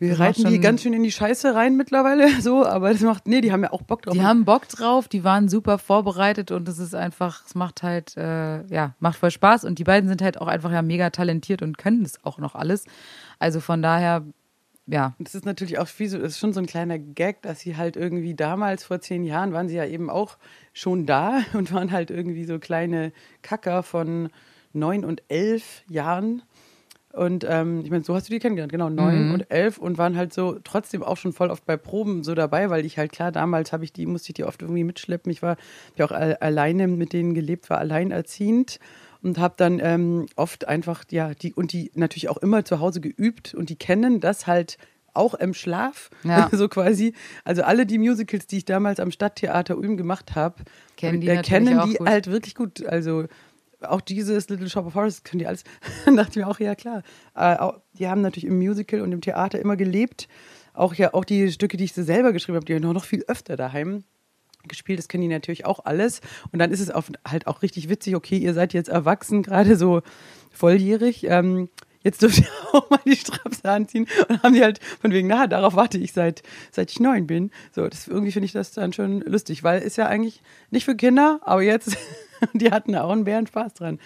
Wir 0.00 0.18
reiten 0.18 0.46
die 0.46 0.60
ganz 0.60 0.82
schön 0.82 0.94
in 0.94 1.02
die 1.02 1.12
Scheiße 1.12 1.54
rein 1.54 1.76
mittlerweile, 1.76 2.28
so, 2.40 2.64
aber 2.64 2.90
das 2.90 3.02
macht, 3.02 3.28
nee, 3.28 3.42
die 3.42 3.52
haben 3.52 3.62
ja 3.62 3.72
auch 3.72 3.82
Bock 3.82 4.02
drauf. 4.02 4.14
Die 4.14 4.22
haben 4.22 4.46
Bock 4.46 4.66
drauf, 4.66 5.08
die 5.08 5.24
waren 5.24 5.48
super 5.50 5.78
vorbereitet 5.78 6.50
und 6.50 6.66
es 6.68 6.78
ist 6.78 6.94
einfach, 6.94 7.44
es 7.46 7.54
macht 7.54 7.82
halt, 7.82 8.16
äh, 8.16 8.66
ja, 8.66 8.94
macht 8.98 9.18
voll 9.18 9.30
Spaß 9.30 9.64
und 9.64 9.78
die 9.78 9.84
beiden 9.84 10.08
sind 10.08 10.22
halt 10.22 10.40
auch 10.40 10.46
einfach 10.46 10.72
ja 10.72 10.80
mega 10.80 11.10
talentiert 11.10 11.60
und 11.60 11.76
können 11.76 12.02
das 12.02 12.24
auch 12.24 12.38
noch 12.38 12.54
alles. 12.54 12.86
Also 13.38 13.60
von 13.60 13.82
daher, 13.82 14.24
ja, 14.86 15.14
Das 15.18 15.34
ist 15.34 15.44
natürlich 15.44 15.78
auch 15.78 15.88
wie 15.98 16.08
so, 16.08 16.18
das 16.18 16.32
ist 16.32 16.38
schon 16.38 16.52
so 16.52 16.60
ein 16.60 16.66
kleiner 16.66 16.98
Gag, 16.98 17.42
dass 17.42 17.60
sie 17.60 17.76
halt 17.76 17.96
irgendwie 17.96 18.34
damals, 18.34 18.82
vor 18.82 19.00
zehn 19.00 19.22
Jahren, 19.22 19.52
waren 19.52 19.68
sie 19.68 19.76
ja 19.76 19.84
eben 19.84 20.10
auch 20.10 20.38
schon 20.72 21.06
da 21.06 21.42
und 21.52 21.72
waren 21.72 21.92
halt 21.92 22.10
irgendwie 22.10 22.44
so 22.44 22.58
kleine 22.58 23.12
Kacker 23.42 23.82
von 23.82 24.30
neun 24.72 25.04
und 25.04 25.22
elf 25.28 25.82
Jahren. 25.88 26.42
Und 27.12 27.44
ähm, 27.48 27.80
ich 27.84 27.90
meine, 27.90 28.04
so 28.04 28.14
hast 28.14 28.28
du 28.28 28.32
die 28.32 28.38
kennengelernt, 28.38 28.70
genau, 28.70 28.88
neun 28.88 29.26
Mhm. 29.26 29.30
und 29.32 29.50
elf 29.50 29.78
und 29.78 29.98
waren 29.98 30.16
halt 30.16 30.32
so 30.32 30.58
trotzdem 30.62 31.02
auch 31.02 31.16
schon 31.16 31.32
voll 31.32 31.50
oft 31.50 31.66
bei 31.66 31.76
Proben 31.76 32.22
so 32.22 32.34
dabei, 32.36 32.70
weil 32.70 32.84
ich 32.86 32.98
halt 32.98 33.10
klar, 33.10 33.32
damals 33.32 33.72
habe 33.72 33.82
ich 33.84 33.92
die, 33.92 34.06
musste 34.06 34.30
ich 34.30 34.34
die 34.34 34.44
oft 34.44 34.62
irgendwie 34.62 34.84
mitschleppen. 34.84 35.32
Ich 35.32 35.42
war 35.42 35.56
ja 35.96 36.04
auch 36.04 36.12
al- 36.12 36.36
alleine 36.36 36.86
mit 36.86 37.12
denen 37.12 37.34
gelebt, 37.34 37.68
war 37.68 37.78
alleinerziehend 37.78 38.78
und 39.22 39.38
habe 39.38 39.54
dann 39.56 39.80
ähm, 39.82 40.26
oft 40.36 40.68
einfach, 40.68 41.04
ja, 41.10 41.34
die 41.34 41.52
und 41.52 41.72
die 41.72 41.90
natürlich 41.94 42.28
auch 42.28 42.38
immer 42.38 42.64
zu 42.64 42.80
Hause 42.80 43.00
geübt 43.00 43.54
und 43.54 43.70
die 43.70 43.76
kennen 43.76 44.20
das 44.20 44.46
halt 44.46 44.78
auch 45.12 45.34
im 45.34 45.52
Schlaf, 45.54 46.10
Ja. 46.22 46.48
so 46.52 46.68
quasi. 46.68 47.14
Also 47.44 47.62
alle 47.64 47.84
die 47.86 47.98
Musicals, 47.98 48.46
die 48.46 48.58
ich 48.58 48.64
damals 48.64 49.00
am 49.00 49.10
Stadttheater 49.10 49.76
Ulm 49.76 49.96
gemacht 49.96 50.36
habe, 50.36 50.62
Kennen 50.96 51.20
die 51.20 51.28
äh, 51.28 51.42
kennen 51.42 51.80
die 51.88 51.98
halt 51.98 52.28
wirklich 52.28 52.54
gut. 52.54 52.86
Also 52.86 53.24
auch 53.82 54.00
dieses 54.00 54.48
Little 54.48 54.68
Shop 54.68 54.86
of 54.86 54.94
Horrors 54.94 55.22
können 55.22 55.40
die 55.40 55.46
alles. 55.46 55.64
Dann 56.04 56.16
dachte 56.16 56.30
ich 56.30 56.36
mir 56.36 56.48
auch, 56.48 56.60
ja 56.60 56.74
klar. 56.74 57.02
Äh, 57.34 57.56
auch, 57.56 57.80
die 57.98 58.08
haben 58.08 58.20
natürlich 58.20 58.46
im 58.46 58.58
Musical 58.58 59.00
und 59.00 59.12
im 59.12 59.20
Theater 59.20 59.58
immer 59.58 59.76
gelebt. 59.76 60.28
Auch 60.72 60.94
ja, 60.94 61.14
auch 61.14 61.24
die 61.24 61.50
Stücke, 61.50 61.76
die 61.76 61.84
ich 61.84 61.92
so 61.92 62.02
selber 62.02 62.32
geschrieben 62.32 62.56
habe, 62.56 62.64
die 62.64 62.74
habe 62.74 62.86
ich 62.86 62.92
noch, 62.92 63.04
viel 63.04 63.24
öfter 63.26 63.56
daheim 63.56 64.04
gespielt. 64.68 64.98
Das 64.98 65.08
kennen 65.08 65.22
die 65.22 65.28
natürlich 65.28 65.66
auch 65.66 65.84
alles. 65.84 66.20
Und 66.52 66.58
dann 66.58 66.70
ist 66.70 66.80
es 66.80 66.90
auch, 66.90 67.04
halt 67.26 67.46
auch 67.46 67.62
richtig 67.62 67.88
witzig, 67.88 68.14
okay, 68.14 68.38
ihr 68.38 68.54
seid 68.54 68.72
jetzt 68.72 68.88
erwachsen, 68.88 69.42
gerade 69.42 69.76
so 69.76 70.02
volljährig. 70.50 71.24
Ähm, 71.24 71.68
jetzt 72.02 72.22
dürft 72.22 72.38
ihr 72.38 72.48
auch 72.72 72.88
mal 72.90 73.00
die 73.04 73.16
Strapse 73.16 73.68
anziehen. 73.68 74.06
Und 74.28 74.42
haben 74.42 74.54
die 74.54 74.62
halt 74.62 74.80
von 75.00 75.12
wegen, 75.12 75.28
na, 75.28 75.46
darauf 75.46 75.74
warte 75.74 75.98
ich 75.98 76.12
seit, 76.12 76.42
seit 76.70 76.90
ich 76.90 77.00
neun 77.00 77.26
bin. 77.26 77.50
So, 77.74 77.88
das, 77.88 78.08
irgendwie 78.08 78.32
finde 78.32 78.46
ich 78.46 78.52
das 78.52 78.72
dann 78.72 78.92
schon 78.92 79.20
lustig, 79.20 79.62
weil 79.62 79.82
ist 79.82 79.96
ja 79.96 80.06
eigentlich 80.06 80.42
nicht 80.70 80.84
für 80.84 80.96
Kinder, 80.96 81.40
aber 81.42 81.62
jetzt, 81.62 81.96
die 82.54 82.70
hatten 82.70 82.94
auch 82.96 83.10
einen 83.10 83.24
Bären 83.24 83.46
Spaß 83.46 83.74
dran. 83.74 83.98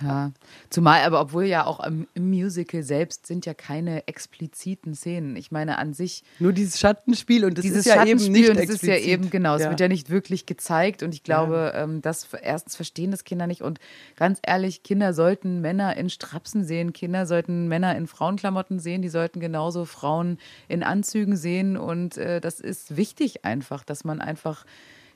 ja. 0.00 0.30
Zumal, 0.70 1.02
aber 1.02 1.20
obwohl 1.20 1.44
ja 1.46 1.66
auch 1.66 1.80
im, 1.84 2.06
im 2.14 2.30
Musical 2.30 2.82
selbst 2.84 3.26
sind 3.26 3.46
ja 3.46 3.54
keine 3.54 4.06
expliziten 4.06 4.94
Szenen. 4.94 5.34
Ich 5.34 5.50
meine, 5.50 5.76
an 5.78 5.92
sich 5.92 6.22
Nur 6.38 6.52
dieses 6.52 6.78
Schattenspiel 6.78 7.44
und 7.44 7.58
das 7.58 7.62
dieses 7.62 7.78
ist 7.80 7.86
ja 7.86 7.94
eben 8.04 8.18
Schattenspiel 8.20 8.30
nicht 8.32 8.50
und 8.50 8.56
es 8.58 8.62
explizit. 8.70 8.96
ist 8.98 9.06
ja 9.06 9.12
eben 9.12 9.30
genau, 9.30 9.56
es 9.56 9.62
Ja. 9.62 9.70
wird 9.70 9.80
ja 9.80 9.88
nicht 9.88 10.08
wirklich 10.10 10.46
gezeigt 10.46 11.02
und 11.02 11.14
ich 11.14 11.24
glaube, 11.24 11.72
ähm, 11.74 12.00
das 12.00 12.28
erstens 12.42 12.76
verstehen 12.76 13.10
das 13.10 13.24
Kinder 13.24 13.46
nicht 13.48 13.62
und 13.62 13.80
ganz 14.14 14.38
ehrlich, 14.46 14.84
Kinder 14.84 15.12
sollten 15.14 15.60
Männer 15.62 15.96
in 15.96 16.10
Strapsen 16.10 16.64
sehen, 16.64 16.92
Kinder 16.92 17.26
sollten 17.26 17.66
Männer 17.66 17.96
in 17.96 18.06
Frauenklamotten 18.06 18.78
sehen, 18.78 19.02
die 19.02 19.08
sollten 19.08 19.40
genauso 19.40 19.84
Frauen 19.84 20.38
in 20.68 20.84
Anzügen 20.84 21.36
sehen 21.36 21.76
und 21.76 22.16
äh, 22.18 22.40
das 22.40 22.60
ist 22.60 22.96
wichtig 22.96 23.44
einfach, 23.44 23.82
dass 23.82 24.04
man 24.04 24.20
einfach 24.20 24.64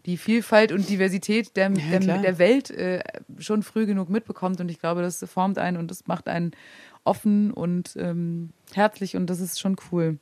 die 0.07 0.17
Vielfalt 0.17 0.73
und 0.73 0.89
Diversität 0.89 1.57
der, 1.57 1.71
Ja, 1.71 1.99
der, 1.99 2.19
der 2.19 2.39
Welt 2.39 2.71
äh, 2.71 3.03
schon 3.39 3.63
früh 3.63 3.87
genug 3.87 4.09
mitbekommt. 4.09 4.61
Und 4.61 4.71
ich 4.71 4.79
glaube, 4.79 5.03
das 5.03 5.25
formt 5.29 5.59
einen 5.59 5.77
und 5.77 5.91
das 5.91 6.07
macht 6.07 6.29
einen 6.29 6.53
offen 7.05 7.51
und 7.51 7.97
ähm, 7.97 8.51
herzlich 8.73 9.17
und 9.17 9.27
das 9.29 9.41
ist 9.41 9.61
schon 9.61 9.77
cool. 9.91 10.19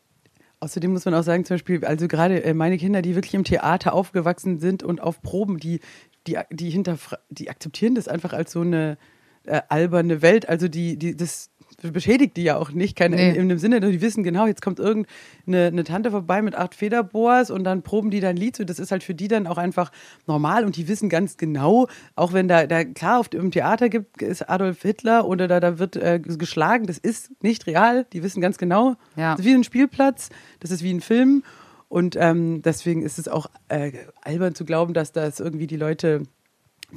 Außerdem 0.60 0.92
muss 0.92 1.06
man 1.06 1.14
auch 1.14 1.22
sagen, 1.22 1.44
zum 1.44 1.54
Beispiel, 1.54 1.84
also 1.84 2.06
gerade 2.06 2.44
äh, 2.44 2.52
meine 2.52 2.76
Kinder, 2.76 3.00
die 3.00 3.14
wirklich 3.14 3.34
im 3.34 3.44
Theater 3.44 3.94
aufgewachsen 3.94 4.58
sind 4.58 4.82
und 4.82 5.00
auf 5.00 5.22
Proben, 5.22 5.58
die, 5.58 5.80
die, 6.26 6.38
die 6.50 6.70
hinterfra 6.70 7.18
die 7.30 7.48
akzeptieren 7.48 7.94
das 7.94 8.08
einfach 8.08 8.34
als 8.34 8.52
so 8.52 8.60
eine 8.60 8.98
äh, 9.44 9.62
alberne 9.68 10.20
Welt. 10.20 10.48
Also 10.48 10.68
die, 10.68 10.98
die, 10.98 11.16
das 11.16 11.50
beschädigt 11.92 12.36
die 12.36 12.42
ja 12.44 12.56
auch 12.56 12.70
nicht, 12.72 12.96
keine, 12.96 13.16
Nee. 13.16 13.30
in, 13.30 13.34
in 13.36 13.48
dem 13.48 13.58
Sinne, 13.58 13.80
die 13.80 14.00
wissen 14.00 14.22
genau, 14.22 14.46
jetzt 14.46 14.62
kommt 14.62 14.78
irgendeine 14.78 15.66
eine 15.68 15.84
Tante 15.84 16.10
vorbei 16.10 16.42
mit 16.42 16.54
acht 16.54 16.74
Federbohrs 16.74 17.50
und 17.50 17.64
dann 17.64 17.82
proben 17.82 18.10
die 18.10 18.20
dann 18.20 18.36
Lied. 18.36 18.56
So, 18.56 18.64
das 18.64 18.78
ist 18.78 18.92
halt 18.92 19.02
für 19.02 19.14
die 19.14 19.28
dann 19.28 19.46
auch 19.46 19.58
einfach 19.58 19.90
normal 20.26 20.64
und 20.64 20.76
die 20.76 20.88
wissen 20.88 21.08
ganz 21.08 21.36
genau, 21.36 21.86
auch 22.16 22.32
wenn 22.32 22.48
da, 22.48 22.66
da 22.66 22.84
klar 22.84 23.18
auf 23.20 23.28
dem 23.28 23.50
Theater 23.50 23.88
gibt, 23.88 24.20
ist 24.22 24.48
Adolf 24.48 24.82
Hitler 24.82 25.26
oder 25.26 25.48
da, 25.48 25.60
da 25.60 25.78
wird 25.78 25.96
äh, 25.96 26.20
geschlagen, 26.20 26.86
das 26.86 26.98
ist 26.98 27.30
nicht 27.42 27.66
real. 27.66 28.06
Die 28.12 28.22
wissen 28.22 28.40
ganz 28.40 28.58
genau, 28.58 28.96
Ja. 29.16 29.32
das 29.32 29.40
ist 29.40 29.46
wie 29.46 29.54
ein 29.54 29.64
Spielplatz, 29.64 30.28
das 30.60 30.70
ist 30.70 30.82
wie 30.82 30.92
ein 30.92 31.00
Film. 31.00 31.42
Und 31.88 32.14
ähm, 32.16 32.62
deswegen 32.62 33.02
ist 33.02 33.18
es 33.18 33.26
auch 33.26 33.50
äh, 33.68 33.92
albern 34.22 34.54
zu 34.54 34.64
glauben, 34.64 34.94
dass 34.94 35.10
das 35.12 35.40
irgendwie 35.40 35.66
die 35.66 35.76
Leute 35.76 36.22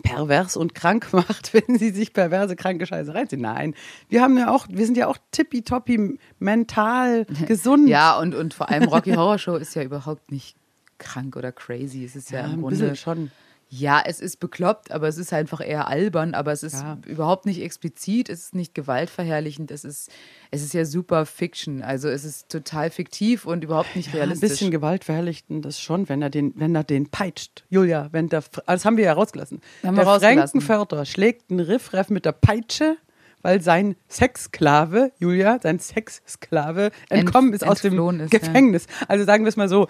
pervers 0.02 0.58
und 0.58 0.74
krank 0.74 1.10
macht, 1.14 1.54
wenn 1.54 1.78
sie 1.78 1.92
sich 1.92 2.14
perverse, 2.14 2.56
kranke 2.56 2.86
Scheiße 2.86 3.14
reinziehen. 3.14 3.42
Nein, 3.42 3.76
wir 4.10 4.22
haben 4.22 4.38
ja 4.38 4.52
auch, 4.52 4.68
wir 4.70 4.86
sind 4.86 4.98
ja 4.98 5.08
auch 5.08 5.18
tippitoppi 5.32 6.18
mental 6.40 7.26
gesund. 7.48 7.90
Ja, 7.90 8.18
und, 8.18 8.36
und 8.36 8.54
vor 8.54 8.70
allem 8.70 8.84
Rocky 8.84 9.14
Horror 9.14 9.38
Show 9.38 9.56
ist 9.56 9.76
ja 9.76 9.84
überhaupt 9.84 10.32
nicht 10.32 10.56
krank 10.98 11.36
oder 11.36 11.52
crazy. 11.52 12.04
Es 12.04 12.16
ist 12.16 12.32
ja, 12.32 12.42
Ja, 12.42 12.54
im 12.54 12.62
Grunde 12.62 12.96
schon. 12.96 13.32
Ja, 13.76 14.04
es 14.06 14.20
ist 14.20 14.40
bekloppt, 14.40 14.92
aber 14.92 15.08
es 15.08 15.18
ist 15.18 15.34
einfach 15.34 15.60
eher 15.60 15.88
albern, 15.88 16.36
aber 16.36 16.52
es 16.52 16.62
ist 16.62 16.76
Ja. 16.84 17.00
überhaupt 17.08 17.48
nicht 17.48 17.60
explizit, 17.60 18.30
es 18.30 18.42
ist 18.46 18.56
nicht 18.56 18.76
gewaltverherrlichend, 18.76 19.72
es 19.72 19.84
ist, 19.84 20.12
es 20.52 20.62
ist 20.62 20.76
ja 20.76 20.86
super 20.86 21.26
Fiction. 21.26 21.82
Also 21.82 22.08
es 22.08 22.24
ist 22.24 22.50
total 22.50 22.92
fiktiv 22.92 23.46
und 23.48 23.64
überhaupt 23.64 23.96
nicht 23.96 24.10
Ja, 24.10 24.14
ein 24.14 24.18
realistisch. 24.18 24.50
bisschen 24.52 24.70
Gewalt 24.70 25.04
verherrlichten 25.06 25.64
das 25.64 25.80
schon, 25.82 26.08
wenn 26.08 26.22
er 26.22 26.30
den, 26.30 26.54
wenn 26.56 26.76
er 26.76 26.84
den 26.84 27.10
peitscht. 27.10 27.64
Julia, 27.72 28.10
wenn 28.12 28.30
der, 28.30 28.44
das 28.68 28.86
haben 28.86 28.96
wir 28.98 29.06
ja 29.06 29.14
rausgelassen. 29.14 29.60
Haben 29.84 29.96
der. 29.96 30.06
Frankenförder 30.52 31.06
schlägt 31.06 31.50
einen 31.50 31.62
Riffraff 31.62 32.10
mit 32.12 32.26
der 32.26 32.34
Peitsche, 32.34 32.98
weil 33.42 33.60
sein 33.62 33.96
Sexsklave, 34.08 35.12
Julia, 35.18 35.60
sein 35.64 35.80
Sexsklave 35.80 36.92
entkommen 37.10 37.54
ist 37.54 37.66
aus 37.66 37.82
dem 37.82 37.94
ist, 37.96 38.32
ja. 38.32 38.40
Gefängnis. 38.40 38.86
Also 39.08 39.26
sagen 39.26 39.46
wir 39.46 39.50
es 39.50 39.58
mal 39.58 39.68
so. 39.68 39.88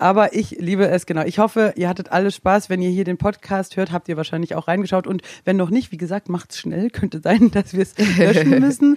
Aber 0.00 0.34
ich 0.34 0.52
liebe 0.52 0.88
es 0.88 1.04
genau. 1.04 1.24
Ich 1.24 1.38
hoffe, 1.38 1.74
ihr 1.76 1.86
hattet 1.86 2.10
alle 2.10 2.30
Spaß. 2.30 2.70
Wenn 2.70 2.80
ihr 2.80 2.88
hier 2.88 3.04
den 3.04 3.18
Podcast 3.18 3.76
hört, 3.76 3.92
habt 3.92 4.08
ihr 4.08 4.16
wahrscheinlich 4.16 4.54
auch 4.54 4.66
reingeschaut. 4.66 5.06
Und 5.06 5.20
wenn 5.44 5.58
noch 5.58 5.68
nicht, 5.68 5.92
wie 5.92 5.98
gesagt, 5.98 6.30
macht's 6.30 6.58
schnell. 6.58 6.88
Könnte 6.90 7.20
sein, 7.20 7.50
dass 7.50 7.74
wir 7.74 7.82
es 7.82 7.98
löschen 8.16 8.48
müssen. 8.60 8.96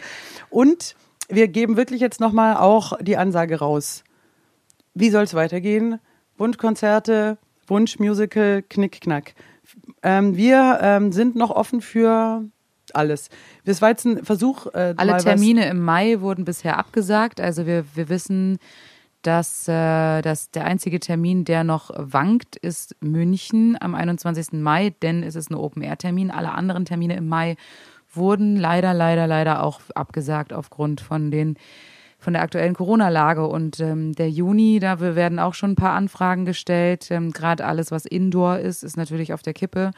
Und 0.50 0.96
wir 1.28 1.50
geben 1.50 1.76
wirklich 1.76 2.00
jetzt 2.00 2.22
nochmal 2.22 2.56
auch 2.56 2.98
die 3.02 3.18
Ansage 3.18 3.60
raus. 3.60 4.06
Wie 4.94 5.10
soll 5.10 5.24
es 5.24 5.34
weitergehen? 5.34 6.00
Wunschkonzerte, 6.38 7.38
Wunschmusical, 7.68 8.63
Knick, 8.70 9.02
Knack. 9.02 9.34
Ähm, 10.04 10.38
wir 10.38 10.80
ähm, 10.82 11.12
sind 11.12 11.36
noch 11.36 11.50
offen 11.50 11.82
für 11.82 12.46
alles. 12.94 13.30
Das 13.66 13.82
war 13.82 13.89
jetzt 13.89 14.06
ein 14.06 14.24
Versuch. 14.24 14.68
Äh, 14.68 14.94
Alle 14.96 15.18
Termine 15.18 15.68
im 15.68 15.82
Mai 15.82 16.22
wurden 16.22 16.46
bisher 16.46 16.78
abgesagt. 16.78 17.42
Also 17.42 17.66
wir, 17.66 17.84
wir 17.94 18.08
wissen, 18.08 18.58
dass, 19.24 19.68
äh, 19.68 20.22
dass 20.22 20.52
der 20.52 20.66
einzige 20.66 21.00
Termin, 21.00 21.46
der 21.46 21.64
noch 21.64 21.90
wankt, 21.96 22.56
ist 22.56 22.96
München 23.02 23.78
am 23.80 23.96
21. 23.96 24.62
Mai, 24.62 24.94
denn 25.02 25.24
es 25.24 25.36
ist 25.36 25.50
ein 25.50 25.56
Open-Air-Termin. 25.56 26.32
Alle 26.32 26.52
anderen 26.52 26.86
Termine 26.86 27.16
im 27.16 27.28
Mai 27.28 27.56
wurden 28.14 28.56
leider, 28.56 28.94
leider, 28.94 29.26
leider 29.28 29.64
auch 29.64 29.82
abgesagt 29.96 30.54
aufgrund 30.54 31.02
von 31.02 31.32
den 31.32 31.58
von 32.20 32.34
der 32.34 32.42
aktuellen 32.42 32.74
Corona-Lage 32.74 33.46
und 33.46 33.82
ähm, 33.82 34.14
der 34.14 34.30
Juni, 34.30 34.80
da 34.80 35.02
werden 35.02 35.40
auch 35.40 35.54
schon 35.54 35.72
ein 35.72 35.76
paar 35.76 35.92
Anfragen 35.92 36.46
gestellt. 36.46 37.12
Ähm, 37.12 37.32
Gerade 37.32 37.66
alles, 37.66 37.92
was 37.92 38.06
Indoor 38.06 38.60
ist, 38.60 38.82
ist 38.82 38.96
natürlich 38.96 39.34
auf 39.34 39.42
der 39.42 39.54
Kippe. 39.54 39.92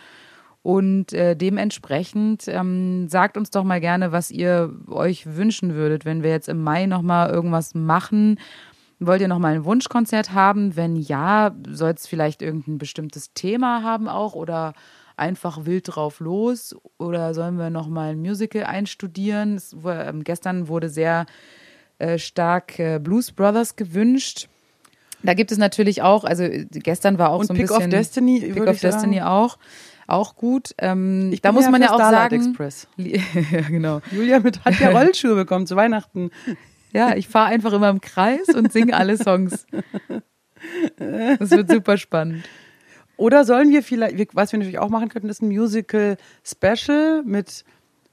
Und 0.64 1.14
äh, 1.14 1.36
dementsprechend 1.36 2.48
ähm, 2.48 3.08
sagt 3.08 3.38
uns 3.38 3.52
doch 3.52 3.64
mal 3.64 3.80
gerne, 3.80 4.12
was 4.12 4.32
ihr 4.32 4.74
euch 4.88 5.36
wünschen 5.36 5.76
würdet, 5.76 6.06
wenn 6.06 6.24
wir 6.24 6.32
jetzt 6.32 6.50
im 6.50 6.64
Mai 6.64 6.88
nochmal 6.88 7.30
irgendwas 7.30 7.76
machen. 7.76 8.40
Wollt 9.06 9.22
ihr 9.22 9.28
nochmal 9.28 9.56
ein 9.56 9.66
Wunschkonzert 9.66 10.34
haben? 10.34 10.76
Wenn 10.76 10.96
ja, 10.96 11.54
soll 11.70 11.92
es 11.92 12.08
vielleicht 12.08 12.42
irgendein 12.42 12.78
bestimmtes 12.78 13.34
Thema 13.34 13.84
haben 13.84 14.08
auch 14.08 14.34
oder 14.36 14.74
einfach 15.18 15.66
wild 15.66 15.96
drauf 15.96 16.20
los? 16.20 16.76
Oder 16.98 17.34
sollen 17.34 17.58
wir 17.58 17.70
nochmal 17.70 18.12
ein 18.12 18.20
Musical 18.20 18.64
einstudieren? 18.64 19.62
War- 19.74 20.08
ähm, 20.08 20.24
gestern 20.24 20.68
wurde 20.68 20.90
sehr 20.90 21.26
äh, 22.00 22.18
stark 22.18 22.80
äh, 22.80 23.00
Blues 23.00 23.32
Brothers 23.32 23.76
gewünscht. 23.76 24.48
Da 25.24 25.34
gibt 25.34 25.52
es 25.52 25.58
natürlich 25.58 26.02
auch, 26.02 26.24
also 26.24 26.44
äh, 26.44 26.66
gestern 26.72 27.18
war 27.18 27.30
auch 27.30 27.40
Und 27.40 27.48
so 27.48 27.54
ein 27.54 27.58
Pick 27.58 27.72
of 27.72 27.78
bisschen 27.78 27.92
Destiny, 27.92 28.40
Pick 28.42 28.64
of 28.68 28.76
ich 28.76 28.82
sagen. 28.82 28.94
Destiny 28.94 29.22
auch, 29.22 29.58
auch 30.08 30.36
gut. 30.36 30.76
Ähm, 30.78 31.32
Ich 31.32 31.42
da 31.42 31.52
muss 31.52 31.66
ja 31.66 31.72
man 31.72 31.82
ja 31.82 31.92
auch 31.92 31.96
Starlight 31.96 32.32
sagen, 32.32 32.48
Express. 32.50 32.88
ja 32.98 33.62
genau. 33.62 34.02
Julia 34.12 34.40
mit, 34.40 34.64
hat 34.66 34.80
ja 34.80 34.90
Rollschuhe 34.98 35.36
bekommen 35.36 35.66
zu 35.68 35.76
Weihnachten. 35.76 36.32
Ja, 36.96 37.16
ich 37.16 37.28
fahre 37.28 37.48
einfach 37.48 37.74
immer 37.74 37.90
im 37.90 38.00
Kreis 38.02 38.48
und 38.56 38.72
singe 38.72 38.96
alle 38.96 39.18
Songs. 39.18 39.66
Das 40.98 41.52
wird 41.52 41.70
super 41.70 41.98
spannend. 41.98 42.44
Oder 43.18 43.46
sollen 43.46 43.70
wir 43.70 43.84
vielleicht, 43.84 44.36
was 44.36 44.52
wir 44.52 44.60
natürlich 44.60 44.80
auch 44.80 44.90
machen 44.90 45.10
könnten, 45.10 45.30
ist 45.30 45.42
ein 45.42 45.48
Musical-Special 45.50 47.24
mit 47.26 47.64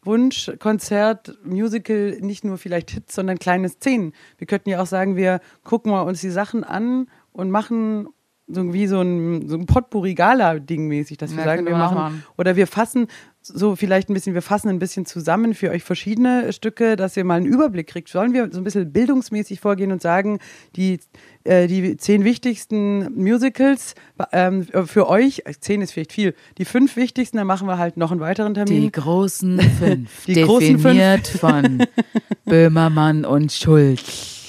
Wunschkonzert, 0.04 1.38
Musical, 1.44 2.18
nicht 2.20 2.44
nur 2.44 2.58
vielleicht 2.58 2.90
Hits, 2.90 3.14
sondern 3.14 3.38
kleine 3.38 3.68
Szenen. 3.68 4.12
Wir 4.38 4.46
könnten 4.46 4.68
ja 4.70 4.80
auch 4.82 4.86
sagen, 4.86 5.16
wir 5.16 5.40
gucken 5.64 5.92
mal 5.92 6.02
uns 6.02 6.20
die 6.20 6.30
Sachen 6.30 6.64
an 6.64 7.06
und 7.32 7.50
machen 7.50 8.08
so 8.48 8.72
wie 8.72 8.86
so 8.86 9.00
ein, 9.00 9.48
so 9.48 9.56
ein 9.56 9.66
Potpourri-Gala-Ding 9.66 10.88
mäßig, 10.88 11.16
dass 11.18 11.30
wir 11.30 11.38
Ja, 11.38 11.44
sagen, 11.44 11.66
wir 11.66 11.76
machen, 11.76 11.94
machen. 11.94 12.24
oder 12.36 12.56
wir 12.56 12.66
fassen 12.66 13.06
so 13.42 13.76
vielleicht 13.76 14.09
ein 14.09 14.14
bisschen, 14.14 14.35
wir 14.35 14.42
fassen 14.42 14.68
ein 14.68 14.78
bisschen 14.78 15.07
zusammen 15.07 15.55
für 15.55 15.70
euch 15.70 15.83
verschiedene 15.83 16.52
Stücke, 16.52 16.96
dass 16.96 17.16
ihr 17.16 17.24
mal 17.24 17.37
einen 17.37 17.46
Überblick 17.46 17.87
kriegt. 17.88 18.09
Sollen 18.09 18.33
wir 18.33 18.48
so 18.50 18.59
ein 18.59 18.64
bisschen 18.64 18.92
bildungsmäßig 18.92 19.61
vorgehen 19.61 19.92
und 19.92 20.00
sagen, 20.02 20.38
die, 20.76 21.00
äh, 21.44 21.66
die 21.66 21.96
zehn 21.96 22.24
wichtigsten 22.24 23.12
Musicals 23.20 23.94
ähm, 24.33 24.66
für 24.87 25.09
euch, 25.09 25.42
äh, 25.44 25.52
zehn 25.59 25.83
ist 25.83 25.92
vielleicht 25.92 26.12
viel, 26.12 26.35
die 26.59 26.64
fünf 26.64 26.96
wichtigsten, 26.96 27.37
dann 27.37 27.46
machen 27.46 27.66
wir 27.68 27.78
halt 27.78 27.96
noch 27.96 28.11
einen 28.11 28.20
weiteren 28.20 28.55
Termin. 28.55 28.83
Die 28.83 28.92
großen 28.92 29.61
fünf, 29.78 30.24
Die 30.26 30.35
großen 30.42 30.78
fünf. 30.78 30.83
definiert 30.83 31.26
von 31.28 31.85
Böhmermann 32.44 33.24
und 33.24 33.52
Schulz. 33.52 34.41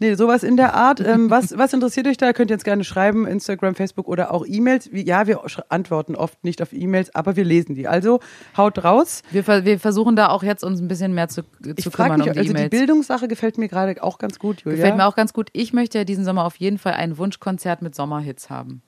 Nee, 0.00 0.14
sowas 0.14 0.42
in 0.42 0.56
der 0.56 0.74
Art. 0.74 1.00
Ähm, 1.00 1.30
was, 1.30 1.56
was 1.56 1.72
interessiert 1.72 2.06
euch 2.06 2.16
da? 2.16 2.32
Könnt 2.32 2.50
ihr 2.50 2.54
jetzt 2.54 2.64
gerne 2.64 2.84
schreiben, 2.84 3.26
Instagram, 3.26 3.74
Facebook 3.74 4.08
oder 4.08 4.32
auch 4.32 4.44
E-Mails. 4.46 4.88
Ja, 4.92 5.26
wir 5.26 5.40
antworten 5.68 6.14
oft 6.14 6.42
nicht 6.44 6.62
auf 6.62 6.72
E-Mails, 6.72 7.14
aber 7.14 7.36
wir 7.36 7.44
lesen 7.44 7.74
die. 7.74 7.88
Also 7.88 8.20
haut 8.56 8.84
raus. 8.84 9.22
Wir, 9.30 9.46
wir 9.46 9.78
versuchen 9.78 10.16
da 10.16 10.28
auch 10.28 10.42
jetzt 10.42 10.64
uns 10.64 10.80
ein 10.80 10.88
bisschen 10.88 11.14
mehr 11.14 11.28
zu, 11.28 11.42
Ich 11.64 11.84
zu 11.84 11.90
frage 11.90 12.14
kümmern 12.14 12.20
mich, 12.20 12.28
um 12.28 12.32
die 12.32 12.38
also 12.38 12.52
die 12.52 12.58
E-Mails. 12.58 12.70
Bildungssache 12.70 13.28
gefällt 13.28 13.58
mir 13.58 13.68
gerade 13.68 14.02
auch 14.02 14.18
ganz 14.18 14.38
gut, 14.38 14.62
Julia. 14.62 14.76
Gefällt 14.76 14.96
mir 14.96 15.06
auch 15.06 15.16
ganz 15.16 15.32
gut. 15.32 15.48
Ich 15.52 15.72
möchte 15.72 15.98
ja 15.98 16.04
diesen 16.04 16.24
Sommer 16.24 16.44
auf 16.44 16.56
jeden 16.56 16.78
Fall 16.78 16.94
ein 16.94 17.18
Wunschkonzert 17.18 17.82
mit 17.82 17.94
Sommerhits 17.94 18.50
haben. 18.50 18.82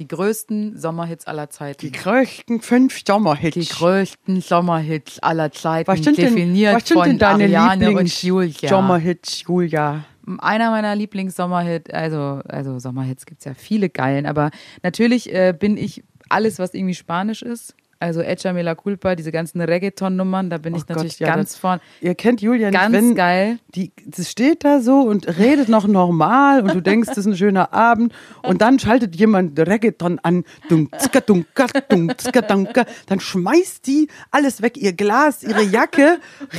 Die 0.00 0.08
größten 0.08 0.78
Sommerhits 0.78 1.26
aller 1.26 1.50
Zeiten. 1.50 1.78
Die 1.78 1.92
größten 1.92 2.62
fünf 2.62 3.02
Sommerhits. 3.06 3.54
Die 3.54 3.66
größten 3.66 4.40
Sommerhits 4.40 5.18
aller 5.22 5.52
Zeiten, 5.52 5.88
was 5.88 6.02
sind 6.02 6.16
denn, 6.16 6.34
definiert 6.34 6.74
was 6.74 6.88
sind 6.88 6.96
von 6.96 7.06
denn 7.06 7.18
deine 7.18 7.44
Ariane 7.44 7.90
und 7.90 8.22
Julia. 8.22 8.46
Lieblings-Sommerhits, 8.46 9.42
Julia? 9.46 10.04
Einer 10.38 10.70
meiner 10.70 10.94
Lieblings-Sommerhits, 10.94 11.90
also, 11.90 12.40
also 12.48 12.78
Sommerhits 12.78 13.26
gibt's 13.26 13.44
ja 13.44 13.54
viele 13.54 13.88
geilen, 13.88 14.26
aber 14.26 14.50
natürlich 14.82 15.32
äh, 15.32 15.54
bin 15.58 15.76
ich 15.76 16.02
alles, 16.28 16.58
was 16.58 16.74
irgendwie 16.74 16.94
Spanisch 16.94 17.42
ist. 17.42 17.74
Also 18.02 18.22
Echa 18.22 18.54
Me 18.54 18.62
La 18.62 18.74
Culpa, 18.74 19.14
diese 19.14 19.30
ganzen 19.30 19.60
Reggaeton-Nummern, 19.60 20.48
da 20.48 20.56
bin 20.56 20.72
Oh 20.72 20.78
ich 20.78 20.86
Gott, 20.86 20.96
natürlich 20.96 21.18
ja, 21.18 21.34
ganz 21.36 21.54
vorn. 21.54 21.80
Ihr 22.00 22.14
kennt 22.14 22.40
Julia 22.40 22.70
nicht, 22.70 22.80
Ganz 22.80 22.94
wenn 22.94 23.14
geil. 23.14 23.58
die 23.74 23.92
das 24.06 24.30
steht 24.30 24.64
da 24.64 24.80
so 24.80 25.00
und 25.02 25.28
redet 25.38 25.68
noch 25.68 25.86
normal 25.86 26.62
und 26.62 26.74
du 26.74 26.80
denkst, 26.80 27.08
das 27.08 27.18
ist 27.18 27.26
ein 27.26 27.36
schöner 27.36 27.74
Abend 27.74 28.14
und 28.42 28.62
dann 28.62 28.78
schaltet 28.78 29.16
jemand 29.16 29.58
Reggaeton 29.58 30.18
an, 30.22 30.44
dunk, 30.70 30.90
zka, 30.98 31.20
zka, 31.20 32.40
dunka. 32.40 32.84
dann 33.06 33.20
schmeißt 33.20 33.86
die 33.86 34.08
alles 34.30 34.62
weg, 34.62 34.78
ihr 34.78 34.94
Glas, 34.94 35.42
ihre 35.42 35.62
Jacke, 35.62 36.18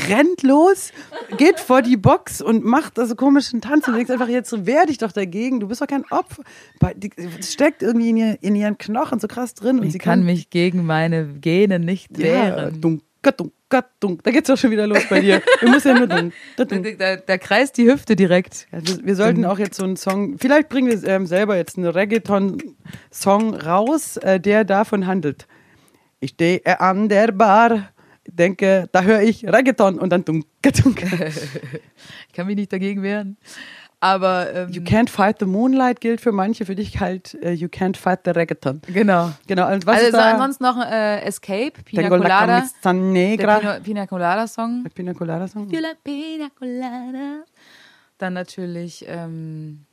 rennt 0.10 0.44
los, 0.44 0.92
geht 1.38 1.60
vor 1.60 1.82
die 1.82 1.98
Box 1.98 2.44
und 2.44 2.64
macht 2.64 3.00
also 3.00 3.16
komischen 3.16 3.62
Tanz 3.62 3.88
und 3.88 3.94
du 3.94 3.98
denkst 3.98 4.12
einfach, 4.12 4.28
jetzt 4.30 4.68
wehr 4.68 4.86
dich 4.86 5.00
doch 5.00 5.12
dagegen, 5.12 5.60
du 5.60 5.68
bist 5.68 5.82
doch 5.82 5.88
kein 5.88 6.06
Opfer. 6.12 6.44
Die- 6.96 7.10
steckt 7.42 7.82
irgendwie 7.82 8.10
in, 8.12 8.18
ihr, 8.18 8.38
in 8.42 8.56
ihren 8.56 8.78
Knochen 8.78 9.20
so 9.20 9.28
krass 9.28 9.56
drin 9.56 9.80
und 9.80 9.86
Ich 9.88 9.94
sie 9.94 9.98
kann 9.98 10.24
mich 10.24 10.52
gegen 10.52 10.86
meine 10.86 11.31
Gene 11.40 11.80
nicht 11.80 12.18
ja, 12.18 12.24
wehren. 12.24 12.82
dunk, 12.82 13.02
Gattung, 13.22 13.52
Gattung. 13.70 14.20
Da 14.24 14.32
geht's 14.32 14.48
doch 14.48 14.58
schon 14.58 14.72
wieder 14.72 14.88
los 14.88 15.06
bei 15.08 15.22
dir. 15.22 15.42
Du 15.60 15.70
musst 15.70 15.86
ja 15.86 15.94
nur 15.94 16.08
dun, 16.08 16.34
da, 16.58 16.66
da, 16.66 17.16
da 17.18 17.38
kreist 17.38 17.78
die 17.78 17.86
Hüfte 17.86 18.16
direkt. 18.16 18.68
Ja, 18.72 18.80
wir, 18.82 19.06
wir, 19.06 19.16
sollten 19.16 19.46
auch 19.46 19.60
jetzt 19.60 19.78
so 19.78 19.84
einen 19.84 19.96
Song, 19.96 20.38
vielleicht 20.40 20.70
bringen 20.70 20.90
wir 20.90 21.08
ähm, 21.08 21.28
selber 21.28 21.56
jetzt 21.56 21.78
einen 21.78 21.88
Reggaeton-Song 21.88 23.56
raus, 23.56 24.18
äh, 24.18 24.40
der 24.40 24.64
davon 24.64 25.06
handelt. 25.06 25.48
Ich 26.20 26.32
stehe 26.32 26.80
an 26.80 27.10
der 27.10 27.32
Bar, 27.32 27.90
denke, 28.26 28.90
da 28.92 29.04
höre 29.04 29.22
ich 29.22 29.46
Reggaeton 29.46 30.00
und 30.00 30.10
dann 30.10 30.26
dunk, 30.26 30.46
dunk. 30.62 31.04
ich 32.28 32.34
kann 32.34 32.48
mich 32.48 32.56
nicht 32.56 32.74
dagegen 32.74 33.04
wehren. 33.04 33.38
Aber 34.04 34.52
ähm, 34.54 34.70
You 34.72 34.82
can't 34.82 35.10
fight 35.10 35.38
the 35.40 35.46
moonlight 35.46 36.02
gilt 36.02 36.22
für 36.22 36.32
manche, 36.32 36.66
für 36.66 36.76
dich 36.76 37.00
halt 37.00 37.38
uh, 37.44 37.50
You 37.50 37.68
can't 37.68 37.96
fight 37.96 38.22
the 38.26 38.32
reggaeton. 38.32 38.82
Genau. 38.88 39.32
Genau. 39.46 39.72
Und 39.72 39.86
was 39.86 39.98
also 39.98 40.08
ist 40.08 40.14
da? 40.16 40.32
ansonsten 40.32 40.64
noch 40.64 40.78
äh, 40.84 41.22
Escape, 41.22 41.74
Pina 41.86 42.02
Tengo 42.02 42.18
Colada. 42.18 42.64
La 42.84 42.94
negra. 42.94 43.60
Der 43.60 43.60
Pina, 43.60 43.80
Pina 43.80 44.08
Colada 44.08 44.48
Song. 44.48 44.84
Der 44.84 44.90
Pina 44.90 45.14
Colada 45.14 45.48
Song. 45.48 45.70
Pina 45.70 46.48
Colada. 46.58 47.44
Dann 48.18 48.34
natürlich 48.34 49.06
ähm, 49.08 49.86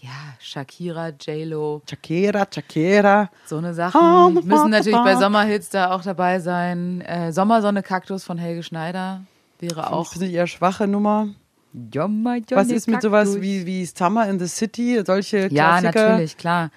ja, 0.00 0.10
Shakira, 0.38 1.08
J-Lo. 1.08 1.82
Shakira, 1.88 2.46
Shakira. 2.50 3.30
So 3.44 3.58
eine 3.58 3.74
Sachen 3.74 4.34
müssen 4.44 4.70
natürlich 4.70 4.98
bei 5.02 5.16
Sommerhits 5.16 5.68
da 5.68 5.90
auch 5.90 6.02
dabei 6.02 6.40
sein. 6.40 7.02
Äh, 7.02 7.32
Sommersonne 7.32 7.82
Kaktus 7.82 8.24
von 8.24 8.38
Helge 8.38 8.62
Schneider 8.62 9.24
wäre 9.58 9.92
auch. 9.92 10.04
Das 10.04 10.16
ist 10.16 10.22
eine 10.22 10.32
eher 10.32 10.46
schwache 10.46 10.86
Nummer. 10.86 11.28
Was 11.76 12.68
ist 12.68 12.88
mit 12.88 13.02
sowas 13.02 13.40
wie, 13.40 13.66
wie 13.66 13.84
Summer 13.84 14.28
in 14.28 14.38
the 14.38 14.46
City, 14.46 15.02
solche 15.04 15.48
ja, 15.52 15.78
Klassiker? 15.78 16.00
Ja, 16.00 16.08
natürlich, 16.10 16.36
klar. 16.38 16.70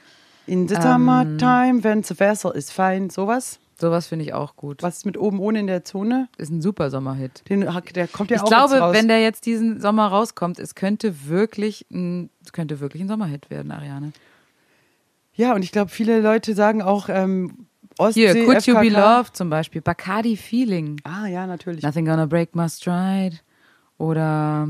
In 0.46 0.68
the 0.68 0.76
summertime, 0.76 1.70
ähm, 1.70 1.84
when 1.84 2.04
the 2.04 2.20
weather 2.20 2.54
is 2.54 2.72
fine, 2.72 3.10
sowas? 3.10 3.60
Sowas 3.80 4.08
finde 4.08 4.26
ich 4.26 4.34
auch 4.34 4.58
gut. 4.58 4.84
Was 4.84 4.98
ist 4.98 5.06
mit 5.06 5.18
oben 5.18 5.40
ohne 5.40 5.60
in 5.60 5.68
der 5.68 5.86
Zone? 5.86 6.28
Ist 6.38 6.50
ein 6.50 6.62
super 6.62 6.90
Sommerhit. 6.90 7.44
Den, 7.48 7.62
der 7.62 8.08
kommt 8.08 8.30
ja 8.30 8.38
ich 8.38 8.42
auch 8.42 8.50
glaube, 8.50 8.80
raus. 8.80 8.94
wenn 8.94 9.08
der 9.08 9.22
jetzt 9.22 9.46
diesen 9.46 9.80
Sommer 9.80 10.08
rauskommt, 10.08 10.60
es 10.60 10.76
könnte 10.76 11.28
wirklich 11.28 11.86
ein, 11.92 12.30
könnte 12.52 12.82
wirklich 12.82 13.02
ein 13.02 13.08
Sommerhit 13.08 13.50
werden, 13.50 13.72
Ariane. 13.72 14.12
Ja, 15.34 15.56
und 15.56 15.64
ich 15.64 15.72
glaube, 15.72 15.92
viele 15.92 16.20
Leute 16.20 16.56
sagen 16.56 16.82
auch 16.82 17.08
ähm, 17.08 17.68
Ostsee, 17.98 18.34
Hier, 18.34 18.46
Could 18.46 18.62
FKK. 18.62 18.84
You 18.84 18.90
Be 18.90 18.96
Loved 18.96 19.38
zum 19.38 19.50
Beispiel, 19.50 19.82
Bacardi 19.82 20.36
Feeling. 20.36 21.00
Ah, 21.06 21.28
ja, 21.28 21.48
natürlich. 21.48 21.84
Nothing 21.84 22.06
Gonna 22.06 22.26
Break 22.26 22.56
My 22.56 22.68
Stride. 22.68 23.38
Oder 23.98 24.68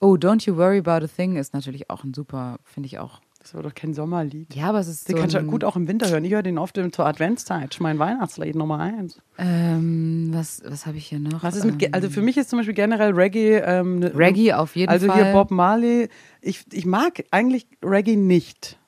Oh, 0.00 0.16
Don't 0.16 0.46
You 0.46 0.56
Worry 0.56 0.78
About 0.78 1.04
a 1.04 1.08
Thing 1.08 1.36
ist 1.36 1.54
natürlich 1.54 1.88
auch 1.90 2.04
ein 2.04 2.12
super, 2.12 2.58
finde 2.64 2.86
ich 2.86 2.98
auch. 2.98 3.20
Das 3.46 3.54
war 3.54 3.62
doch 3.62 3.74
kein 3.74 3.94
Sommerlied. 3.94 4.52
Ja, 4.56 4.70
aber 4.70 4.80
es 4.80 4.88
ist 4.88 5.08
Den 5.08 5.14
so. 5.14 5.20
kannst 5.20 5.36
du 5.36 5.42
gut 5.44 5.62
auch 5.62 5.76
im 5.76 5.86
Winter 5.86 6.10
hören. 6.10 6.24
Ich 6.24 6.32
höre 6.32 6.42
den 6.42 6.58
oft 6.58 6.74
zur 6.74 7.06
Adventszeit. 7.06 7.76
Mein 7.78 7.96
Weihnachtslied 8.00 8.56
Nummer 8.56 8.80
eins. 8.80 9.20
Ähm, 9.38 10.30
was 10.32 10.62
was 10.66 10.84
habe 10.84 10.96
ich 10.96 11.06
hier 11.06 11.20
noch? 11.20 11.44
Was 11.44 11.54
ist 11.54 11.64
mit, 11.64 11.80
ähm, 11.80 11.90
also 11.92 12.10
für 12.10 12.22
mich 12.22 12.36
ist 12.36 12.50
zum 12.50 12.58
Beispiel 12.58 12.74
generell 12.74 13.12
Reggae. 13.12 13.62
Ähm, 13.64 14.00
ne, 14.00 14.12
Reggae 14.16 14.52
auf 14.52 14.74
jeden 14.74 14.90
also 14.90 15.06
Fall. 15.06 15.14
Also 15.14 15.24
hier 15.26 15.32
Bob 15.32 15.52
Marley. 15.52 16.08
Ich, 16.40 16.64
ich 16.72 16.86
mag 16.86 17.22
eigentlich 17.30 17.68
Reggae 17.84 18.16
nicht. 18.16 18.80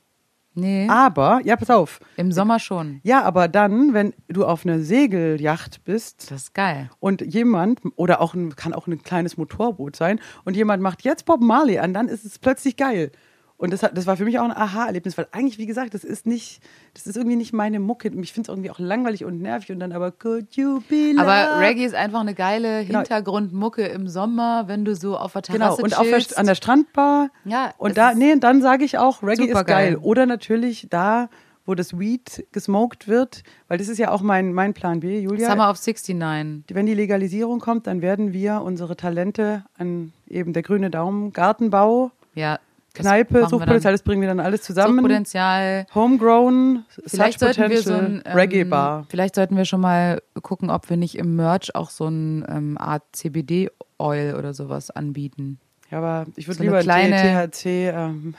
Nee. 0.58 0.88
Aber, 0.88 1.40
ja, 1.44 1.56
pass 1.56 1.70
auf. 1.70 2.00
Im 2.16 2.32
Sommer 2.32 2.58
schon. 2.58 3.00
Ja, 3.04 3.22
aber 3.22 3.48
dann, 3.48 3.94
wenn 3.94 4.12
du 4.28 4.44
auf 4.44 4.66
einer 4.66 4.80
Segelyacht 4.80 5.84
bist. 5.84 6.30
Das 6.30 6.42
ist 6.42 6.54
geil. 6.54 6.90
Und 6.98 7.22
jemand, 7.22 7.80
oder 7.96 8.20
auch 8.20 8.34
ein, 8.34 8.56
kann 8.56 8.72
auch 8.74 8.86
ein 8.86 9.02
kleines 9.02 9.36
Motorboot 9.36 9.94
sein, 9.94 10.20
und 10.44 10.56
jemand 10.56 10.82
macht 10.82 11.02
jetzt 11.02 11.26
Bob 11.26 11.40
Marley 11.40 11.78
an, 11.78 11.94
dann 11.94 12.08
ist 12.08 12.24
es 12.24 12.38
plötzlich 12.38 12.76
geil. 12.76 13.12
Und 13.58 13.72
das, 13.72 13.82
hat, 13.82 13.96
das 13.98 14.06
war 14.06 14.16
für 14.16 14.24
mich 14.24 14.38
auch 14.38 14.44
ein 14.44 14.52
Aha-Erlebnis, 14.56 15.18
weil 15.18 15.26
eigentlich, 15.32 15.58
wie 15.58 15.66
gesagt, 15.66 15.92
das 15.92 16.04
ist 16.04 16.26
nicht, 16.26 16.60
das 16.94 17.08
ist 17.08 17.16
irgendwie 17.16 17.34
nicht 17.34 17.52
meine 17.52 17.80
Mucke. 17.80 18.06
Ich 18.08 18.32
finde 18.32 18.46
es 18.46 18.48
irgendwie 18.48 18.70
auch 18.70 18.78
langweilig 18.78 19.24
und 19.24 19.42
nervig 19.42 19.72
und 19.72 19.80
dann 19.80 19.90
aber 19.90 20.12
Could 20.12 20.54
you 20.54 20.80
be 20.88 21.12
love? 21.12 21.28
Aber 21.28 21.58
Reggae 21.60 21.84
ist 21.84 21.94
einfach 21.96 22.20
eine 22.20 22.34
geile 22.34 22.84
genau. 22.84 23.00
Hintergrundmucke 23.00 23.84
im 23.84 24.06
Sommer, 24.06 24.68
wenn 24.68 24.84
du 24.84 24.94
so 24.94 25.18
auf 25.18 25.32
der 25.32 25.42
Terrasse 25.42 25.82
Genau, 25.82 26.00
und 26.00 26.08
chillst. 26.08 26.34
auf 26.34 26.38
an 26.38 26.46
der 26.46 26.54
Strandbar. 26.54 27.30
Ja. 27.44 27.74
Und 27.78 27.98
da, 27.98 28.14
nee, 28.14 28.36
dann 28.38 28.62
sage 28.62 28.84
ich 28.84 28.96
auch, 28.96 29.24
Reggae 29.24 29.46
ist 29.46 29.66
geil. 29.66 29.98
Oder 30.00 30.26
natürlich 30.26 30.86
da, 30.88 31.28
wo 31.66 31.74
das 31.74 31.98
Weed 31.98 32.46
gesmoked 32.52 33.08
wird, 33.08 33.42
weil 33.66 33.78
das 33.78 33.88
ist 33.88 33.98
ja 33.98 34.12
auch 34.12 34.22
mein, 34.22 34.52
mein 34.52 34.72
Plan 34.72 35.00
B, 35.00 35.18
Julia. 35.18 35.50
Summer 35.50 35.68
of 35.68 35.84
69. 35.84 36.64
Wenn 36.74 36.86
die 36.86 36.94
Legalisierung 36.94 37.58
kommt, 37.58 37.88
dann 37.88 38.02
werden 38.02 38.32
wir 38.32 38.62
unsere 38.62 38.96
Talente 38.96 39.64
an 39.76 40.12
eben 40.28 40.52
der 40.52 40.62
grüne 40.62 40.90
Daumen, 40.90 41.32
Gartenbau, 41.32 42.12
ja, 42.34 42.60
Kneipe, 43.00 43.46
Suchtpotenzial, 43.48 43.92
das 43.92 44.02
bringen 44.02 44.20
wir 44.20 44.28
dann 44.28 44.40
alles 44.40 44.62
zusammen. 44.62 44.96
Suchtpotenzial. 44.96 45.86
Homegrown, 45.94 46.84
vielleicht 47.06 47.40
sollten 47.40 47.70
wir 47.70 47.82
so 47.82 47.94
ein 47.94 48.22
ähm, 48.24 48.32
Reggae 48.34 48.64
Bar. 48.64 49.06
Vielleicht 49.08 49.34
sollten 49.34 49.56
wir 49.56 49.64
schon 49.64 49.80
mal 49.80 50.22
gucken, 50.42 50.70
ob 50.70 50.88
wir 50.90 50.96
nicht 50.96 51.16
im 51.16 51.36
Merch 51.36 51.74
auch 51.74 51.90
so 51.90 52.06
eine 52.06 52.46
ähm, 52.48 52.78
Art 52.78 53.02
CBD 53.12 53.70
Oil 53.98 54.36
oder 54.36 54.54
sowas 54.54 54.90
anbieten. 54.90 55.58
Ja, 55.90 55.98
aber 55.98 56.26
ich 56.36 56.46
würde 56.46 56.58
so 56.58 56.64
lieber 56.64 56.80
kleine, 56.80 57.50
THC. 57.50 57.66
Ähm. 57.94 58.34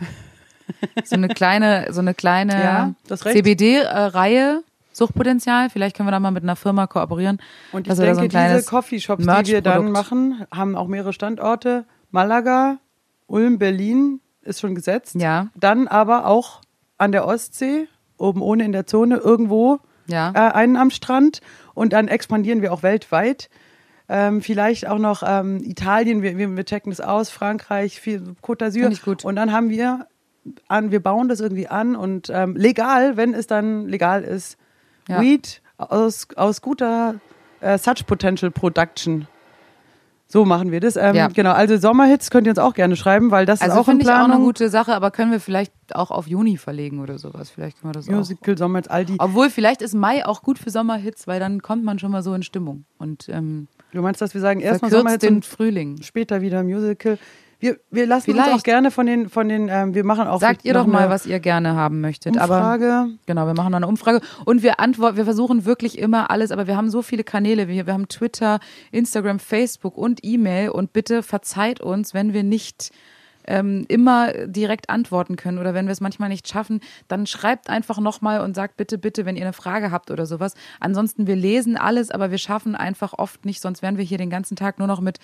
So 1.03 1.15
eine 1.15 1.27
kleine, 1.29 1.87
so 1.89 1.99
eine 1.99 2.13
kleine 2.13 2.53
ja, 2.53 2.93
CBD-Reihe. 3.15 4.63
Suchtpotenzial. 4.91 5.69
Vielleicht 5.69 5.95
können 5.95 6.07
wir 6.07 6.11
da 6.11 6.19
mal 6.19 6.31
mit 6.31 6.43
einer 6.43 6.55
Firma 6.55 6.85
kooperieren. 6.85 7.39
Und 7.71 7.87
ich 7.87 7.93
denke, 7.95 8.15
so 8.15 8.27
diese 8.27 8.63
Coffeeshops, 8.63 9.25
die 9.25 9.51
wir 9.51 9.61
dann 9.61 9.91
machen, 9.91 10.45
haben 10.51 10.75
auch 10.75 10.87
mehrere 10.87 11.13
Standorte. 11.13 11.85
Malaga, 12.11 12.79
Ulm, 13.27 13.59
Berlin, 13.59 14.19
ist 14.41 14.59
schon 14.59 14.75
gesetzt. 14.75 15.15
Ja. 15.15 15.47
Dann 15.55 15.87
aber 15.87 16.25
auch 16.25 16.61
an 16.97 17.11
der 17.11 17.25
Ostsee, 17.25 17.87
oben 18.17 18.41
ohne 18.41 18.65
in 18.65 18.71
der 18.71 18.85
Zone, 18.85 19.17
irgendwo 19.17 19.79
ja. 20.07 20.31
äh, 20.33 20.51
einen 20.53 20.77
am 20.77 20.91
Strand. 20.91 21.41
Und 21.73 21.93
dann 21.93 22.07
expandieren 22.07 22.61
wir 22.61 22.73
auch 22.73 22.83
weltweit. 22.83 23.49
Ähm, 24.09 24.41
vielleicht 24.41 24.87
auch 24.87 24.97
noch 24.97 25.21
ähm, 25.25 25.61
Italien, 25.63 26.23
wir, 26.23 26.37
wir, 26.37 26.65
checken 26.65 26.91
das 26.91 26.99
aus, 26.99 27.29
Frankreich, 27.29 28.01
viel, 28.01 28.35
Côte 28.41 28.65
d'Azur. 28.65 29.23
Und 29.23 29.35
dann 29.35 29.51
haben 29.51 29.69
wir 29.69 30.07
an, 30.67 30.91
wir 30.91 31.01
bauen 31.01 31.29
das 31.29 31.39
irgendwie 31.39 31.67
an 31.67 31.95
und 31.95 32.31
ähm, 32.33 32.55
legal, 32.55 33.17
wenn 33.17 33.35
es 33.35 33.45
dann 33.45 33.87
legal 33.87 34.23
ist, 34.23 34.57
ja. 35.07 35.21
Weed 35.21 35.61
aus, 35.77 36.27
aus 36.35 36.61
guter 36.61 37.15
äh, 37.61 37.77
Such 37.77 38.05
Potential 38.05 38.51
Production. 38.51 39.27
So 40.31 40.45
machen 40.45 40.71
wir 40.71 40.79
das. 40.79 40.95
Ähm, 40.95 41.15
Ja. 41.15 41.27
Genau, 41.27 41.51
also 41.53 41.75
Sommerhits 41.77 42.29
könnt 42.29 42.45
ihr 42.45 42.51
uns 42.51 42.59
auch 42.59 42.75
gerne 42.75 42.95
schreiben, 42.95 43.31
weil 43.31 43.47
das 43.47 43.61
Also 43.61 43.73
ist 43.73 43.79
auch 43.79 43.87
in 43.87 43.91
finde 43.93 44.03
ich 44.03 44.09
auch 44.09 44.13
Planung. 44.13 44.35
eine 44.37 44.43
gute 44.45 44.69
Sache, 44.69 44.93
aber 44.93 45.09
können 45.09 45.31
wir 45.31 45.39
vielleicht 45.39 45.73
auch 45.95 46.11
auf 46.11 46.27
Juni 46.27 46.57
verlegen 46.57 46.99
oder 46.99 47.17
sowas? 47.17 47.49
Vielleicht 47.49 47.81
können 47.81 47.89
wir 47.93 47.99
das 47.99 48.07
auch. 48.07 48.13
Musical 48.13 48.55
Sommerhits, 48.57 48.87
all 48.89 49.05
die. 49.05 49.15
Obwohl, 49.17 49.49
vielleicht 49.49 49.81
ist 49.81 49.95
Mai 49.95 50.23
auch 50.25 50.43
gut 50.43 50.59
für 50.59 50.69
Sommerhits, 50.69 51.25
weil 51.25 51.39
dann 51.39 51.63
kommt 51.63 51.83
man 51.83 51.97
schon 51.97 52.11
mal 52.11 52.21
so 52.21 52.33
in 52.35 52.43
Stimmung 52.43 52.85
und 52.99 53.27
ähm, 53.29 53.67
Du 53.91 54.03
meinst, 54.03 54.21
dass 54.21 54.35
wir 54.35 54.41
sagen, 54.41 54.59
erstmal 54.59 54.91
Sommerhits 54.91 55.25
den 55.25 55.41
Frühling. 55.41 55.99
später 56.03 56.41
wieder 56.41 56.63
Musical. 56.63 57.17
Wir, 57.59 57.77
wir 57.91 58.05
lassen 58.05 58.31
uns 58.31 58.39
Vielleicht. 58.39 58.57
auch 58.57 58.63
gerne 58.63 58.89
von 58.89 59.05
den, 59.05 59.27
von 59.27 59.49
den, 59.49 59.67
ähm, 59.67 59.93
wir 59.93 60.05
machen 60.05 60.27
auch 60.27 60.39
Sagt 60.39 60.63
ihr 60.63 60.73
doch 60.73 60.87
mal, 60.87 61.09
was 61.09 61.25
ihr 61.25 61.39
gerne 61.41 61.75
haben 61.75 61.99
möchtet. 61.99 62.37
Aber 62.37 62.57
Umfrage. 62.57 63.07
genau, 63.25 63.47
wir 63.47 63.53
machen 63.53 63.71
noch 63.71 63.77
eine 63.77 63.87
Umfrage 63.87 64.21
und 64.45 64.63
wir 64.63 64.79
antworten, 64.79 65.17
wir 65.17 65.25
versuchen 65.25 65.65
wirklich 65.65 65.97
immer 65.97 66.31
alles, 66.31 66.51
aber 66.51 66.67
wir 66.67 66.77
haben 66.77 66.89
so 66.89 67.01
viele 67.01 67.25
Kanäle. 67.25 67.67
Wir, 67.67 67.85
wir 67.85 67.93
haben 67.93 68.07
Twitter, 68.07 68.59
Instagram, 68.91 69.39
Facebook 69.39 69.97
und 69.97 70.21
E-Mail 70.23 70.69
und 70.69 70.93
bitte 70.93 71.21
verzeiht 71.21 71.81
uns, 71.81 72.13
wenn 72.13 72.31
wir 72.31 72.43
nicht 72.43 72.91
ähm, 73.45 73.83
immer 73.89 74.31
direkt 74.47 74.89
antworten 74.89 75.35
können 75.35 75.57
oder 75.57 75.73
wenn 75.73 75.87
wir 75.87 75.91
es 75.91 76.01
manchmal 76.01 76.29
nicht 76.29 76.47
schaffen, 76.47 76.79
dann 77.09 77.25
schreibt 77.25 77.69
einfach 77.69 77.99
nochmal 77.99 78.41
und 78.41 78.55
sagt 78.55 78.77
bitte, 78.77 78.97
bitte, 78.97 79.25
wenn 79.25 79.35
ihr 79.35 79.43
eine 79.43 79.53
Frage 79.53 79.91
habt 79.91 80.11
oder 80.11 80.25
sowas. 80.25 80.53
Ansonsten, 80.79 81.27
wir 81.27 81.35
lesen 81.35 81.75
alles, 81.75 82.11
aber 82.11 82.31
wir 82.31 82.37
schaffen 82.37 82.75
einfach 82.75 83.13
oft 83.17 83.43
nicht, 83.45 83.59
sonst 83.59 83.81
wären 83.81 83.97
wir 83.97 84.05
hier 84.05 84.17
den 84.17 84.29
ganzen 84.29 84.55
Tag 84.55 84.79
nur 84.79 84.87
noch 84.87 85.01
mit 85.01 85.19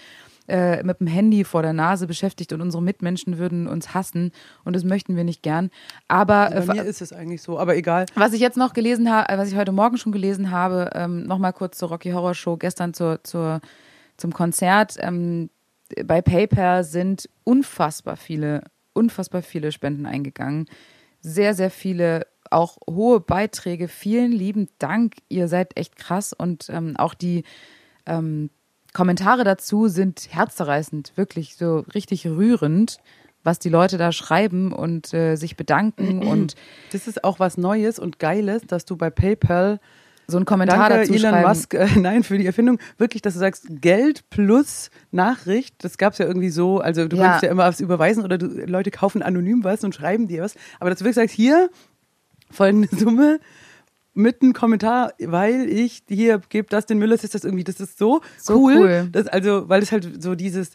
äh, 0.47 0.83
mit 0.83 0.99
dem 0.99 1.07
Handy 1.07 1.43
vor 1.43 1.61
der 1.61 1.73
Nase 1.73 2.07
beschäftigt 2.07 2.53
und 2.53 2.61
unsere 2.61 2.83
Mitmenschen 2.83 3.37
würden 3.37 3.67
uns 3.67 3.93
hassen 3.93 4.31
und 4.63 4.75
das 4.75 4.83
möchten 4.83 5.15
wir 5.15 5.23
nicht 5.23 5.41
gern. 5.41 5.71
Aber 6.07 6.49
Bei 6.49 6.73
äh, 6.73 6.75
mir 6.75 6.83
ist 6.83 7.01
es 7.01 7.13
eigentlich 7.13 7.41
so, 7.41 7.59
aber 7.59 7.75
egal. 7.75 8.05
was 8.15 8.33
ich 8.33 8.41
jetzt 8.41 8.57
noch 8.57 8.73
gelesen 8.73 9.11
habe, 9.11 9.37
was 9.37 9.49
ich 9.49 9.55
heute 9.55 9.71
Morgen 9.71 9.97
schon 9.97 10.11
gelesen 10.11 10.51
habe, 10.51 10.89
ähm, 10.93 11.23
nochmal 11.23 11.53
kurz 11.53 11.77
zur 11.77 11.89
Rocky 11.89 12.11
Horror 12.11 12.35
Show, 12.35 12.57
gestern 12.57 12.93
zur, 12.93 13.23
zur, 13.23 13.61
zum 14.17 14.33
Konzert. 14.33 14.97
Ähm, 14.99 15.49
bei 16.03 16.21
PayPal 16.21 16.83
sind 16.83 17.29
unfassbar 17.43 18.17
viele, 18.17 18.63
unfassbar 18.93 19.41
viele 19.41 19.71
Spenden 19.71 20.05
eingegangen. 20.05 20.67
Sehr, 21.21 21.53
sehr 21.53 21.71
viele, 21.71 22.27
auch 22.51 22.77
hohe 22.89 23.19
Beiträge. 23.19 23.87
Vielen 23.87 24.31
lieben 24.31 24.69
Dank. 24.79 25.15
Ihr 25.29 25.47
seid 25.47 25.77
echt 25.77 25.95
krass 25.95 26.33
und 26.33 26.69
ähm, 26.69 26.95
auch 26.97 27.13
die 27.13 27.43
ähm, 28.05 28.49
Kommentare 28.95 29.43
dazu 29.43 29.87
sind 29.87 30.27
herzerreißend, 30.31 31.11
wirklich 31.15 31.55
so 31.55 31.85
richtig 31.93 32.25
rührend, 32.25 32.97
was 33.43 33.59
die 33.59 33.69
Leute 33.69 33.97
da 33.99 34.11
schreiben 34.11 34.71
und 34.73 35.13
äh, 35.13 35.35
sich 35.35 35.55
bedanken 35.55 36.23
und 36.27 36.55
Das 36.91 37.07
ist 37.07 37.23
auch 37.23 37.39
was 37.39 37.57
Neues 37.57 37.99
und 37.99 38.17
Geiles, 38.17 38.63
dass 38.65 38.85
du 38.85 38.97
bei 38.97 39.09
PayPal 39.11 39.79
so 40.27 40.37
einen 40.37 40.45
Kommentar 40.47 40.89
Danke, 40.89 41.01
dazu 41.01 41.13
Elon 41.13 41.29
schreiben. 41.29 41.47
Musk, 41.49 41.73
äh, 41.75 41.87
nein, 41.99 42.23
für 42.23 42.39
die 42.39 42.47
Erfindung. 42.47 42.79
Wirklich, 42.97 43.21
dass 43.21 43.33
du 43.33 43.39
sagst, 43.39 43.67
Geld 43.81 44.27
plus 44.31 44.89
Nachricht, 45.11 45.75
das 45.83 45.99
gab's 45.99 46.17
ja 46.17 46.25
irgendwie 46.25 46.49
so, 46.49 46.79
also 46.79 47.07
du 47.07 47.15
Ja. 47.17 47.23
konntest 47.23 47.43
ja 47.43 47.51
immer 47.51 47.65
was 47.65 47.79
überweisen 47.79 48.23
oder 48.23 48.39
du, 48.39 48.47
Leute 48.65 48.89
kaufen 48.89 49.21
anonym 49.21 49.63
was 49.63 49.83
und 49.83 49.93
schreiben 49.93 50.27
dir 50.27 50.41
was. 50.41 50.55
Aber 50.79 50.89
dass 50.89 50.97
du 50.99 51.05
wirklich 51.05 51.15
sagst, 51.15 51.35
hier, 51.35 51.69
folgende 52.49 52.87
Summe, 52.95 53.39
mit 54.15 54.41
einem 54.41 54.53
Kommentar, 54.53 55.13
weil 55.19 55.69
ich 55.69 56.03
hier 56.07 56.41
gebe 56.49 56.67
das 56.69 56.85
den 56.87 56.97
Müllers, 56.97 57.23
ist 57.23 57.35
das 57.35 57.43
irgendwie, 57.43 57.63
das 57.65 57.79
ist 57.79 57.99
so, 57.99 58.21
So 58.39 58.55
cool. 58.55 58.75
cool. 58.77 59.09
Das, 59.11 59.27
also, 59.27 59.69
weil 59.69 59.83
es 59.83 59.91
halt 59.91 60.23
so 60.23 60.33
dieses 60.35 60.71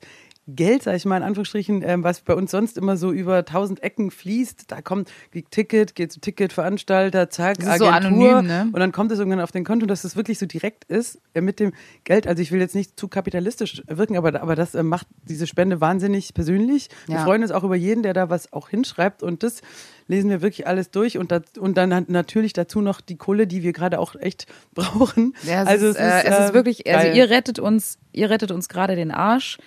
Geld, 0.49 0.83
sag 0.83 0.97
ich 0.97 1.05
mal 1.05 1.19
in 1.19 1.23
Anführungsstrichen, 1.23 1.83
ähm, 1.83 2.03
was 2.03 2.23
bei 2.23 2.35
uns 2.35 2.51
sonst 2.51 2.77
immer 2.77 2.97
so 2.97 3.13
über 3.13 3.45
tausend 3.45 3.83
Ecken 3.85 4.11
fließt, 4.11 4.65
da 4.69 4.81
kommt 4.83 5.11
Ticket, 5.51 5.95
geht 5.95 6.11
zu 6.11 6.19
Ticketveranstalter, 6.21 7.31
zack, 7.31 7.59
Das 7.59 7.69
ist 7.75 7.79
so 7.79 7.87
Agentur 7.87 8.31
anonym, 8.37 8.47
ne? 8.47 8.69
und 8.73 8.81
dann 8.81 8.91
kommt 8.91 9.13
es 9.13 9.19
irgendwann 9.19 9.41
auf 9.41 9.53
den 9.53 9.65
Konto, 9.65 9.87
dass 9.87 10.03
es 10.05 10.17
wirklich 10.17 10.39
so 10.39 10.47
direkt 10.47 10.85
ist 10.85 11.21
äh, 11.35 11.41
mit 11.41 11.61
dem 11.61 11.73
Geld. 12.05 12.27
Also 12.27 12.43
ich 12.43 12.51
will 12.51 12.59
jetzt 12.61 12.75
nicht 12.75 12.99
zu 12.99 13.07
kapitalistisch 13.09 13.83
wirken, 13.87 14.17
aber, 14.17 14.41
aber 14.43 14.57
das 14.57 14.75
äh, 14.75 14.83
macht 14.83 15.07
diese 15.29 15.47
Spende 15.47 15.81
wahnsinnig 15.81 16.35
persönlich. 16.35 16.89
Wir 17.07 17.17
Ja. 17.17 17.25
freuen 17.25 17.43
uns 17.43 17.53
auch 17.53 17.63
über 17.63 17.77
jeden, 17.77 18.03
der 18.03 18.13
da 18.15 18.29
was 18.31 18.53
auch 18.53 18.69
hinschreibt 18.71 19.23
und 19.23 19.43
das 19.43 19.61
lesen 20.09 20.31
wir 20.31 20.43
wirklich 20.43 20.67
alles 20.67 20.91
durch 20.91 21.19
und, 21.19 21.31
das, 21.31 21.43
und 21.59 21.77
dann 21.77 22.07
natürlich 22.09 22.53
dazu 22.55 22.81
noch 22.81 23.01
die 23.01 23.17
Kohle, 23.17 23.47
die 23.47 23.63
wir 23.63 23.73
gerade 23.73 24.01
auch 24.01 24.17
echt 24.17 24.47
brauchen. 24.75 25.35
Ja, 25.45 25.63
es, 25.63 25.69
also 25.69 25.87
ist, 25.89 25.97
äh, 25.97 26.23
es 26.25 26.39
ist 26.39 26.49
ähm, 26.49 26.55
wirklich, 26.55 26.87
also 26.87 27.07
geil. 27.07 27.17
ihr 27.17 27.31
rettet 27.31 27.59
uns, 27.61 27.99
ihr 28.13 28.31
rettet 28.31 28.51
uns 28.51 28.69
gerade 28.69 28.97
den 28.97 29.13
Arsch. 29.13 29.59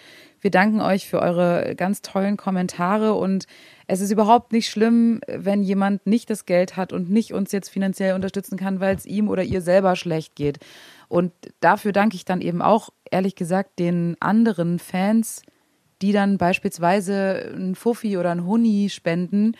Wir 0.44 0.52
danken 0.52 0.82
euch 0.82 1.08
für 1.08 1.22
eure 1.22 1.74
ganz 1.74 2.02
tollen 2.02 2.36
Kommentare 2.36 3.14
und 3.14 3.46
es 3.88 4.02
ist 4.02 4.12
überhaupt 4.12 4.52
nicht 4.52 4.68
schlimm, 4.68 5.22
wenn 5.26 5.64
jemand 5.64 6.06
nicht 6.06 6.30
das 6.30 6.46
Geld 6.46 6.76
hat 6.76 6.91
und 6.91 7.10
nicht 7.10 7.34
uns 7.34 7.54
jetzt 7.54 7.70
finanziell 7.70 8.14
unterstützen 8.14 8.58
kann, 8.58 8.82
weil 8.82 8.94
es 8.94 9.06
ihm 9.06 9.30
oder 9.30 9.44
ihr 9.44 9.62
selber 9.62 9.96
schlecht 9.96 10.36
geht. 10.36 10.60
Und 11.08 11.32
dafür 11.62 11.94
danke 11.94 12.18
ich 12.18 12.26
dann 12.26 12.41
eben 12.41 12.62
auch, 12.62 12.89
ehrlich 13.10 13.36
gesagt, 13.36 13.80
den 13.80 14.18
anderen 14.20 14.80
Fans, 14.80 15.44
die 16.02 16.12
dann 16.12 16.38
beispielsweise 16.38 17.54
ein 17.56 17.74
Fuffi 17.74 18.18
oder 18.18 18.32
ein 18.32 18.46
Huni 18.46 18.89
spenden, 18.89 19.54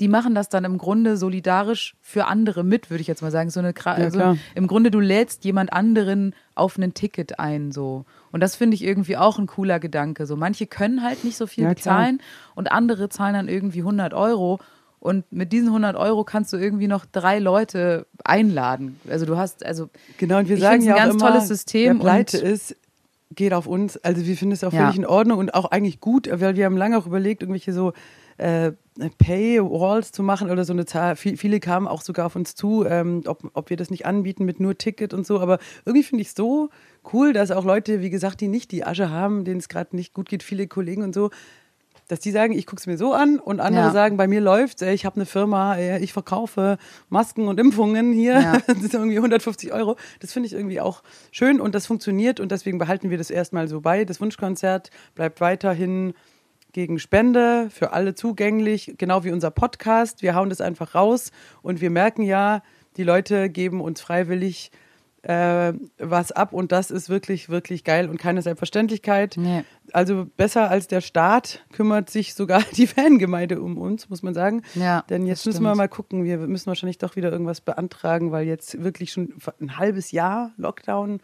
die 0.00 0.08
machen 0.08 0.34
das 0.34 0.48
dann 0.48 0.64
im 0.64 0.78
Grunde 0.78 1.16
solidarisch 1.16 1.94
für 2.00 2.26
andere 2.26 2.64
mit, 2.64 2.90
würde 2.90 3.02
ich 3.02 3.06
jetzt 3.06 3.20
mal 3.22 3.30
sagen. 3.30 3.50
So 3.50 3.60
eine, 3.60 3.74
Ja, 3.76 3.92
also 3.92 4.18
klar. 4.18 4.36
Im 4.54 4.66
Grunde, 4.66 4.90
du 4.90 4.98
lädst 5.00 5.44
jemand 5.44 5.72
anderen 5.72 6.34
auf 6.54 6.78
ein 6.78 6.94
Ticket 6.94 7.38
ein, 7.38 7.70
so. 7.70 8.04
Und 8.32 8.40
das 8.40 8.56
finde 8.56 8.74
ich 8.74 8.82
irgendwie 8.84 9.16
auch 9.16 9.38
ein 9.38 9.46
cooler 9.46 9.78
Gedanke. 9.78 10.26
So, 10.26 10.36
manche 10.36 10.66
können 10.66 11.02
halt 11.02 11.22
nicht 11.24 11.36
so 11.36 11.46
viel 11.46 11.64
Ja, 11.64 11.74
klar. 11.74 11.96
bezahlen 11.98 12.20
und 12.54 12.72
andere 12.72 13.08
zahlen 13.10 13.34
dann 13.34 13.48
irgendwie 13.48 13.80
100 13.80 14.14
Euro. 14.14 14.58
Und 15.00 15.30
mit 15.32 15.52
diesen 15.52 15.68
100 15.68 15.96
Euro 15.96 16.24
kannst 16.24 16.52
du 16.52 16.56
irgendwie 16.58 16.86
noch 16.86 17.06
drei 17.06 17.38
Leute 17.38 18.06
einladen. 18.24 19.00
Also 19.08 19.24
du 19.26 19.36
hast, 19.36 19.64
also 19.64 19.88
Genau, 20.18 20.38
und 20.38 20.48
wir 20.48 20.56
Ich 20.56 20.62
sagen 20.62 20.82
ja 20.82 20.94
ein 20.94 21.00
auch 21.00 21.04
ganz 21.04 21.14
immer, 21.22 21.30
tolles 21.32 21.48
System 21.48 21.96
wer 21.98 22.02
pleite 22.04 22.38
und- 22.40 22.46
ist, 22.46 22.76
geht 23.34 23.52
auf 23.54 23.66
uns. 23.66 23.96
Also 23.98 24.26
wir 24.26 24.36
finden 24.36 24.52
es 24.52 24.62
auch 24.64 24.72
Ja. 24.72 24.82
völlig 24.82 24.96
in 24.98 25.06
Ordnung 25.06 25.38
und 25.38 25.54
auch 25.54 25.70
eigentlich 25.70 26.00
gut, 26.00 26.28
weil 26.30 26.56
wir 26.56 26.64
haben 26.66 26.76
lange 26.76 26.98
auch 26.98 27.06
überlegt, 27.06 27.42
irgendwelche 27.42 27.72
so 27.72 27.92
äh, 28.40 28.72
Paywalls 29.18 30.12
zu 30.12 30.22
machen 30.22 30.50
oder 30.50 30.64
so 30.64 30.72
eine 30.72 30.84
Zahl. 30.86 31.16
Viel- 31.16 31.36
Viele 31.36 31.60
kamen 31.60 31.86
auch 31.86 32.02
sogar 32.02 32.26
auf 32.26 32.36
uns 32.36 32.54
zu, 32.54 32.84
ähm, 32.86 33.22
ob, 33.26 33.50
ob 33.54 33.70
wir 33.70 33.76
das 33.76 33.90
nicht 33.90 34.06
anbieten 34.06 34.44
mit 34.44 34.60
nur 34.60 34.76
Ticket 34.76 35.14
und 35.14 35.26
so. 35.26 35.40
Aber 35.40 35.58
irgendwie 35.84 36.02
finde 36.02 36.22
ich 36.22 36.28
es 36.28 36.34
so 36.34 36.70
cool, 37.12 37.32
dass 37.32 37.50
auch 37.50 37.64
Leute, 37.64 38.00
wie 38.02 38.10
gesagt, 38.10 38.40
die 38.40 38.48
nicht 38.48 38.72
die 38.72 38.84
Asche 38.84 39.10
haben, 39.10 39.44
denen 39.44 39.60
es 39.60 39.68
gerade 39.68 39.94
nicht 39.96 40.14
gut 40.14 40.28
geht, 40.28 40.42
viele 40.42 40.66
Kollegen 40.66 41.02
und 41.02 41.14
so, 41.14 41.30
dass 42.08 42.18
die 42.18 42.32
sagen, 42.32 42.52
ich 42.54 42.66
gucke 42.66 42.80
es 42.80 42.86
mir 42.88 42.98
so 42.98 43.12
an 43.12 43.38
und 43.38 43.60
andere 43.60 43.84
Ja. 43.84 43.90
sagen, 43.92 44.16
bei 44.16 44.26
mir 44.26 44.40
läuft 44.40 44.82
ich 44.82 45.04
habe 45.06 45.14
eine 45.16 45.26
Firma, 45.26 45.78
ich 45.78 46.12
verkaufe 46.12 46.76
Masken 47.08 47.46
und 47.46 47.60
Impfungen 47.60 48.12
hier, 48.12 48.40
Ja. 48.40 48.58
das 48.66 48.78
sind 48.78 48.94
irgendwie 48.94 49.16
150 49.16 49.72
Euro. 49.72 49.96
Das 50.18 50.32
finde 50.32 50.48
ich 50.48 50.52
irgendwie 50.54 50.80
auch 50.80 51.02
schön 51.30 51.60
und 51.60 51.74
das 51.74 51.86
funktioniert 51.86 52.40
und 52.40 52.50
deswegen 52.50 52.78
behalten 52.78 53.10
wir 53.10 53.18
das 53.18 53.30
erstmal 53.30 53.68
so 53.68 53.80
bei. 53.80 54.04
Das 54.04 54.20
Wunschkonzert 54.20 54.90
bleibt 55.14 55.40
weiterhin 55.40 56.14
gegen 56.72 56.98
Spende, 56.98 57.68
für 57.70 57.92
alle 57.92 58.14
zugänglich, 58.14 58.94
genau 58.98 59.24
wie 59.24 59.32
unser 59.32 59.50
Podcast. 59.50 60.22
Wir 60.22 60.34
hauen 60.34 60.50
das 60.50 60.60
einfach 60.60 60.94
raus 60.94 61.32
und 61.62 61.80
wir 61.80 61.90
merken 61.90 62.22
ja, 62.22 62.62
die 62.96 63.04
Leute 63.04 63.50
geben 63.50 63.80
uns 63.80 64.00
freiwillig 64.00 64.70
äh, 65.22 65.74
was 65.98 66.32
ab 66.32 66.52
und 66.52 66.72
das 66.72 66.90
ist 66.90 67.10
wirklich, 67.10 67.50
wirklich 67.50 67.84
geil 67.84 68.08
und 68.08 68.18
keine 68.18 68.40
Selbstverständlichkeit. 68.40 69.34
Nee. 69.36 69.64
Also 69.92 70.26
besser 70.36 70.70
als 70.70 70.86
der 70.86 71.00
Staat 71.02 71.64
kümmert 71.72 72.08
sich 72.08 72.34
sogar 72.34 72.62
die 72.76 72.86
Fangemeinde 72.86 73.60
um 73.60 73.76
uns, 73.76 74.08
muss 74.08 74.22
man 74.22 74.34
sagen. 74.34 74.62
Ja, 74.74 75.04
Denn 75.10 75.26
jetzt 75.26 75.44
müssen 75.44 75.62
wir 75.62 75.74
mal 75.74 75.88
gucken. 75.88 76.24
Wir 76.24 76.38
müssen 76.38 76.68
wahrscheinlich 76.68 76.98
doch 76.98 77.16
wieder 77.16 77.30
irgendwas 77.30 77.60
beantragen, 77.60 78.32
weil 78.32 78.46
jetzt 78.46 78.82
wirklich 78.82 79.12
schon 79.12 79.34
ein 79.60 79.76
halbes 79.76 80.10
Jahr 80.10 80.52
Lockdown 80.56 81.20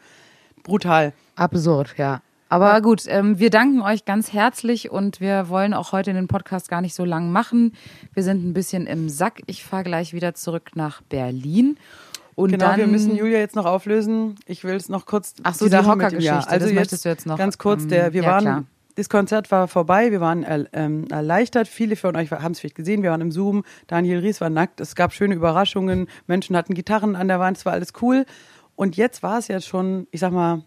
brutal. 0.63 1.13
Absurd, 1.37 1.95
ja. 1.97 2.21
Aber 2.49 2.81
gut, 2.81 3.05
ähm, 3.09 3.39
wir 3.39 3.51
danken 3.51 3.81
euch 3.81 4.05
ganz 4.05 4.33
herzlich 4.33 4.91
und 4.91 5.21
wir 5.21 5.49
wollen 5.49 5.75
auch 5.75 5.93
heute 5.93 6.13
den 6.13 6.29
Podcast 6.29 6.69
gar 6.69 6.81
nicht 6.81 6.95
so 6.95 7.05
lang 7.05 7.33
machen. 7.33 7.73
Wir 8.15 8.23
sind 8.23 8.45
ein 8.45 8.53
bisschen 8.53 8.87
im 8.87 9.09
Sack. 9.09 9.43
Ich 9.47 9.65
fahre 9.65 9.83
gleich 9.83 10.13
wieder 10.13 10.35
zurück 10.35 10.71
nach 10.75 11.03
Berlin. 11.03 11.77
Und 12.37 12.53
Genau, 12.53 12.67
dann, 12.67 12.79
wir 12.79 12.87
müssen 12.87 13.17
Julia 13.17 13.39
jetzt 13.39 13.57
noch 13.57 13.65
auflösen. 13.65 14.37
Ich 14.47 14.63
will 14.63 14.77
es 14.77 14.89
noch 14.89 15.07
kurz. 15.07 15.35
Ach 15.43 15.55
so, 15.55 15.69
die 15.69 15.77
Hockergeschichte. 15.77 16.35
Also 16.35 16.51
das 16.51 16.63
jetzt, 16.67 16.75
möchtest 16.75 17.05
du 17.05 17.09
jetzt 17.09 17.27
noch, 17.27 17.39
Ganz 17.39 17.59
kurz, 17.59 17.83
ähm, 17.85 17.89
der, 17.89 18.13
wir 18.13 18.23
ja, 18.23 18.31
waren, 18.31 18.45
klar. 18.45 18.65
das 18.95 19.09
Konzert 19.09 19.51
war 19.51 19.67
vorbei, 19.67 20.13
wir 20.13 20.21
waren 20.21 20.45
ähm, 20.73 21.07
erleichtert. 21.11 21.67
Viele 21.67 21.97
von 21.97 22.15
euch 22.15 22.31
haben 22.31 22.53
es 22.53 22.61
vielleicht 22.61 22.77
gesehen, 22.77 23.03
wir 23.03 23.11
waren 23.11 23.23
im 23.23 23.33
Zoom. 23.33 23.65
Daniel 23.87 24.19
Ries 24.19 24.41
war 24.41 24.51
nackt, 24.51 24.81
es 24.81 24.95
gab 24.95 25.15
schöne 25.15 25.35
Überraschungen, 25.35 26.09
Menschen 26.27 26.57
hatten 26.57 26.75
Gitarren 26.75 27.17
an 27.17 27.27
der 27.27 27.41
Wand, 27.41 27.57
es 27.57 27.67
war 27.67 27.73
alles 27.73 27.95
cool. 28.03 28.27
Und 28.77 28.97
jetzt 28.97 29.23
war 29.23 29.39
es 29.39 29.49
jetzt 29.49 29.67
schon, 29.67 30.07
ich 30.11 30.21
sag 30.21 30.31
mal, 30.31 30.63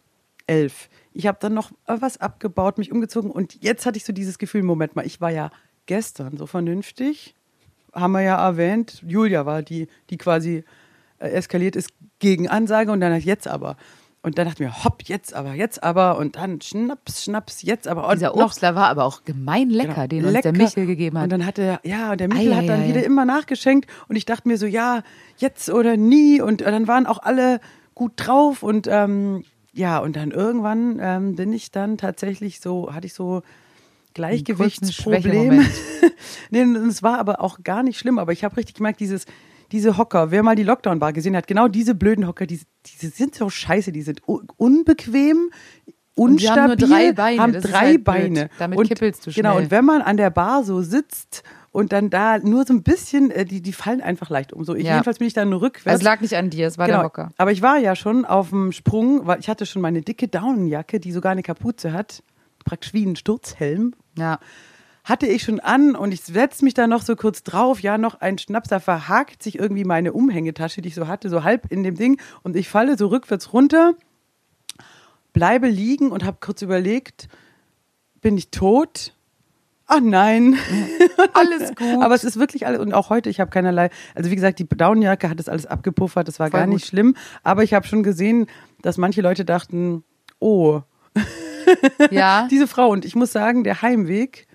elf. 0.50 0.90
Ich 1.14 1.28
habe 1.28 1.38
dann 1.40 1.54
noch 1.54 1.72
was 1.86 2.20
abgebaut, 2.20 2.78
mich 2.78 2.92
umgezogen 2.92 3.32
und 3.32 3.62
jetzt 3.64 3.86
hatte 3.86 3.98
ich 3.98 4.06
so 4.06 4.14
dieses 4.14 4.38
Gefühl, 4.38 4.64
Moment 4.64 4.96
mal, 4.96 5.06
ich 5.06 5.22
war 5.22 5.30
ja 5.32 5.52
gestern 5.86 6.38
so 6.38 6.46
vernünftig, 6.48 7.36
haben 7.94 8.12
wir 8.12 8.22
ja 8.22 8.44
erwähnt, 8.46 9.02
Julia 9.06 9.46
war 9.46 9.62
die, 9.62 9.88
die 10.10 10.18
quasi 10.18 10.64
äh, 11.20 11.30
eskaliert 11.30 11.76
ist 11.76 11.92
gegen 12.20 12.48
Ansage 12.48 12.92
und 12.92 13.00
dann 13.02 13.14
hat 13.14 13.24
jetzt 13.24 13.48
aber. 13.48 13.78
Und 14.22 14.38
dann 14.38 14.48
dachte 14.48 14.64
ich 14.64 14.70
mir, 14.70 14.84
hopp, 14.84 15.04
jetzt 15.04 15.34
aber, 15.34 15.54
jetzt 15.54 15.82
aber 15.82 16.18
und 16.18 16.36
dann 16.36 16.60
Schnaps, 16.60 17.24
Schnaps, 17.24 17.62
jetzt 17.62 17.88
aber. 17.88 18.06
Und 18.08 18.16
Dieser 18.16 18.36
Obstler 18.36 18.76
war 18.76 18.88
aber 18.90 19.06
auch 19.06 19.24
gemein 19.24 19.70
lecker, 19.70 19.94
Genau, 19.94 20.08
den 20.08 20.26
uns 20.26 20.42
der 20.42 20.52
lecker. 20.52 20.64
Michel 20.64 20.86
gegeben 20.88 21.18
hat. 21.18 21.24
Und 21.24 21.30
dann 21.32 21.46
hat 21.46 21.58
er, 21.58 21.80
ja, 21.84 22.12
und 22.12 22.20
der 22.20 22.28
Michel 22.28 22.54
hat 22.56 22.68
dann 22.68 22.82
Eieiei. 22.82 22.90
wieder 22.90 23.04
immer 23.06 23.24
nachgeschenkt 23.24 23.90
und 24.10 24.18
ich 24.18 24.26
dachte 24.26 24.48
mir 24.50 24.58
so, 24.58 24.66
ja, 24.66 25.04
jetzt 25.38 25.70
oder 25.70 25.96
nie. 25.96 26.42
Und 26.42 26.62
dann 26.62 26.88
waren 26.88 27.06
auch 27.06 27.20
alle 27.24 27.62
gut 27.96 28.12
drauf 28.18 28.62
und 28.62 28.88
ähm, 28.92 29.46
ja, 29.74 30.00
und 30.00 30.16
dann 30.16 30.32
irgendwann 30.32 31.00
ähm, 31.02 31.36
bin 31.36 31.54
ich 31.54 31.72
dann 31.72 31.98
tatsächlich 31.98 32.60
so, 32.60 32.94
hatte 32.94 33.08
ich 33.08 33.14
so 33.14 33.42
Gleichgewichtsprobleme. 34.14 35.66
Nee, 36.52 36.64
und 36.64 36.76
es 36.76 37.04
war 37.04 37.20
aber 37.20 37.42
auch 37.42 37.60
gar 37.64 37.84
nicht 37.84 37.98
schlimm, 38.00 38.20
aber 38.20 38.32
ich 38.32 38.44
habe 38.44 38.58
richtig 38.58 38.76
gemerkt, 38.76 39.00
dieses, 39.00 39.26
diese 39.72 39.98
Hocker, 39.98 40.32
wer 40.32 40.44
mal 40.44 40.56
die 40.56 40.64
Lockdown-Bar 40.64 41.14
gesehen 41.14 41.36
hat, 41.36 41.48
genau 41.48 41.68
diese 41.68 41.96
blöden 41.96 42.28
Hocker, 42.28 42.46
die, 42.46 42.60
die 42.86 43.08
sind 43.08 43.36
so 43.36 43.50
scheiße, 43.50 43.92
die 43.92 44.02
sind 44.02 44.28
un 44.28 44.48
unbequem, 44.58 45.52
Und 46.16 46.42
die 46.42 46.50
haben 46.50 46.72
unstabil, 46.72 46.90
drei 46.90 47.12
Beine, 47.14 47.42
haben 47.42 47.54
drei 47.54 47.72
halt. 47.72 48.04
Beine. 48.04 48.50
Damit 48.58 48.80
und, 48.80 48.88
kippelst 48.88 49.28
du 49.28 49.32
Genau, 49.32 49.54
schnell. 49.54 49.64
und 49.64 49.72
wenn 49.72 49.86
man 49.86 50.02
an 50.02 50.18
der 50.18 50.32
Bar 50.32 50.64
so 50.64 50.82
sitzt 50.82 51.44
und 51.72 51.92
dann 51.92 52.10
da 52.10 52.40
nur 52.40 52.66
so 52.66 52.74
ein 52.74 52.84
bisschen, 52.84 53.30
äh, 53.32 53.46
die, 53.46 53.62
die 53.62 53.74
fallen 53.74 54.02
einfach 54.02 54.30
leicht 54.30 54.54
um. 54.54 54.64
So, 54.64 54.74
ich, 54.76 54.86
Ja. 54.86 54.94
jedenfalls 54.94 55.20
bin 55.20 55.28
ich 55.28 55.34
dann 55.34 55.54
rückwärts. 55.54 55.88
Also 55.88 56.00
es 56.00 56.04
lag 56.04 56.22
nicht 56.22 56.36
an 56.36 56.50
dir, 56.50 56.68
es 56.68 56.78
war 56.78 56.88
Genau. 56.88 57.00
der 57.00 57.06
Hocker. 57.06 57.30
Aber 57.38 57.52
ich 57.52 57.62
war 57.62 57.78
ja 57.78 57.96
schon 57.96 58.26
auf 58.26 58.50
dem 58.50 58.72
Sprung, 58.72 59.28
weil 59.28 59.40
ich 59.40 59.50
hatte 59.50 59.66
schon 59.66 59.82
meine 59.82 60.02
dicke 60.02 60.28
Daunenjacke, 60.28 61.00
die 61.00 61.12
sogar 61.12 61.32
eine 61.32 61.44
Kapuze 61.44 61.94
hat, 61.94 62.24
praktisch 62.66 62.94
wie 62.94 63.06
ein 63.06 63.16
Sturzhelm, 63.16 63.94
Ja. 64.18 64.40
hatte 65.04 65.28
ich 65.28 65.44
schon 65.44 65.60
an 65.60 65.96
und 65.96 66.12
ich 66.12 66.22
setze 66.22 66.64
mich 66.66 66.74
da 66.74 66.86
noch 66.88 67.02
so 67.04 67.16
kurz 67.16 67.44
drauf, 67.44 67.82
ja, 67.82 67.98
noch 67.98 68.20
ein 68.22 68.38
Schnaps, 68.38 68.70
da 68.70 68.80
verhakt 68.80 69.42
sich 69.44 69.58
irgendwie 69.60 69.84
meine 69.86 70.14
Umhängetasche, 70.14 70.82
die 70.82 70.90
ich 70.90 70.96
so 70.96 71.08
hatte, 71.08 71.30
so 71.30 71.44
halb 71.44 71.72
in 71.72 71.84
dem 71.84 71.96
Ding 71.96 72.20
und 72.44 72.56
ich 72.56 72.68
falle 72.70 72.98
so 72.98 73.08
rückwärts 73.08 73.54
runter, 73.54 73.94
bleibe 75.34 75.68
liegen 75.68 76.12
und 76.12 76.24
habe 76.26 76.38
kurz 76.42 76.62
überlegt, 76.62 77.28
bin 78.22 78.38
ich 78.38 78.50
tot? 78.52 79.14
Ach 79.92 80.00
nein. 80.02 80.56
Alles 81.34 81.70
gut. 81.76 82.02
Aber 82.04 82.14
es 82.14 82.24
ist 82.24 82.40
wirklich 82.40 82.68
alles 82.68 82.80
und 82.80 82.94
auch 82.94 83.10
heute, 83.10 83.30
ich 83.30 83.40
habe 83.40 83.50
keinerlei, 83.50 83.90
also 84.14 84.30
wie 84.30 84.36
gesagt, 84.36 84.60
die 84.60 84.68
Daunenjacke 84.68 85.30
hat 85.30 85.40
das 85.40 85.50
alles 85.50 85.66
abgepuffert, 85.66 86.28
das 86.28 86.40
war 86.40 86.52
Voll 86.52 86.60
gar 86.60 86.68
nicht 86.68 86.84
gut. 86.84 86.90
schlimm, 86.90 87.16
aber 87.44 87.64
ich 87.64 87.74
habe 87.74 87.88
schon 87.88 88.04
gesehen, 88.04 88.46
dass 88.84 88.98
manche 88.98 89.22
Leute 89.22 89.46
dachten, 89.46 90.04
oh, 90.38 90.82
ja. 92.12 92.48
diese 92.52 92.68
Frau. 92.68 92.90
Und 92.90 93.04
ich 93.04 93.16
muss 93.16 93.32
sagen, 93.32 93.64
der 93.64 93.82
Heimweg, 93.82 94.46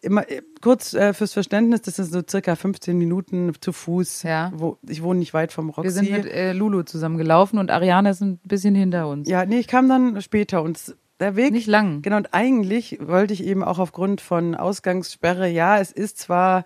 immer, 0.00 0.30
äh, 0.30 0.42
kurz 0.60 0.94
äh, 0.94 1.12
fürs 1.12 1.32
Verständnis, 1.32 1.82
das 1.82 1.98
ist 1.98 2.12
so 2.12 2.22
circa 2.28 2.54
15 2.54 2.96
Minuten 2.96 3.52
zu 3.60 3.72
Fuß. 3.72 4.22
Ja. 4.22 4.52
Wo, 4.54 4.78
ich 4.86 5.02
wohne 5.02 5.18
nicht 5.18 5.34
weit 5.34 5.52
vom 5.52 5.70
Roxy. 5.70 5.82
Wir 5.84 5.90
sind 5.90 6.10
mit 6.12 6.26
äh, 6.26 6.52
Lulu 6.52 6.84
zusammen 6.84 7.18
gelaufen 7.18 7.58
und 7.58 7.72
Ariane 7.72 8.10
ist 8.10 8.20
ein 8.20 8.38
bisschen 8.44 8.76
hinter 8.76 9.08
uns. 9.08 9.28
ja, 9.28 9.44
nee, 9.44 9.58
ich 9.58 9.66
kam 9.66 9.88
dann 9.88 10.22
später 10.22 10.62
und 10.62 10.78
der 11.20 11.36
Weg. 11.36 11.52
Nicht 11.52 11.66
lang. 11.66 12.02
Genau, 12.02 12.16
und 12.16 12.32
eigentlich 12.32 12.98
wollte 13.00 13.32
ich 13.34 13.44
eben 13.44 13.62
auch 13.62 13.78
aufgrund 13.78 14.20
von 14.20 14.54
Ausgangssperre, 14.54 15.48
ja, 15.48 15.78
es 15.78 15.92
ist 15.92 16.18
zwar. 16.18 16.64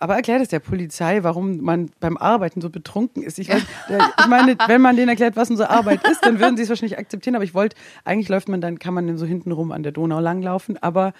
Aber 0.00 0.16
erklärt 0.16 0.42
es 0.42 0.48
der 0.48 0.58
Polizei, 0.58 1.22
warum 1.22 1.58
man 1.58 1.90
beim 2.00 2.16
Arbeiten 2.16 2.60
so 2.60 2.68
betrunken 2.68 3.22
ist. 3.22 3.38
Ich, 3.38 3.48
weiß, 3.48 3.62
ich 4.20 4.26
meine, 4.26 4.56
wenn 4.66 4.82
man 4.82 4.96
denen 4.96 5.08
erklärt, 5.08 5.36
was 5.36 5.50
unsere 5.50 5.70
Arbeit 5.70 6.06
ist, 6.08 6.24
dann 6.24 6.40
würden 6.40 6.56
sie 6.56 6.64
es 6.64 6.68
wahrscheinlich 6.68 6.98
akzeptieren. 6.98 7.36
Aber 7.36 7.44
ich 7.44 7.54
wollte, 7.54 7.76
eigentlich 8.04 8.28
läuft 8.28 8.48
man 8.48 8.60
dann, 8.60 8.78
kann 8.78 8.92
man 8.92 9.06
dann 9.06 9.18
so 9.18 9.24
hintenrum 9.24 9.70
an 9.70 9.84
der 9.84 9.92
Donau 9.92 10.18
langlaufen. 10.18 10.82
Aber 10.82 11.12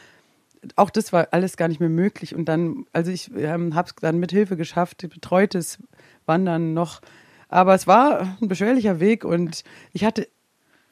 auch 0.76 0.90
das 0.90 1.12
war 1.12 1.28
alles 1.30 1.56
gar 1.56 1.68
nicht 1.68 1.80
mehr 1.80 1.88
möglich. 1.88 2.34
Und 2.34 2.46
dann, 2.46 2.86
also 2.92 3.10
ich 3.10 3.30
ähm, 3.36 3.74
habe 3.74 3.88
es 3.88 3.94
dann 3.94 4.18
mit 4.18 4.32
Hilfe 4.32 4.56
geschafft, 4.56 5.06
betreutes 5.08 5.78
Wandern 6.26 6.74
noch. 6.74 7.00
Aber 7.48 7.74
es 7.74 7.86
war 7.86 8.36
ein 8.40 8.48
beschwerlicher 8.48 9.00
Weg 9.00 9.24
und 9.24 9.62
ich 9.92 10.04
hatte 10.04 10.26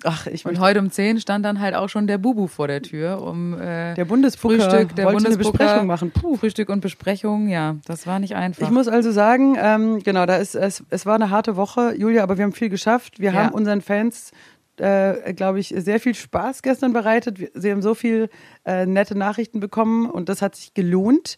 Ach, 0.04 0.26
ich 0.26 0.44
und 0.46 0.58
heute 0.58 0.80
um 0.80 0.90
10 0.90 1.20
stand 1.20 1.44
dann 1.44 1.60
halt 1.60 1.74
auch 1.74 1.88
schon 1.88 2.06
der 2.06 2.18
Bubu 2.18 2.46
vor 2.48 2.66
der 2.66 2.82
Tür, 2.82 3.22
um 3.22 3.54
äh, 3.60 3.94
der 3.94 4.04
Bundesbooker 4.04 4.56
Frühstück, 4.70 4.96
der 4.96 5.06
wollte 5.06 5.26
eine 5.26 5.36
Besprechung 5.36 5.86
machen. 5.86 6.10
Puh. 6.10 6.36
Frühstück 6.36 6.68
und 6.68 6.80
Besprechung, 6.80 7.48
ja, 7.48 7.76
das 7.86 8.06
war 8.06 8.18
nicht 8.18 8.34
einfach. 8.34 8.62
Ich 8.66 8.70
muss 8.72 8.88
also 8.88 9.12
sagen, 9.12 9.56
ähm, 9.60 10.02
genau, 10.02 10.26
da 10.26 10.36
ist 10.36 10.54
es, 10.54 10.82
es 10.90 11.06
war 11.06 11.14
eine 11.14 11.30
harte 11.30 11.56
Woche, 11.56 11.94
Julia, 11.96 12.22
aber 12.22 12.36
wir 12.36 12.44
haben 12.44 12.52
viel 12.52 12.68
geschafft. 12.68 13.20
Wir 13.20 13.32
Ja. 13.32 13.44
haben 13.44 13.54
unseren 13.54 13.80
Fans, 13.80 14.32
äh, 14.78 15.32
glaube 15.34 15.60
ich, 15.60 15.68
sehr 15.76 16.00
viel 16.00 16.14
Spaß 16.14 16.62
gestern 16.62 16.92
bereitet. 16.92 17.38
Wir- 17.38 17.50
Sie 17.54 17.70
haben 17.70 17.82
so 17.82 17.94
viel 17.94 18.28
äh, 18.64 18.86
nette 18.86 19.16
Nachrichten 19.16 19.60
bekommen 19.60 20.10
und 20.10 20.28
das 20.28 20.42
hat 20.42 20.56
sich 20.56 20.74
gelohnt. 20.74 21.36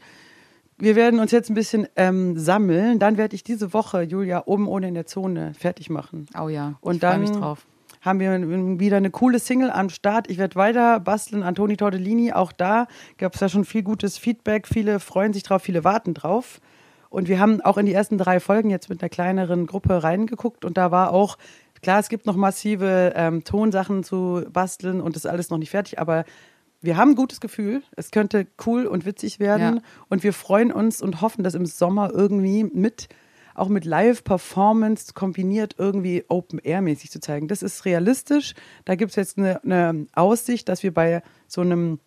Wir 0.79 0.97
werden 0.97 1.21
uns 1.21 1.31
jetzt 1.31 1.51
ein 1.51 1.55
bisschen 1.55 1.87
ähm, 1.97 2.37
sammeln. 2.39 2.99
Dann 2.99 3.17
werde 3.17 3.37
ich 3.37 3.45
diese 3.45 3.73
Woche, 3.73 4.03
Julia, 4.03 4.43
oben 4.47 4.67
ohne 4.67 4.89
in 4.89 4.95
der 4.95 5.07
Zone 5.07 5.53
fertig 5.59 5.89
machen. 5.91 6.27
oh 6.41 6.49
ja, 6.49 6.75
Und 6.81 6.97
ich 6.97 7.01
freu 7.01 7.09
dann 7.11 7.21
mich 7.21 7.31
drauf. 7.31 7.67
Haben 8.05 8.21
wir 8.21 8.79
wieder 8.79 8.99
eine 8.99 9.11
coole 9.11 9.39
Single 9.39 9.71
am 9.71 9.89
Start. 9.89 10.31
Ich 10.31 10.37
werde 10.37 10.57
weiter 10.57 11.01
basteln 11.01 11.43
an 11.43 11.55
Toni 11.55 11.77
Tortellini. 11.77 12.33
Auch 12.33 12.53
da 12.53 12.87
gab 13.17 13.35
es 13.35 13.41
ja 13.41 13.49
schon 13.49 13.65
viel 13.65 13.83
gutes 13.83 14.19
Feedback. 14.19 14.69
Viele 14.69 15.01
freuen 15.01 15.33
sich 15.33 15.43
drauf, 15.43 15.63
viele 15.63 15.85
warten 15.85 16.13
drauf. 16.13 16.61
Und 17.09 17.29
wir 17.29 17.41
haben 17.41 17.63
auch 17.63 17.79
in 17.79 17.87
die 17.87 17.95
ersten 17.95 18.19
drei 18.19 18.41
Folgen 18.41 18.69
jetzt 18.69 18.91
mit 18.91 19.01
einer 19.01 19.09
kleineren 19.09 19.67
Gruppe 19.67 20.03
reingeguckt. 20.03 20.65
Und 20.67 20.77
da 20.77 20.91
war 20.91 21.13
auch, 21.13 21.39
klar, 21.81 21.99
es 21.99 22.11
gibt 22.11 22.27
noch 22.27 22.37
massive 22.37 23.15
ähm, 23.17 23.43
Tonsachen 23.43 24.05
zu 24.05 24.45
basteln 24.53 25.01
und 25.01 25.17
das 25.17 25.25
ist 25.25 25.31
alles 25.31 25.49
noch 25.49 25.59
nicht 25.59 25.71
fertig. 25.71 25.99
Aber 25.99 26.25
wir 26.83 26.99
haben 26.99 27.13
ein 27.13 27.17
gutes 27.17 27.41
Gefühl. 27.41 27.83
Es 27.97 28.11
könnte 28.11 28.47
cool 28.67 28.87
und 28.87 29.07
witzig 29.07 29.41
werden. 29.41 29.77
Ja. 29.77 29.83
Und 30.11 30.23
wir 30.25 30.35
freuen 30.35 30.71
uns 30.71 31.01
und 31.01 31.23
hoffen, 31.23 31.43
dass 31.43 31.55
im 31.55 31.65
Sommer 31.65 32.11
irgendwie 32.13 32.65
mit, 32.65 33.09
auch 33.55 33.69
mit 33.69 33.85
Live-Performance 33.85 35.15
kombiniert 35.15 35.77
irgendwie 35.79 36.25
Open-Air-mäßig 36.29 37.11
zu 37.11 37.21
zeigen. 37.21 37.49
Das 37.49 37.63
ist 37.63 37.85
realistisch. 37.85 38.55
Da 38.85 38.95
gibt 38.95 39.11
es 39.11 39.17
jetzt 39.17 39.39
eine, 39.39 39.63
eine 39.63 40.07
Aussicht, 40.15 40.69
dass 40.69 40.83
wir 40.83 40.93
bei 40.93 41.23
so 41.47 41.61
einem 41.61 41.99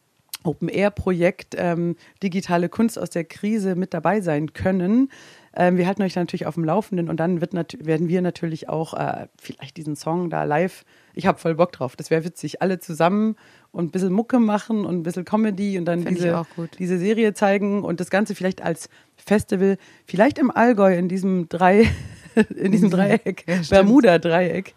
Open-Air-Projekt 0.43 1.55
ähm, 1.57 1.95
digitale 2.21 2.69
Kunst 2.69 2.99
aus 2.99 3.09
der 3.09 3.23
Krise 3.23 3.75
mit 3.75 3.93
dabei 3.93 4.21
sein 4.21 4.53
können. 4.53 5.09
Ähm, 5.55 5.77
wir 5.77 5.87
halten 5.87 6.03
euch 6.03 6.15
natürlich 6.15 6.45
auf 6.45 6.53
dem 6.53 6.63
Laufenden 6.63 7.09
und 7.09 7.19
dann 7.19 7.41
werden 7.41 8.07
wir 8.07 8.21
natürlich 8.21 8.69
auch 8.69 8.93
äh, 8.93 9.27
vielleicht 9.41 9.77
diesen 9.77 9.95
Song 9.95 10.29
da 10.29 10.43
live. 10.43 10.85
Ich 11.13 11.25
habe 11.25 11.39
voll 11.39 11.55
Bock 11.55 11.71
drauf. 11.71 11.95
Das 11.95 12.11
wäre 12.11 12.23
witzig. 12.23 12.61
Alle 12.61 12.79
zusammen 12.79 13.35
und 13.71 13.85
ein 13.85 13.91
bisschen 13.91 14.13
Mucke 14.13 14.39
machen 14.39 14.85
und 14.85 14.99
ein 14.99 15.03
bisschen 15.03 15.25
Comedy 15.25 15.79
und 15.79 15.85
dann 15.85 16.03
Find 16.03 16.17
diese, 16.17 16.45
diese 16.77 16.99
Serie 16.99 17.33
zeigen 17.33 17.83
und 17.83 17.99
das 17.99 18.09
Ganze 18.09 18.35
vielleicht 18.35 18.61
als 18.61 18.89
Festival, 19.27 19.77
vielleicht 20.05 20.39
im 20.39 20.49
Allgäu 20.51 20.95
in 20.97 21.07
diesem 21.09 21.47
drei, 21.49 21.87
in 22.55 22.71
diesem 22.71 22.89
Dreieck, 22.89 23.43
Ja. 23.47 23.59
Bermuda-Dreieck. 23.69 24.73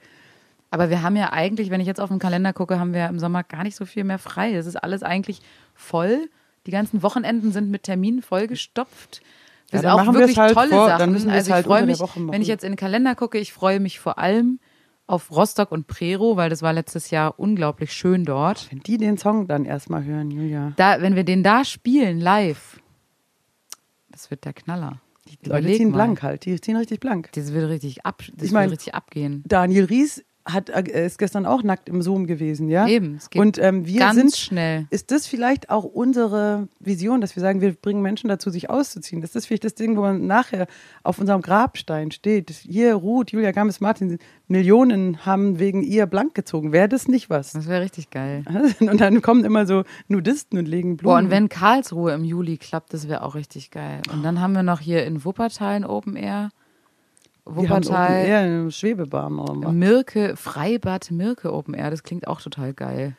Aber 0.73 0.89
wir 0.91 1.03
haben 1.03 1.17
ja 1.17 1.33
eigentlich, 1.33 1.71
wenn 1.71 1.81
ich 1.81 1.87
jetzt 1.87 2.01
auf 2.01 2.11
den 2.11 2.19
Kalender 2.19 2.53
gucke, 2.53 2.79
haben 2.79 2.93
wir 2.95 3.07
im 3.09 3.19
Sommer 3.19 3.43
gar 3.43 3.65
nicht 3.65 3.75
so 3.77 3.85
viel 3.85 4.05
mehr 4.05 4.19
frei. 4.19 4.55
Es 4.55 4.67
ist 4.67 4.77
alles 4.77 5.03
eigentlich 5.03 5.41
voll. 5.75 6.29
Die 6.67 6.71
ganzen 6.71 7.03
Wochenenden 7.03 7.51
sind 7.53 7.71
mit 7.71 7.83
Terminen 7.85 8.23
vollgestopft. 8.23 9.21
Ja, 9.23 9.27
Das 9.73 9.83
dann 9.83 9.91
auch 9.93 9.97
machen 10.05 10.15
wir 10.15 10.21
wirklich 10.21 10.39
halt 10.39 10.55
tolle 10.55 10.69
vor- 10.71 10.87
Sachen. 10.89 11.15
also 11.31 11.49
ich 11.49 11.53
halt 11.53 11.67
freue 11.67 11.87
mich, 11.87 11.99
wenn 12.01 12.43
ich 12.43 12.49
jetzt 12.49 12.65
in 12.65 12.73
den 12.73 12.77
Kalender 12.77 13.15
gucke, 13.15 13.39
ich 13.39 13.53
freue 13.53 13.81
mich 13.81 13.99
vor 13.99 14.19
allem 14.19 14.59
auf 15.07 15.31
Rostock 15.33 15.73
und 15.73 15.87
Prero, 15.89 16.37
weil 16.37 16.51
das 16.51 16.63
war 16.63 16.73
letztes 16.73 17.11
Jahr 17.11 17.39
unglaublich 17.39 17.93
schön 17.93 18.25
dort. 18.25 18.69
Wenn 18.71 18.79
die 18.81 18.97
den 18.97 19.19
Song 19.19 19.49
dann 19.49 19.65
erstmal 19.65 20.05
hören, 20.05 20.31
Julia. 20.31 20.73
Da, 20.77 21.01
wenn 21.01 21.17
wir 21.17 21.25
den 21.25 21.43
da 21.43 21.65
spielen, 21.65 22.21
live, 22.21 22.80
das 24.21 24.31
wird 24.31 24.45
der 24.45 24.53
Knaller. 24.53 25.01
Die 25.45 25.49
Leute 25.49 25.69
ziehen 25.69 25.91
mal. 25.91 25.97
blank 25.97 26.23
halt. 26.23 26.45
Die 26.45 26.61
ziehen 26.61 26.77
richtig 26.77 27.01
blank. 27.01 27.31
Das 27.33 27.53
wird 27.53 27.69
richtig 27.69 28.05
ab, 28.05 28.23
das 28.35 28.47
Ich 28.47 28.53
mein- 28.53 28.71
wird 28.71 28.81
richtig 28.81 28.95
abgehen. 28.95 29.45
Daniel 29.47 29.85
Ries 29.85 30.25
hat, 30.45 30.71
äh, 30.71 31.07
ist 31.07 31.19
gestern 31.19 31.47
auch 31.47 31.63
nackt 31.63 31.89
im 31.89 32.03
Zoom 32.03 32.27
gewesen, 32.27 32.69
ja? 32.69 32.87
Eben, 32.87 33.17
es 33.17 33.31
geht 33.31 33.41
Und 33.41 33.59
ähm, 33.59 33.87
wir 33.87 34.01
Ganz 34.01 34.17
sind 34.17 34.37
schnell. 34.37 34.87
Ist 34.91 35.11
das 35.11 35.27
vielleicht 35.27 35.71
auch 35.71 35.85
unsere 35.85 36.69
Vision, 36.79 37.21
dass 37.21 37.37
wir 37.37 37.41
sagen, 37.41 37.61
wir 37.61 37.73
bringen 37.75 38.03
Menschen 38.03 38.29
dazu, 38.29 38.51
sich 38.51 38.71
auszuziehen? 38.71 39.23
Ist 39.23 39.37
das 39.37 39.47
vielleicht 39.47 39.65
das 39.65 39.75
Ding, 39.75 39.97
wo 39.97 40.03
man 40.03 40.27
nachher 40.27 40.67
auf 41.03 41.19
unserem 41.19 41.43
Grabstein 41.43 42.11
steht? 42.11 42.51
Hier, 42.51 42.95
Ruth, 42.95 43.33
Julia 43.33 43.53
Gammes-Martin, 43.53 44.19
Millionen 44.49 45.25
haben 45.25 45.59
wegen 45.59 45.83
ihr 45.83 46.07
blank 46.07 46.35
gezogen. 46.35 46.73
Wäre 46.73 46.89
das 46.89 47.07
nicht 47.07 47.31
was? 47.31 47.53
Das 47.53 47.69
wäre 47.69 47.83
richtig 47.83 48.11
geil. 48.11 48.45
Und 48.81 49.01
dann 49.01 49.23
kommen 49.23 49.45
immer 49.45 49.67
so 49.67 49.85
Nudisten 50.09 50.59
und 50.59 50.67
legen 50.67 50.97
Blumen. 50.97 51.15
Boah, 51.15 51.19
und 51.19 51.31
wenn 51.31 51.49
Karlsruhe 51.49 52.13
im 52.13 52.25
Juli 52.25 52.57
klappt, 52.57 52.93
das 52.93 53.09
wäre 53.09 53.23
auch 53.23 53.35
richtig 53.35 53.71
geil. 53.71 54.03
Und 54.13 54.25
dann 54.25 54.41
haben 54.41 54.53
wir 54.55 54.63
noch 54.63 54.81
hier 54.81 55.05
in 55.05 55.25
Wuppertal 55.25 55.75
ein 55.75 55.85
Open 55.85 56.17
Air. 56.17 56.51
Wir 57.45 57.69
haben 57.69 57.85
Wuppertal, 57.85 58.25
eher 58.25 58.39
eine 58.41 58.71
Schwebebahn. 58.71 59.39
oder 59.39 59.69
was? 59.69 59.73
Mirke, 59.73 60.37
Freibad 60.37 61.11
Mirke 61.11 61.53
Open 61.53 61.75
Air, 61.75 61.91
das 61.91 62.03
klingt 62.03 62.27
auch 62.27 62.41
total 62.41 62.73
geil. 62.73 63.17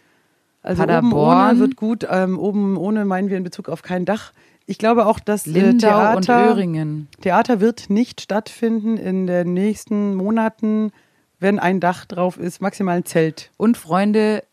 Also 0.64 0.84
oben 0.84 0.92
Paderborn. 0.92 1.50
ohne 1.50 1.60
wird 1.60 1.76
gut. 1.76 2.08
Ähm, 2.10 2.38
oben 2.38 2.78
ohne 2.78 3.06
meinen 3.06 3.30
wir 3.30 3.38
in 3.38 3.44
Bezug 3.44 3.70
auf 3.70 3.82
kein 3.82 4.06
Dach. 4.06 4.32
Ich 4.68 4.78
glaube 4.78 5.06
auch, 5.06 5.20
dass 5.20 5.48
äh, 5.48 5.52
Lindau 5.52 6.16
und 6.16 6.26
Theater, 6.26 6.54
Öhringen. 6.54 7.08
Theater 7.22 7.60
wird 7.60 7.90
nicht 7.90 8.22
stattfinden 8.22 8.98
in 8.98 9.28
den 9.28 9.54
nächsten 9.54 10.16
Monaten, 10.16 10.92
wenn 11.40 11.58
ein 11.60 11.80
Dach 11.80 12.06
drauf 12.06 12.38
ist, 12.38 12.62
maximal 12.62 12.98
ein 12.98 13.06
Zelt. 13.06 13.52
Und 13.58 13.76
Freunde, 13.76 14.44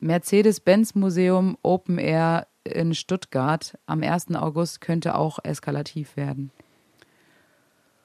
Mercedes-Benz 0.00 0.94
Museum 0.94 1.58
Open 1.62 1.98
Air 1.98 2.46
in 2.64 2.94
Stuttgart 2.94 3.76
am 3.86 4.02
1. 4.02 4.34
August 4.34 4.80
könnte 4.80 5.14
auch 5.14 5.38
eskalativ 5.42 6.16
werden. 6.16 6.50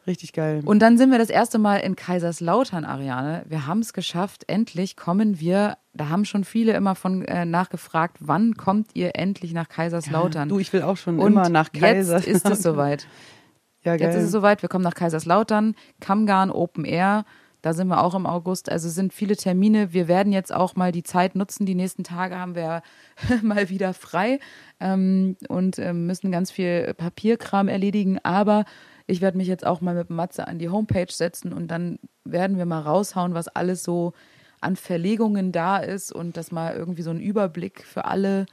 Richtig 0.06 0.34
geil. 0.34 0.62
Und 0.66 0.80
dann 0.80 0.98
sind 0.98 1.12
wir 1.12 1.18
das 1.18 1.30
erste 1.30 1.60
Mal 1.60 1.78
in 1.78 1.96
Kaiserslautern, 1.96 2.84
Ariane. 2.84 3.44
Wir 3.48 3.68
haben 3.68 3.80
es 3.80 3.94
geschafft. 3.94 4.44
Endlich 4.48 4.98
kommen 4.98 5.40
wir. 5.40 5.78
Da 5.94 6.10
haben 6.10 6.26
schon 6.26 6.44
viele 6.44 6.74
immer 6.74 6.96
von 6.96 7.24
äh, 7.24 7.46
nachgefragt, 7.46 8.18
wann 8.20 8.56
kommt 8.56 8.90
ihr 8.96 9.16
endlich 9.16 9.54
nach 9.54 9.70
Kaiserslautern? 9.70 10.50
du, 10.50 10.60
ich 10.60 10.74
will 10.74 10.82
auch 10.82 10.98
schon 10.98 11.20
Und 11.20 11.34
immer 11.34 11.50
nach 11.50 11.72
Kaiser. 11.72 12.18
Jetzt 12.18 12.28
ist 12.28 12.50
es 12.50 12.62
soweit. 12.64 13.08
ja, 13.84 13.96
geil. 13.96 14.08
Jetzt 14.08 14.18
ist 14.18 14.26
es 14.26 14.32
soweit. 14.32 14.62
Wir 14.62 14.70
kommen 14.70 14.84
nach 14.84 14.96
Kaiserslautern, 14.96 15.76
Kammgarn 16.02 16.52
Open 16.52 16.84
Air. 16.84 17.24
Da 17.62 17.72
sind 17.72 17.88
wir 17.88 18.04
auch 18.04 18.14
im 18.14 18.26
August. 18.26 18.70
Also 18.70 18.90
sind 18.90 19.14
viele 19.14 19.38
Termine. 19.38 19.94
Wir 19.94 20.10
werden 20.10 20.34
jetzt 20.34 20.54
auch 20.54 20.76
mal 20.76 20.92
die 20.92 21.04
Zeit 21.04 21.34
nutzen. 21.36 21.66
Die 21.66 21.76
nächsten 21.76 22.04
Tage 22.04 22.38
haben 22.38 22.56
wir 22.56 22.82
mal 23.42 23.70
wieder 23.70 23.94
frei 23.94 24.40
ähm, 24.82 25.38
und 25.48 25.80
ähm, 25.80 26.06
müssen 26.08 26.30
ganz 26.30 26.52
viel 26.52 26.94
Papierkram 26.94 27.70
erledigen. 27.70 28.20
Aber 28.24 28.66
ich 29.08 29.22
werde 29.22 29.38
mich 29.38 29.48
jetzt 29.48 29.66
auch 29.66 29.82
mal 29.82 29.96
mit 29.96 30.10
Matze 30.10 30.48
an 30.48 30.60
die 30.60 30.70
Homepage 30.70 31.12
setzen 31.12 31.54
und 31.54 31.70
dann 31.70 32.00
werden 32.24 32.58
wir 32.58 32.66
mal 32.66 32.82
raushauen, 32.82 33.34
was 33.34 33.48
alles 33.48 33.84
so 33.84 34.14
an 34.62 34.76
Verlegungen 34.76 35.52
da 35.52 35.78
ist 35.78 36.12
und 36.14 36.38
das 36.38 36.52
mal 36.52 36.74
irgendwie 36.76 37.02
so 37.02 37.10
ein 37.12 37.20
Überblick 37.20 37.84
für 37.84 38.06
alle 38.06 38.46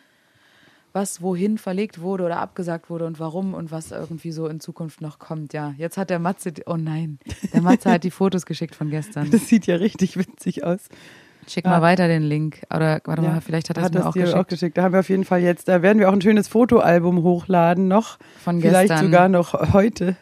was 0.92 1.22
wohin 1.22 1.58
verlegt 1.58 2.00
wurde 2.00 2.24
oder 2.24 2.38
abgesagt 2.38 2.90
wurde 2.90 3.06
und 3.06 3.20
warum 3.20 3.54
und 3.54 3.70
was 3.70 3.92
irgendwie 3.92 4.32
so 4.32 4.48
in 4.48 4.60
Zukunft 4.60 5.00
noch 5.00 5.18
kommt. 5.18 5.52
Ja, 5.52 5.74
jetzt 5.76 5.96
hat 5.96 6.10
der 6.10 6.18
Matze, 6.18 6.52
oh 6.66 6.76
nein, 6.76 7.18
der 7.52 7.62
Matze 7.62 7.90
hat 7.92 8.04
die 8.04 8.10
Fotos 8.10 8.46
geschickt 8.46 8.74
von 8.74 8.90
gestern. 8.90 9.30
das 9.30 9.48
sieht 9.48 9.66
ja 9.66 9.76
richtig 9.76 10.16
witzig 10.16 10.64
aus. 10.64 10.88
Schick 11.48 11.64
mal 11.64 11.80
weiter 11.82 12.06
den 12.06 12.22
Link. 12.22 12.62
Oder 12.74 13.00
warte 13.04 13.22
Ja, 13.22 13.30
mal, 13.30 13.40
vielleicht 13.40 13.70
hat 13.70 13.78
er 13.78 13.84
es 13.84 13.90
mir 13.90 13.98
das 13.98 14.06
auch 14.06 14.12
geschickt. 14.12 14.34
auch 14.36 14.46
geschickt. 14.46 14.78
Da 14.78 14.82
haben 14.82 14.92
wir 14.92 15.00
auf 15.00 15.08
jeden 15.08 15.24
Fall 15.24 15.40
jetzt, 15.40 15.68
da 15.68 15.82
werden 15.82 15.98
wir 15.98 16.08
auch 16.08 16.12
ein 16.12 16.20
schönes 16.20 16.48
Fotoalbum 16.48 17.22
hochladen 17.22 17.88
noch. 17.88 18.18
Von 18.44 18.60
Vielleicht 18.60 18.88
gestern. 18.90 19.06
sogar 19.06 19.28
noch 19.28 19.72
heute. 19.72 20.16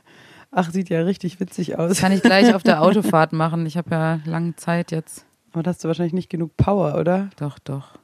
Ach, 0.51 0.71
sieht 0.71 0.89
ja 0.89 1.03
richtig 1.03 1.41
witzig 1.41 1.79
aus. 1.79 1.91
Das 1.91 2.01
kann 2.01 2.13
ich 2.13 2.23
gleich 2.23 2.55
auf 2.55 2.63
der 2.63 2.83
Autofahrt 2.83 3.33
machen. 3.33 3.67
Ich 3.67 3.77
habe 3.77 3.91
ja 3.91 4.21
lange 4.25 4.57
Zeit 4.57 4.91
jetzt. 4.91 5.27
Aber 5.53 5.63
da 5.63 5.71
hast 5.71 5.85
du 5.85 5.89
wahrscheinlich 5.89 6.15
nicht 6.15 6.31
genug 6.31 6.57
Power, 6.57 6.99
oder? 6.99 7.31
Doch, 7.39 7.59
doch. 7.59 7.99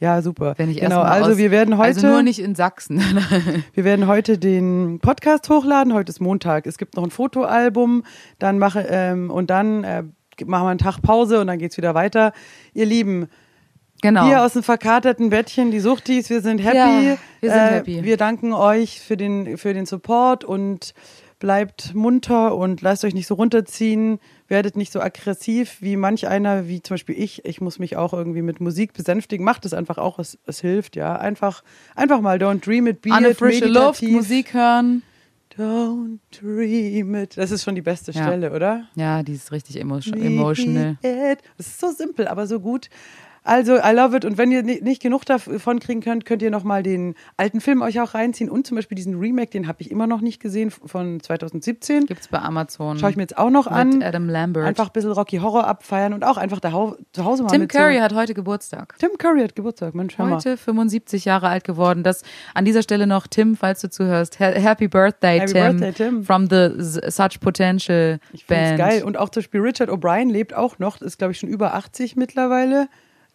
Ja, 0.00 0.22
super. 0.22 0.54
Wenn 0.56 0.70
ich 0.70 0.78
genau, 0.78 1.00
also 1.00 1.32
aus, 1.32 1.38
wir 1.38 1.50
werden 1.50 1.76
heute 1.76 1.96
Also 1.96 2.06
nur 2.06 2.22
nicht 2.22 2.38
in 2.38 2.54
Sachsen. 2.54 2.98
Wir 3.74 3.84
werden 3.84 4.06
heute 4.06 4.38
den 4.38 5.00
Podcast 5.00 5.50
hochladen. 5.50 5.92
Heute 5.92 6.10
ist 6.10 6.20
Montag. 6.20 6.68
Es 6.68 6.78
gibt 6.78 6.94
noch 6.94 7.02
ein 7.02 7.10
Fotoalbum. 7.10 8.04
Dann 8.38 8.60
mache 8.60 8.86
ähm, 8.88 9.28
und 9.28 9.50
dann 9.50 9.82
äh, 9.82 10.04
machen 10.46 10.66
wir 10.66 10.70
einen 10.70 10.78
Tag 10.78 11.02
Pause 11.02 11.40
und 11.40 11.48
dann 11.48 11.58
geht's 11.58 11.76
wieder 11.76 11.96
weiter. 11.96 12.32
Ihr 12.74 12.86
Lieben, 12.86 13.26
genau. 14.00 14.28
wir 14.28 14.42
aus 14.44 14.52
dem 14.52 14.62
verkaterten 14.62 15.30
Bettchen, 15.30 15.72
die 15.72 15.80
Suchtis, 15.80 16.30
wir 16.30 16.42
sind 16.42 16.58
happy. 16.58 16.76
Ja, 16.76 17.16
wir 17.40 17.50
sind 17.50 17.58
äh, 17.58 17.70
happy. 17.70 18.04
Wir 18.04 18.16
danken 18.16 18.52
euch 18.52 19.00
für 19.00 19.16
den 19.16 19.56
für 19.58 19.74
den 19.74 19.84
Support 19.84 20.44
und 20.44 20.94
bleibt 21.38 21.94
munter 21.94 22.56
und 22.56 22.82
lasst 22.82 23.04
euch 23.04 23.14
nicht 23.14 23.26
so 23.26 23.34
runterziehen. 23.34 24.18
Werdet 24.48 24.76
nicht 24.76 24.92
so 24.92 25.00
aggressiv 25.00 25.76
wie 25.80 25.96
manch 25.96 26.26
einer, 26.26 26.68
wie 26.68 26.82
zum 26.82 26.94
Beispiel 26.94 27.18
ich. 27.18 27.44
Ich 27.44 27.60
muss 27.60 27.78
mich 27.78 27.96
auch 27.96 28.12
irgendwie 28.12 28.42
mit 28.42 28.60
Musik 28.60 28.92
besänftigen. 28.92 29.44
Macht 29.44 29.64
es 29.64 29.74
einfach 29.74 29.98
auch, 29.98 30.18
es, 30.18 30.38
es 30.46 30.60
hilft, 30.60 30.96
ja. 30.96 31.16
Einfach, 31.16 31.62
einfach 31.94 32.20
mal 32.20 32.38
don't 32.38 32.64
dream 32.64 32.86
it, 32.86 33.02
be 33.02 33.10
An 33.10 33.18
eine 33.18 33.30
it, 33.30 33.38
frische 33.38 33.66
Luft, 33.66 34.02
meditativ. 34.02 34.10
Musik 34.10 34.54
hören. 34.54 35.02
Don't 35.56 36.18
dream 36.30 37.14
it. 37.16 37.36
Das 37.36 37.50
ist 37.50 37.64
schon 37.64 37.74
die 37.74 37.82
beste 37.82 38.12
Ja. 38.12 38.26
Stelle, 38.26 38.52
oder? 38.52 38.84
Ja, 38.94 39.22
die 39.22 39.32
ist 39.32 39.50
richtig 39.50 39.80
emo 39.80 39.98
emotional. 39.98 40.96
It. 41.02 41.40
Das 41.56 41.66
ist 41.66 41.80
so 41.80 41.90
simpel, 41.90 42.28
aber 42.28 42.46
so 42.46 42.60
gut. 42.60 42.88
Also, 43.48 43.76
I 43.76 43.92
love 43.94 44.16
it. 44.16 44.24
Und 44.24 44.36
wenn 44.38 44.52
ihr 44.52 44.62
ni- 44.62 44.80
nicht 44.82 45.00
genug 45.02 45.24
davon 45.24 45.80
kriegen 45.80 46.00
könnt, 46.00 46.24
könnt 46.24 46.42
ihr 46.42 46.50
nochmal 46.50 46.82
den 46.82 47.14
alten 47.36 47.60
Film 47.60 47.82
euch 47.82 48.00
auch 48.00 48.14
reinziehen. 48.14 48.50
Und 48.50 48.66
zum 48.66 48.76
Beispiel 48.76 48.94
diesen 48.96 49.18
Remake, 49.18 49.50
den 49.50 49.66
habe 49.66 49.80
ich 49.80 49.90
immer 49.90 50.06
noch 50.06 50.20
nicht 50.20 50.40
gesehen, 50.40 50.70
von 50.70 51.20
2017. 51.20 52.06
Gibt's 52.06 52.28
bei 52.28 52.38
Amazon. 52.38 52.98
Schaue 52.98 53.10
ich 53.10 53.16
mir 53.16 53.22
jetzt 53.22 53.38
auch 53.38 53.50
noch 53.50 53.64
Mit 53.66 53.74
an. 53.74 54.02
Adam 54.02 54.28
Lambert. 54.28 54.66
Einfach 54.66 54.86
ein 54.88 54.92
bisschen 54.92 55.12
Rocky 55.12 55.38
Horror 55.38 55.66
abfeiern 55.66 56.12
und 56.12 56.24
auch 56.24 56.36
einfach 56.36 56.60
da 56.60 56.70
zu 57.12 57.24
Hause 57.24 57.42
mal 57.42 57.48
Tim 57.48 57.62
mit 57.62 57.70
Curry 57.72 57.96
so 57.96 58.02
hat 58.02 58.14
heute 58.14 58.34
Geburtstag. 58.34 58.94
Tim 58.98 59.10
Curry 59.18 59.40
hat 59.42 59.56
Geburtstag, 59.56 59.94
Mensch, 59.94 60.18
hör. 60.18 60.30
Heute 60.30 60.56
75 60.56 61.24
Jahre 61.24 61.48
alt 61.48 61.64
geworden. 61.64 62.02
Das 62.02 62.22
an 62.54 62.64
dieser 62.64 62.82
Stelle 62.82 63.06
noch 63.06 63.26
Tim, 63.26 63.56
falls 63.56 63.80
du 63.80 63.88
zuhörst. 63.90 64.38
Ha- 64.40 64.52
Happy 64.52 64.88
Birthday, 64.88 65.40
Happy 65.40 65.52
Tim. 65.52 65.76
Birthday, 65.78 65.92
Tim. 65.92 66.24
From 66.24 66.48
the 66.50 66.70
Such 67.10 67.40
Potential 67.40 68.18
Ich 68.32 68.42
es 68.42 68.46
Band. 68.46 68.78
geil. 68.78 69.02
Und 69.04 69.16
auch 69.16 69.30
zum 69.30 69.40
Beispiel 69.42 69.60
Richard 69.60 69.88
O'Brien 69.90 70.30
lebt 70.30 70.54
auch 70.54 70.78
noch, 70.78 71.00
ist 71.00 71.18
glaube 71.18 71.32
ich 71.32 71.38
schon 71.38 71.48
über 71.48 71.74
80 71.74 72.16
mittlerweile. 72.16 72.88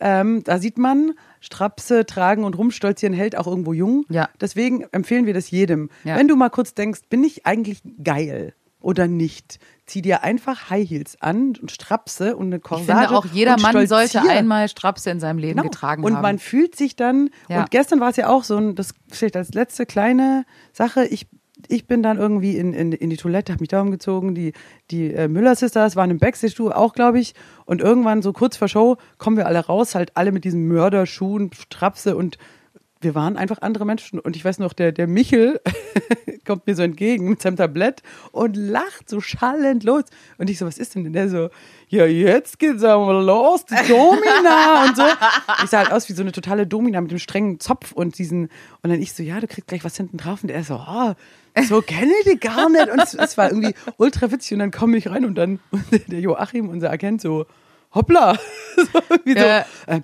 Ähm, 0.06 0.43
da 0.43 0.60
sieht 0.60 0.78
man, 0.78 1.14
Strapse 1.39 2.06
tragen 2.06 2.43
und 2.43 2.58
rumstolzieren 2.58 3.14
hält 3.16 3.38
auch 3.38 3.47
irgendwo 3.47 3.72
jung. 3.72 4.06
Ja. 4.10 4.28
Deswegen 4.41 4.84
empfehlen 4.91 5.26
wir 5.26 5.34
das 5.34 5.49
jedem. 5.49 5.89
Ja. 6.04 6.18
Wenn 6.18 6.28
du 6.28 6.36
mal 6.36 6.49
kurz 6.49 6.74
denkst, 6.74 7.01
bin 7.10 7.24
ich 7.24 7.45
eigentlich 7.45 7.82
geil 8.04 8.54
oder 8.82 9.08
nicht, 9.08 9.60
zieh 9.86 10.01
dir 10.01 10.24
einfach 10.24 10.70
High 10.70 10.89
Heels 10.89 11.16
an 11.22 11.54
und 11.62 11.72
Strapse 11.72 12.36
und 12.36 12.47
eine 12.47 12.58
Ich 12.58 12.64
Corsage. 12.64 12.99
finde 12.99 13.18
auch, 13.18 13.26
jeder 13.28 13.54
und 13.56 13.62
Mann 13.62 13.88
sollte 13.88 14.22
einmal 14.30 14.68
Strapse 14.68 15.10
in 15.10 15.22
seinem 15.22 15.38
Leben 15.38 15.54
Genau. 15.60 15.70
getragen 15.70 16.04
und 16.04 16.16
haben. 16.16 16.22
man 16.22 16.38
fühlt 16.38 16.76
sich 16.76 16.97
dann, 16.97 17.30
Ja. 17.47 17.62
und 17.62 17.72
gestern 17.72 18.01
war 18.01 18.10
es 18.10 18.18
ja 18.18 18.28
auch 18.28 18.43
so, 18.43 18.58
ein, 18.58 18.76
das 18.76 18.93
vielleicht 19.10 19.38
als 19.38 19.54
letzte 19.54 19.86
kleine 19.86 20.43
Sache, 20.74 21.06
ich, 21.06 21.28
ich 21.70 21.88
bin 21.88 22.03
dann 22.03 22.18
irgendwie 22.18 22.57
in, 22.57 22.74
in, 22.74 22.91
in 22.91 23.09
die 23.09 23.18
Toilette, 23.18 23.53
habe 23.53 23.61
mich 23.61 23.70
da 23.70 23.82
umgezogen, 23.82 24.36
die, 24.36 24.53
die 24.91 25.14
äh, 25.14 25.28
Müller-Sisters 25.28 25.95
waren 25.95 26.11
im 26.11 26.20
Backstage-Stuhl 26.20 26.74
auch, 26.74 26.93
glaube 26.93 27.20
ich, 27.20 27.34
und 27.66 27.82
irgendwann 27.82 28.22
so 28.22 28.34
kurz 28.34 28.57
vor 28.57 28.68
Show 28.68 28.97
kommen 29.18 29.38
wir 29.38 29.47
alle 29.47 29.59
raus, 29.59 29.95
halt 29.95 30.11
alle 30.16 30.32
mit 30.32 30.43
diesen 30.43 30.68
Mörderschuhen, 30.68 31.51
Strapse 31.53 32.16
und 32.16 32.38
wir 33.03 33.16
waren 33.16 33.38
einfach 33.38 33.61
andere 33.61 33.86
Menschen. 33.86 34.20
Und 34.20 34.36
ich 34.36 34.43
weiß 34.43 34.59
noch, 34.59 34.74
der, 34.74 34.91
der 34.91 35.07
Michel 35.07 35.59
kommt 36.45 36.66
mir 36.68 36.76
so 36.76 36.84
entgegen 36.84 37.30
mit 37.30 37.41
seinem 37.41 37.57
Tablett 37.57 38.01
und 38.32 38.55
lacht 38.55 39.09
so 39.09 39.22
schallend 39.22 39.84
los. 39.84 40.03
Und 40.38 40.49
ich 40.49 40.57
so, 40.57 40.66
was 40.66 40.78
ist 40.78 40.95
denn? 40.95 41.05
Und 41.05 41.14
der 41.14 41.30
so, 41.30 41.49
ja, 41.89 42.05
jetzt 42.05 42.59
geht's 42.59 42.84
aber 42.84 43.22
los, 43.22 43.66
die 43.66 43.76
Domina 43.88 44.86
und 44.86 44.95
so. 44.95 45.03
Ich 45.64 45.70
sah 45.70 45.80
halt 45.80 45.91
aus 45.91 46.09
wie 46.09 46.14
so 46.14 46.22
eine 46.22 46.32
totale 46.32 46.66
Domina 46.66 47.01
mit 47.01 47.11
dem 47.11 47.20
strengen 47.20 47.59
Zopf 47.59 47.91
und 47.91 48.18
diesen, 48.18 48.43
und 48.82 48.89
dann 48.89 49.01
ich 49.01 49.14
so, 49.14 49.24
ja, 49.24 49.39
du 49.39 49.47
kriegst 49.47 49.68
gleich 49.68 49.84
was 49.84 49.97
hinten 49.97 50.18
drauf. 50.18 50.43
Und 50.43 50.49
er 50.49 50.64
so, 50.64 50.76
ah, 50.76 51.16
so 51.68 51.82
kenne 51.82 52.12
ich 52.24 52.32
die 52.32 52.39
gar 52.39 52.70
nicht. 52.70 52.89
Und 52.89 52.99
es, 53.01 53.14
es 53.14 53.38
war 53.38 53.49
irgendwie 53.51 53.74
ultra 53.97 54.32
witzig. 54.32 54.54
Und 54.54 54.60
dann 54.60 54.72
komme 54.72 54.97
ich 54.97 55.10
rein 55.10 55.26
und 55.26 55.36
dann 55.36 55.60
der 56.08 56.20
Joachim, 56.20 56.70
unser 56.70 56.89
Agent, 56.91 57.22
so, 57.22 57.45
hoppla. 57.93 58.36
so, 58.76 58.99
irgendwie 59.10 59.36
Ja. 59.39 59.66
so, 59.88 59.91
äh, 59.93 60.01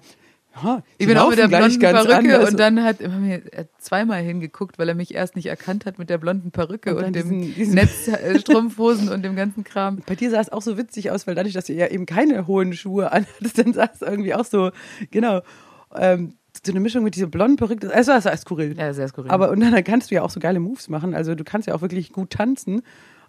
ja, 0.62 0.84
Ich 0.98 1.08
bin 1.08 1.18
auch 1.18 1.30
mit 1.30 1.40
der 1.40 1.48
blonden 1.48 1.80
Perücke 1.80 2.16
anders. 2.18 2.52
und 2.52 2.60
dann 2.60 2.84
hat 2.84 3.00
er 3.00 3.10
mir 3.10 3.42
zweimal 3.78 4.22
hingeguckt, 4.22 4.78
weil 4.78 4.90
er 4.90 4.96
mich 4.96 5.14
erst 5.14 5.36
nicht 5.38 5.46
erkannt 5.46 5.86
hat 5.86 6.00
mit 6.00 6.10
der 6.10 6.18
blonden 6.18 6.52
Perücke 6.52 6.96
Und 6.98 7.06
und, 7.06 7.16
dem 7.16 7.54
Netzstrumpfhosen 7.74 9.10
und 9.10 9.24
dem 9.24 9.36
ganzen 9.36 9.64
Kram. 9.64 10.02
Bei 10.06 10.16
dir 10.16 10.30
sah 10.32 10.40
es 10.42 10.52
auch 10.52 10.62
so 10.62 10.78
witzig 10.78 11.12
aus, 11.12 11.28
weil 11.28 11.36
dadurch, 11.36 11.54
dass 11.54 11.66
du 11.66 11.74
ja 11.74 11.88
eben 11.88 12.06
keine 12.06 12.48
hohen 12.48 12.74
Schuhe 12.74 13.12
anhattest, 13.12 13.58
dann 13.58 13.74
sah 13.74 13.90
es 13.94 14.02
irgendwie 14.02 14.34
auch 14.34 14.46
so, 14.46 14.72
genau, 15.12 15.42
ähm, 15.96 16.34
so 16.66 16.72
eine 16.72 16.80
Mischung 16.80 17.04
mit 17.04 17.16
dieser 17.16 17.28
blonden 17.28 17.58
Perücke. 17.58 17.92
Es 17.92 18.08
war, 18.08 18.24
war 18.24 18.38
skurril. 18.38 18.76
Ja, 18.78 18.94
sehr 18.94 19.08
skurril. 19.08 19.32
Aber 19.32 19.52
und 19.52 19.60
dann 19.60 19.84
kannst 19.84 20.12
du 20.12 20.16
ja 20.16 20.24
auch 20.24 20.30
so 20.30 20.40
geile 20.40 20.60
Moves 20.60 20.90
machen. 20.90 21.14
Also 21.14 21.36
du 21.36 21.44
kannst 21.44 21.68
ja 21.68 21.76
auch 21.76 21.82
wirklich 21.82 22.12
gut 22.12 22.32
tanzen. 22.32 22.82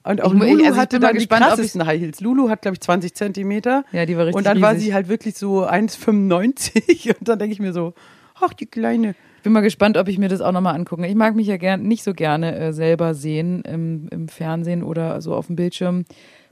Und 0.02 0.22
auch 0.22 0.32
Ich 0.32 0.40
Lulu 0.40 0.64
also 0.64 0.80
hatte 0.80 0.98
dann 0.98 1.12
die 1.12 1.18
gespannt, 1.18 1.42
ob 1.42 1.48
krassesten 1.48 1.84
High 1.84 2.00
Heels. 2.00 2.20
Lulu 2.20 2.48
hat, 2.48 2.62
glaube 2.62 2.76
ich, 2.76 2.80
20 2.80 3.14
Zentimeter. 3.14 3.84
Ja, 3.92 4.06
die 4.06 4.16
war 4.16 4.24
richtig 4.24 4.36
Und 4.36 4.46
dann 4.46 4.60
war 4.62 4.72
riesig. 4.72 4.86
sie 4.86 4.94
halt 4.94 5.08
wirklich 5.08 5.36
so 5.36 5.66
1,95. 5.66 7.18
Und 7.18 7.28
dann 7.28 7.38
denke 7.38 7.52
ich 7.52 7.60
mir 7.60 7.72
so, 7.72 7.92
ach, 8.40 8.54
die 8.54 8.66
Kleine. 8.66 9.14
Ich 9.36 9.42
bin 9.42 9.52
mal 9.52 9.60
gespannt, 9.60 9.96
ob 9.96 10.08
ich 10.08 10.18
mir 10.18 10.28
das 10.28 10.40
auch 10.40 10.52
nochmal 10.52 10.74
angucke. 10.74 11.06
Ich 11.06 11.14
mag 11.14 11.34
mich 11.34 11.46
ja 11.46 11.56
gern, 11.56 11.82
nicht 11.82 12.02
so 12.02 12.12
gerne 12.14 12.56
äh, 12.56 12.72
selber 12.72 13.14
sehen 13.14 13.62
im, 13.62 14.08
im 14.10 14.28
Fernsehen 14.28 14.82
oder 14.82 15.20
so 15.20 15.34
auf 15.34 15.46
dem 15.46 15.56
Bildschirm 15.56 16.04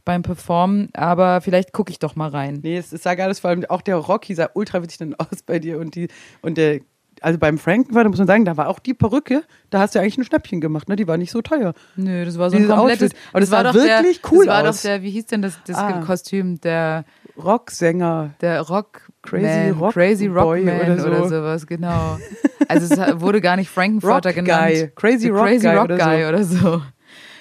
beim 0.09 0.23
Performen, 0.23 0.89
aber 0.95 1.43
vielleicht 1.43 1.73
gucke 1.75 1.91
ich 1.91 1.99
doch 1.99 2.17
mal 2.17 2.31
rein. 2.31 2.61
Nee, 2.63 2.79
es, 2.79 2.93
es 2.93 3.03
sah 3.03 3.15
geil 3.15 3.29
aus. 3.31 3.41
Vor 3.41 3.51
allem 3.51 3.65
auch 3.69 3.83
der 3.83 3.97
Rocky 3.97 4.35
sah 4.35 4.49
ultra 4.55 4.83
witzig 4.83 4.97
dann 4.99 5.15
aus 5.19 5.43
bei 5.45 5.59
dir. 5.59 5.79
Und, 5.79 5.95
die, 5.97 6.09
und 6.41 6.57
der, 6.57 6.81
also 7.21 7.39
beim 7.39 7.59
Frankenfurter 7.59 8.09
muss 8.09 8.17
man 8.19 8.27
sagen, 8.27 8.45
da 8.47 8.57
war 8.57 8.69
auch 8.69 8.79
die 8.79 8.95
Perücke, 8.95 9.43
da 9.71 9.81
hast 9.81 9.95
du 9.95 9.99
eigentlich 10.01 10.17
ein 10.17 10.25
Schnäppchen 10.25 10.61
gemacht. 10.63 10.89
Ne? 10.89 10.97
Die 10.97 11.07
war 11.07 11.19
nicht 11.19 11.31
so 11.31 11.43
teuer. 11.43 11.75
Nö, 11.97 12.25
das 12.25 12.39
war 12.39 12.49
so 12.49 12.57
ein 12.57 12.67
komplettes. 12.67 13.11
Outfit. 13.13 13.19
Aber 13.33 13.41
das 13.41 13.49
sah 13.51 13.57
war 13.59 13.65
doch 13.65 13.75
wirklich 13.75 14.23
der, 14.23 14.33
cool 14.33 14.47
Das 14.47 14.55
war 14.63 14.69
aus. 14.71 14.77
doch 14.83 14.89
der, 14.89 15.03
wie 15.03 15.11
hieß 15.11 15.27
denn 15.27 15.43
das, 15.43 15.59
das 15.67 15.77
Ah. 15.77 16.01
Kostüm? 16.07 16.59
Der, 16.63 17.05
Rocksänger. 17.37 18.31
der 18.41 18.63
Rock. 18.63 19.03
Crazy 19.23 19.45
Man, 19.47 19.71
Rock 19.79 19.93
Crazy 19.93 20.27
Rock 20.27 20.45
Boy 20.45 20.65
Man 20.65 20.81
oder 20.81 21.07
oder, 21.07 21.23
so. 21.25 21.29
sowas, 21.29 21.67
genau. 21.67 22.19
Also 22.67 22.95
es 22.95 23.21
wurde 23.21 23.41
gar 23.41 23.57
nicht 23.57 23.69
Frankenfurter 23.75 24.31
Rock 24.31 24.37
genannt. 24.37 24.73
Guy. 24.75 24.91
Crazy 24.97 25.19
The 25.25 25.29
Rock 25.29 25.47
Crazy 25.47 25.67
Guy 25.67 25.75
Rock 25.77 25.85
oder 25.85 25.99
Guy 25.99 26.23
so. 26.23 26.29
oder 26.29 26.45
so. 26.45 26.83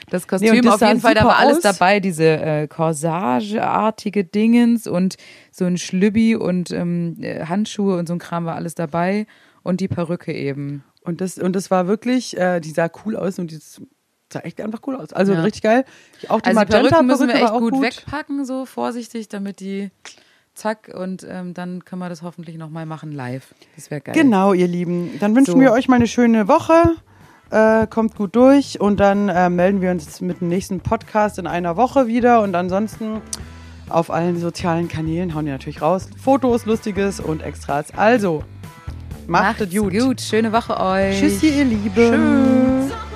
Das 0.09 0.23
Nee, 0.23 0.27
Kostüm 0.29 0.55
und 0.59 0.65
das 0.65 0.73
auf 0.75 0.87
jeden 0.87 1.01
Fall, 1.01 1.13
da 1.15 1.25
war 1.25 1.37
alles 1.37 1.57
aus. 1.57 1.63
dabei, 1.63 1.99
diese 1.99 2.23
äh, 2.25 2.67
Corsageartige 2.67 4.23
Dingens 4.23 4.87
und 4.87 5.17
so 5.51 5.65
ein 5.65 5.77
Schlübbi 5.77 6.35
und 6.35 6.71
ähm, 6.71 7.17
äh, 7.21 7.45
Handschuhe 7.45 7.97
und 7.97 8.07
so 8.07 8.13
ein 8.13 8.19
Kram 8.19 8.45
war 8.45 8.55
alles 8.55 8.75
dabei 8.75 9.27
und 9.63 9.81
die 9.81 9.87
Perücke 9.87 10.33
eben. 10.33 10.83
Und 11.03 11.21
das, 11.21 11.37
und 11.37 11.55
das 11.55 11.71
war 11.71 11.87
wirklich, 11.87 12.37
äh, 12.37 12.59
die 12.59 12.71
sah 12.71 12.89
cool 13.05 13.15
aus 13.15 13.39
und 13.39 13.51
die 13.51 13.59
sah 14.31 14.39
echt 14.41 14.59
einfach 14.61 14.79
cool 14.87 14.95
aus. 14.95 15.13
Also 15.13 15.33
Ja. 15.33 15.41
richtig 15.41 15.63
geil. 15.63 15.85
Auch 16.29 16.41
die 16.41 16.49
Also 16.49 16.59
die 16.61 16.65
Perücken 16.67 17.05
müssen 17.07 17.27
wir 17.27 17.35
echt 17.35 17.53
gut, 17.53 17.73
gut. 17.73 17.83
wegpacken, 17.83 18.45
so 18.45 18.65
vorsichtig, 18.65 19.27
damit 19.29 19.59
die 19.59 19.89
zack 20.53 20.89
und 20.93 21.25
ähm, 21.29 21.53
dann 21.53 21.85
können 21.85 21.99
wir 22.01 22.09
das 22.09 22.21
hoffentlich 22.23 22.57
nochmal 22.57 22.85
machen 22.85 23.11
live. 23.11 23.53
Das 23.75 23.91
wäre 23.91 24.01
geil. 24.01 24.15
Genau, 24.15 24.53
ihr 24.53 24.67
Lieben. 24.67 25.11
Dann 25.19 25.35
wünschen 25.35 25.53
So. 25.53 25.59
wir 25.59 25.71
euch 25.71 25.87
mal 25.87 25.97
eine 25.97 26.07
schöne 26.07 26.47
Woche. 26.47 26.95
Äh, 27.49 27.87
kommt 27.87 28.15
gut 28.15 28.35
durch 28.35 28.81
und 28.81 28.99
dann 28.99 29.29
äh, 29.29 29.49
melden 29.49 29.81
wir 29.81 29.91
uns 29.91 30.19
mit 30.19 30.41
dem 30.41 30.49
nächsten 30.49 30.81
Podcast 30.81 31.39
in 31.39 31.47
einer 31.47 31.77
Woche 31.77 32.07
wieder. 32.07 32.41
Und 32.41 32.55
ansonsten 32.55 33.21
auf 33.89 34.11
allen 34.11 34.37
sozialen 34.39 34.87
Kanälen 34.87 35.33
hauen 35.33 35.45
wir 35.45 35.53
natürlich 35.53 35.81
raus. 35.81 36.09
Fotos, 36.21 36.65
Lustiges 36.65 37.19
und 37.19 37.41
Extras. 37.41 37.93
Also, 37.95 38.43
macht 39.27 39.61
es 39.61 39.69
gut. 39.73 39.93
gut. 39.93 40.21
Schöne 40.21 40.51
Woche 40.51 40.77
euch. 40.79 41.19
Tschüssi, 41.19 41.49
ihr 41.49 41.65
Lieben. 41.65 42.89
Tschüss. 42.89 43.06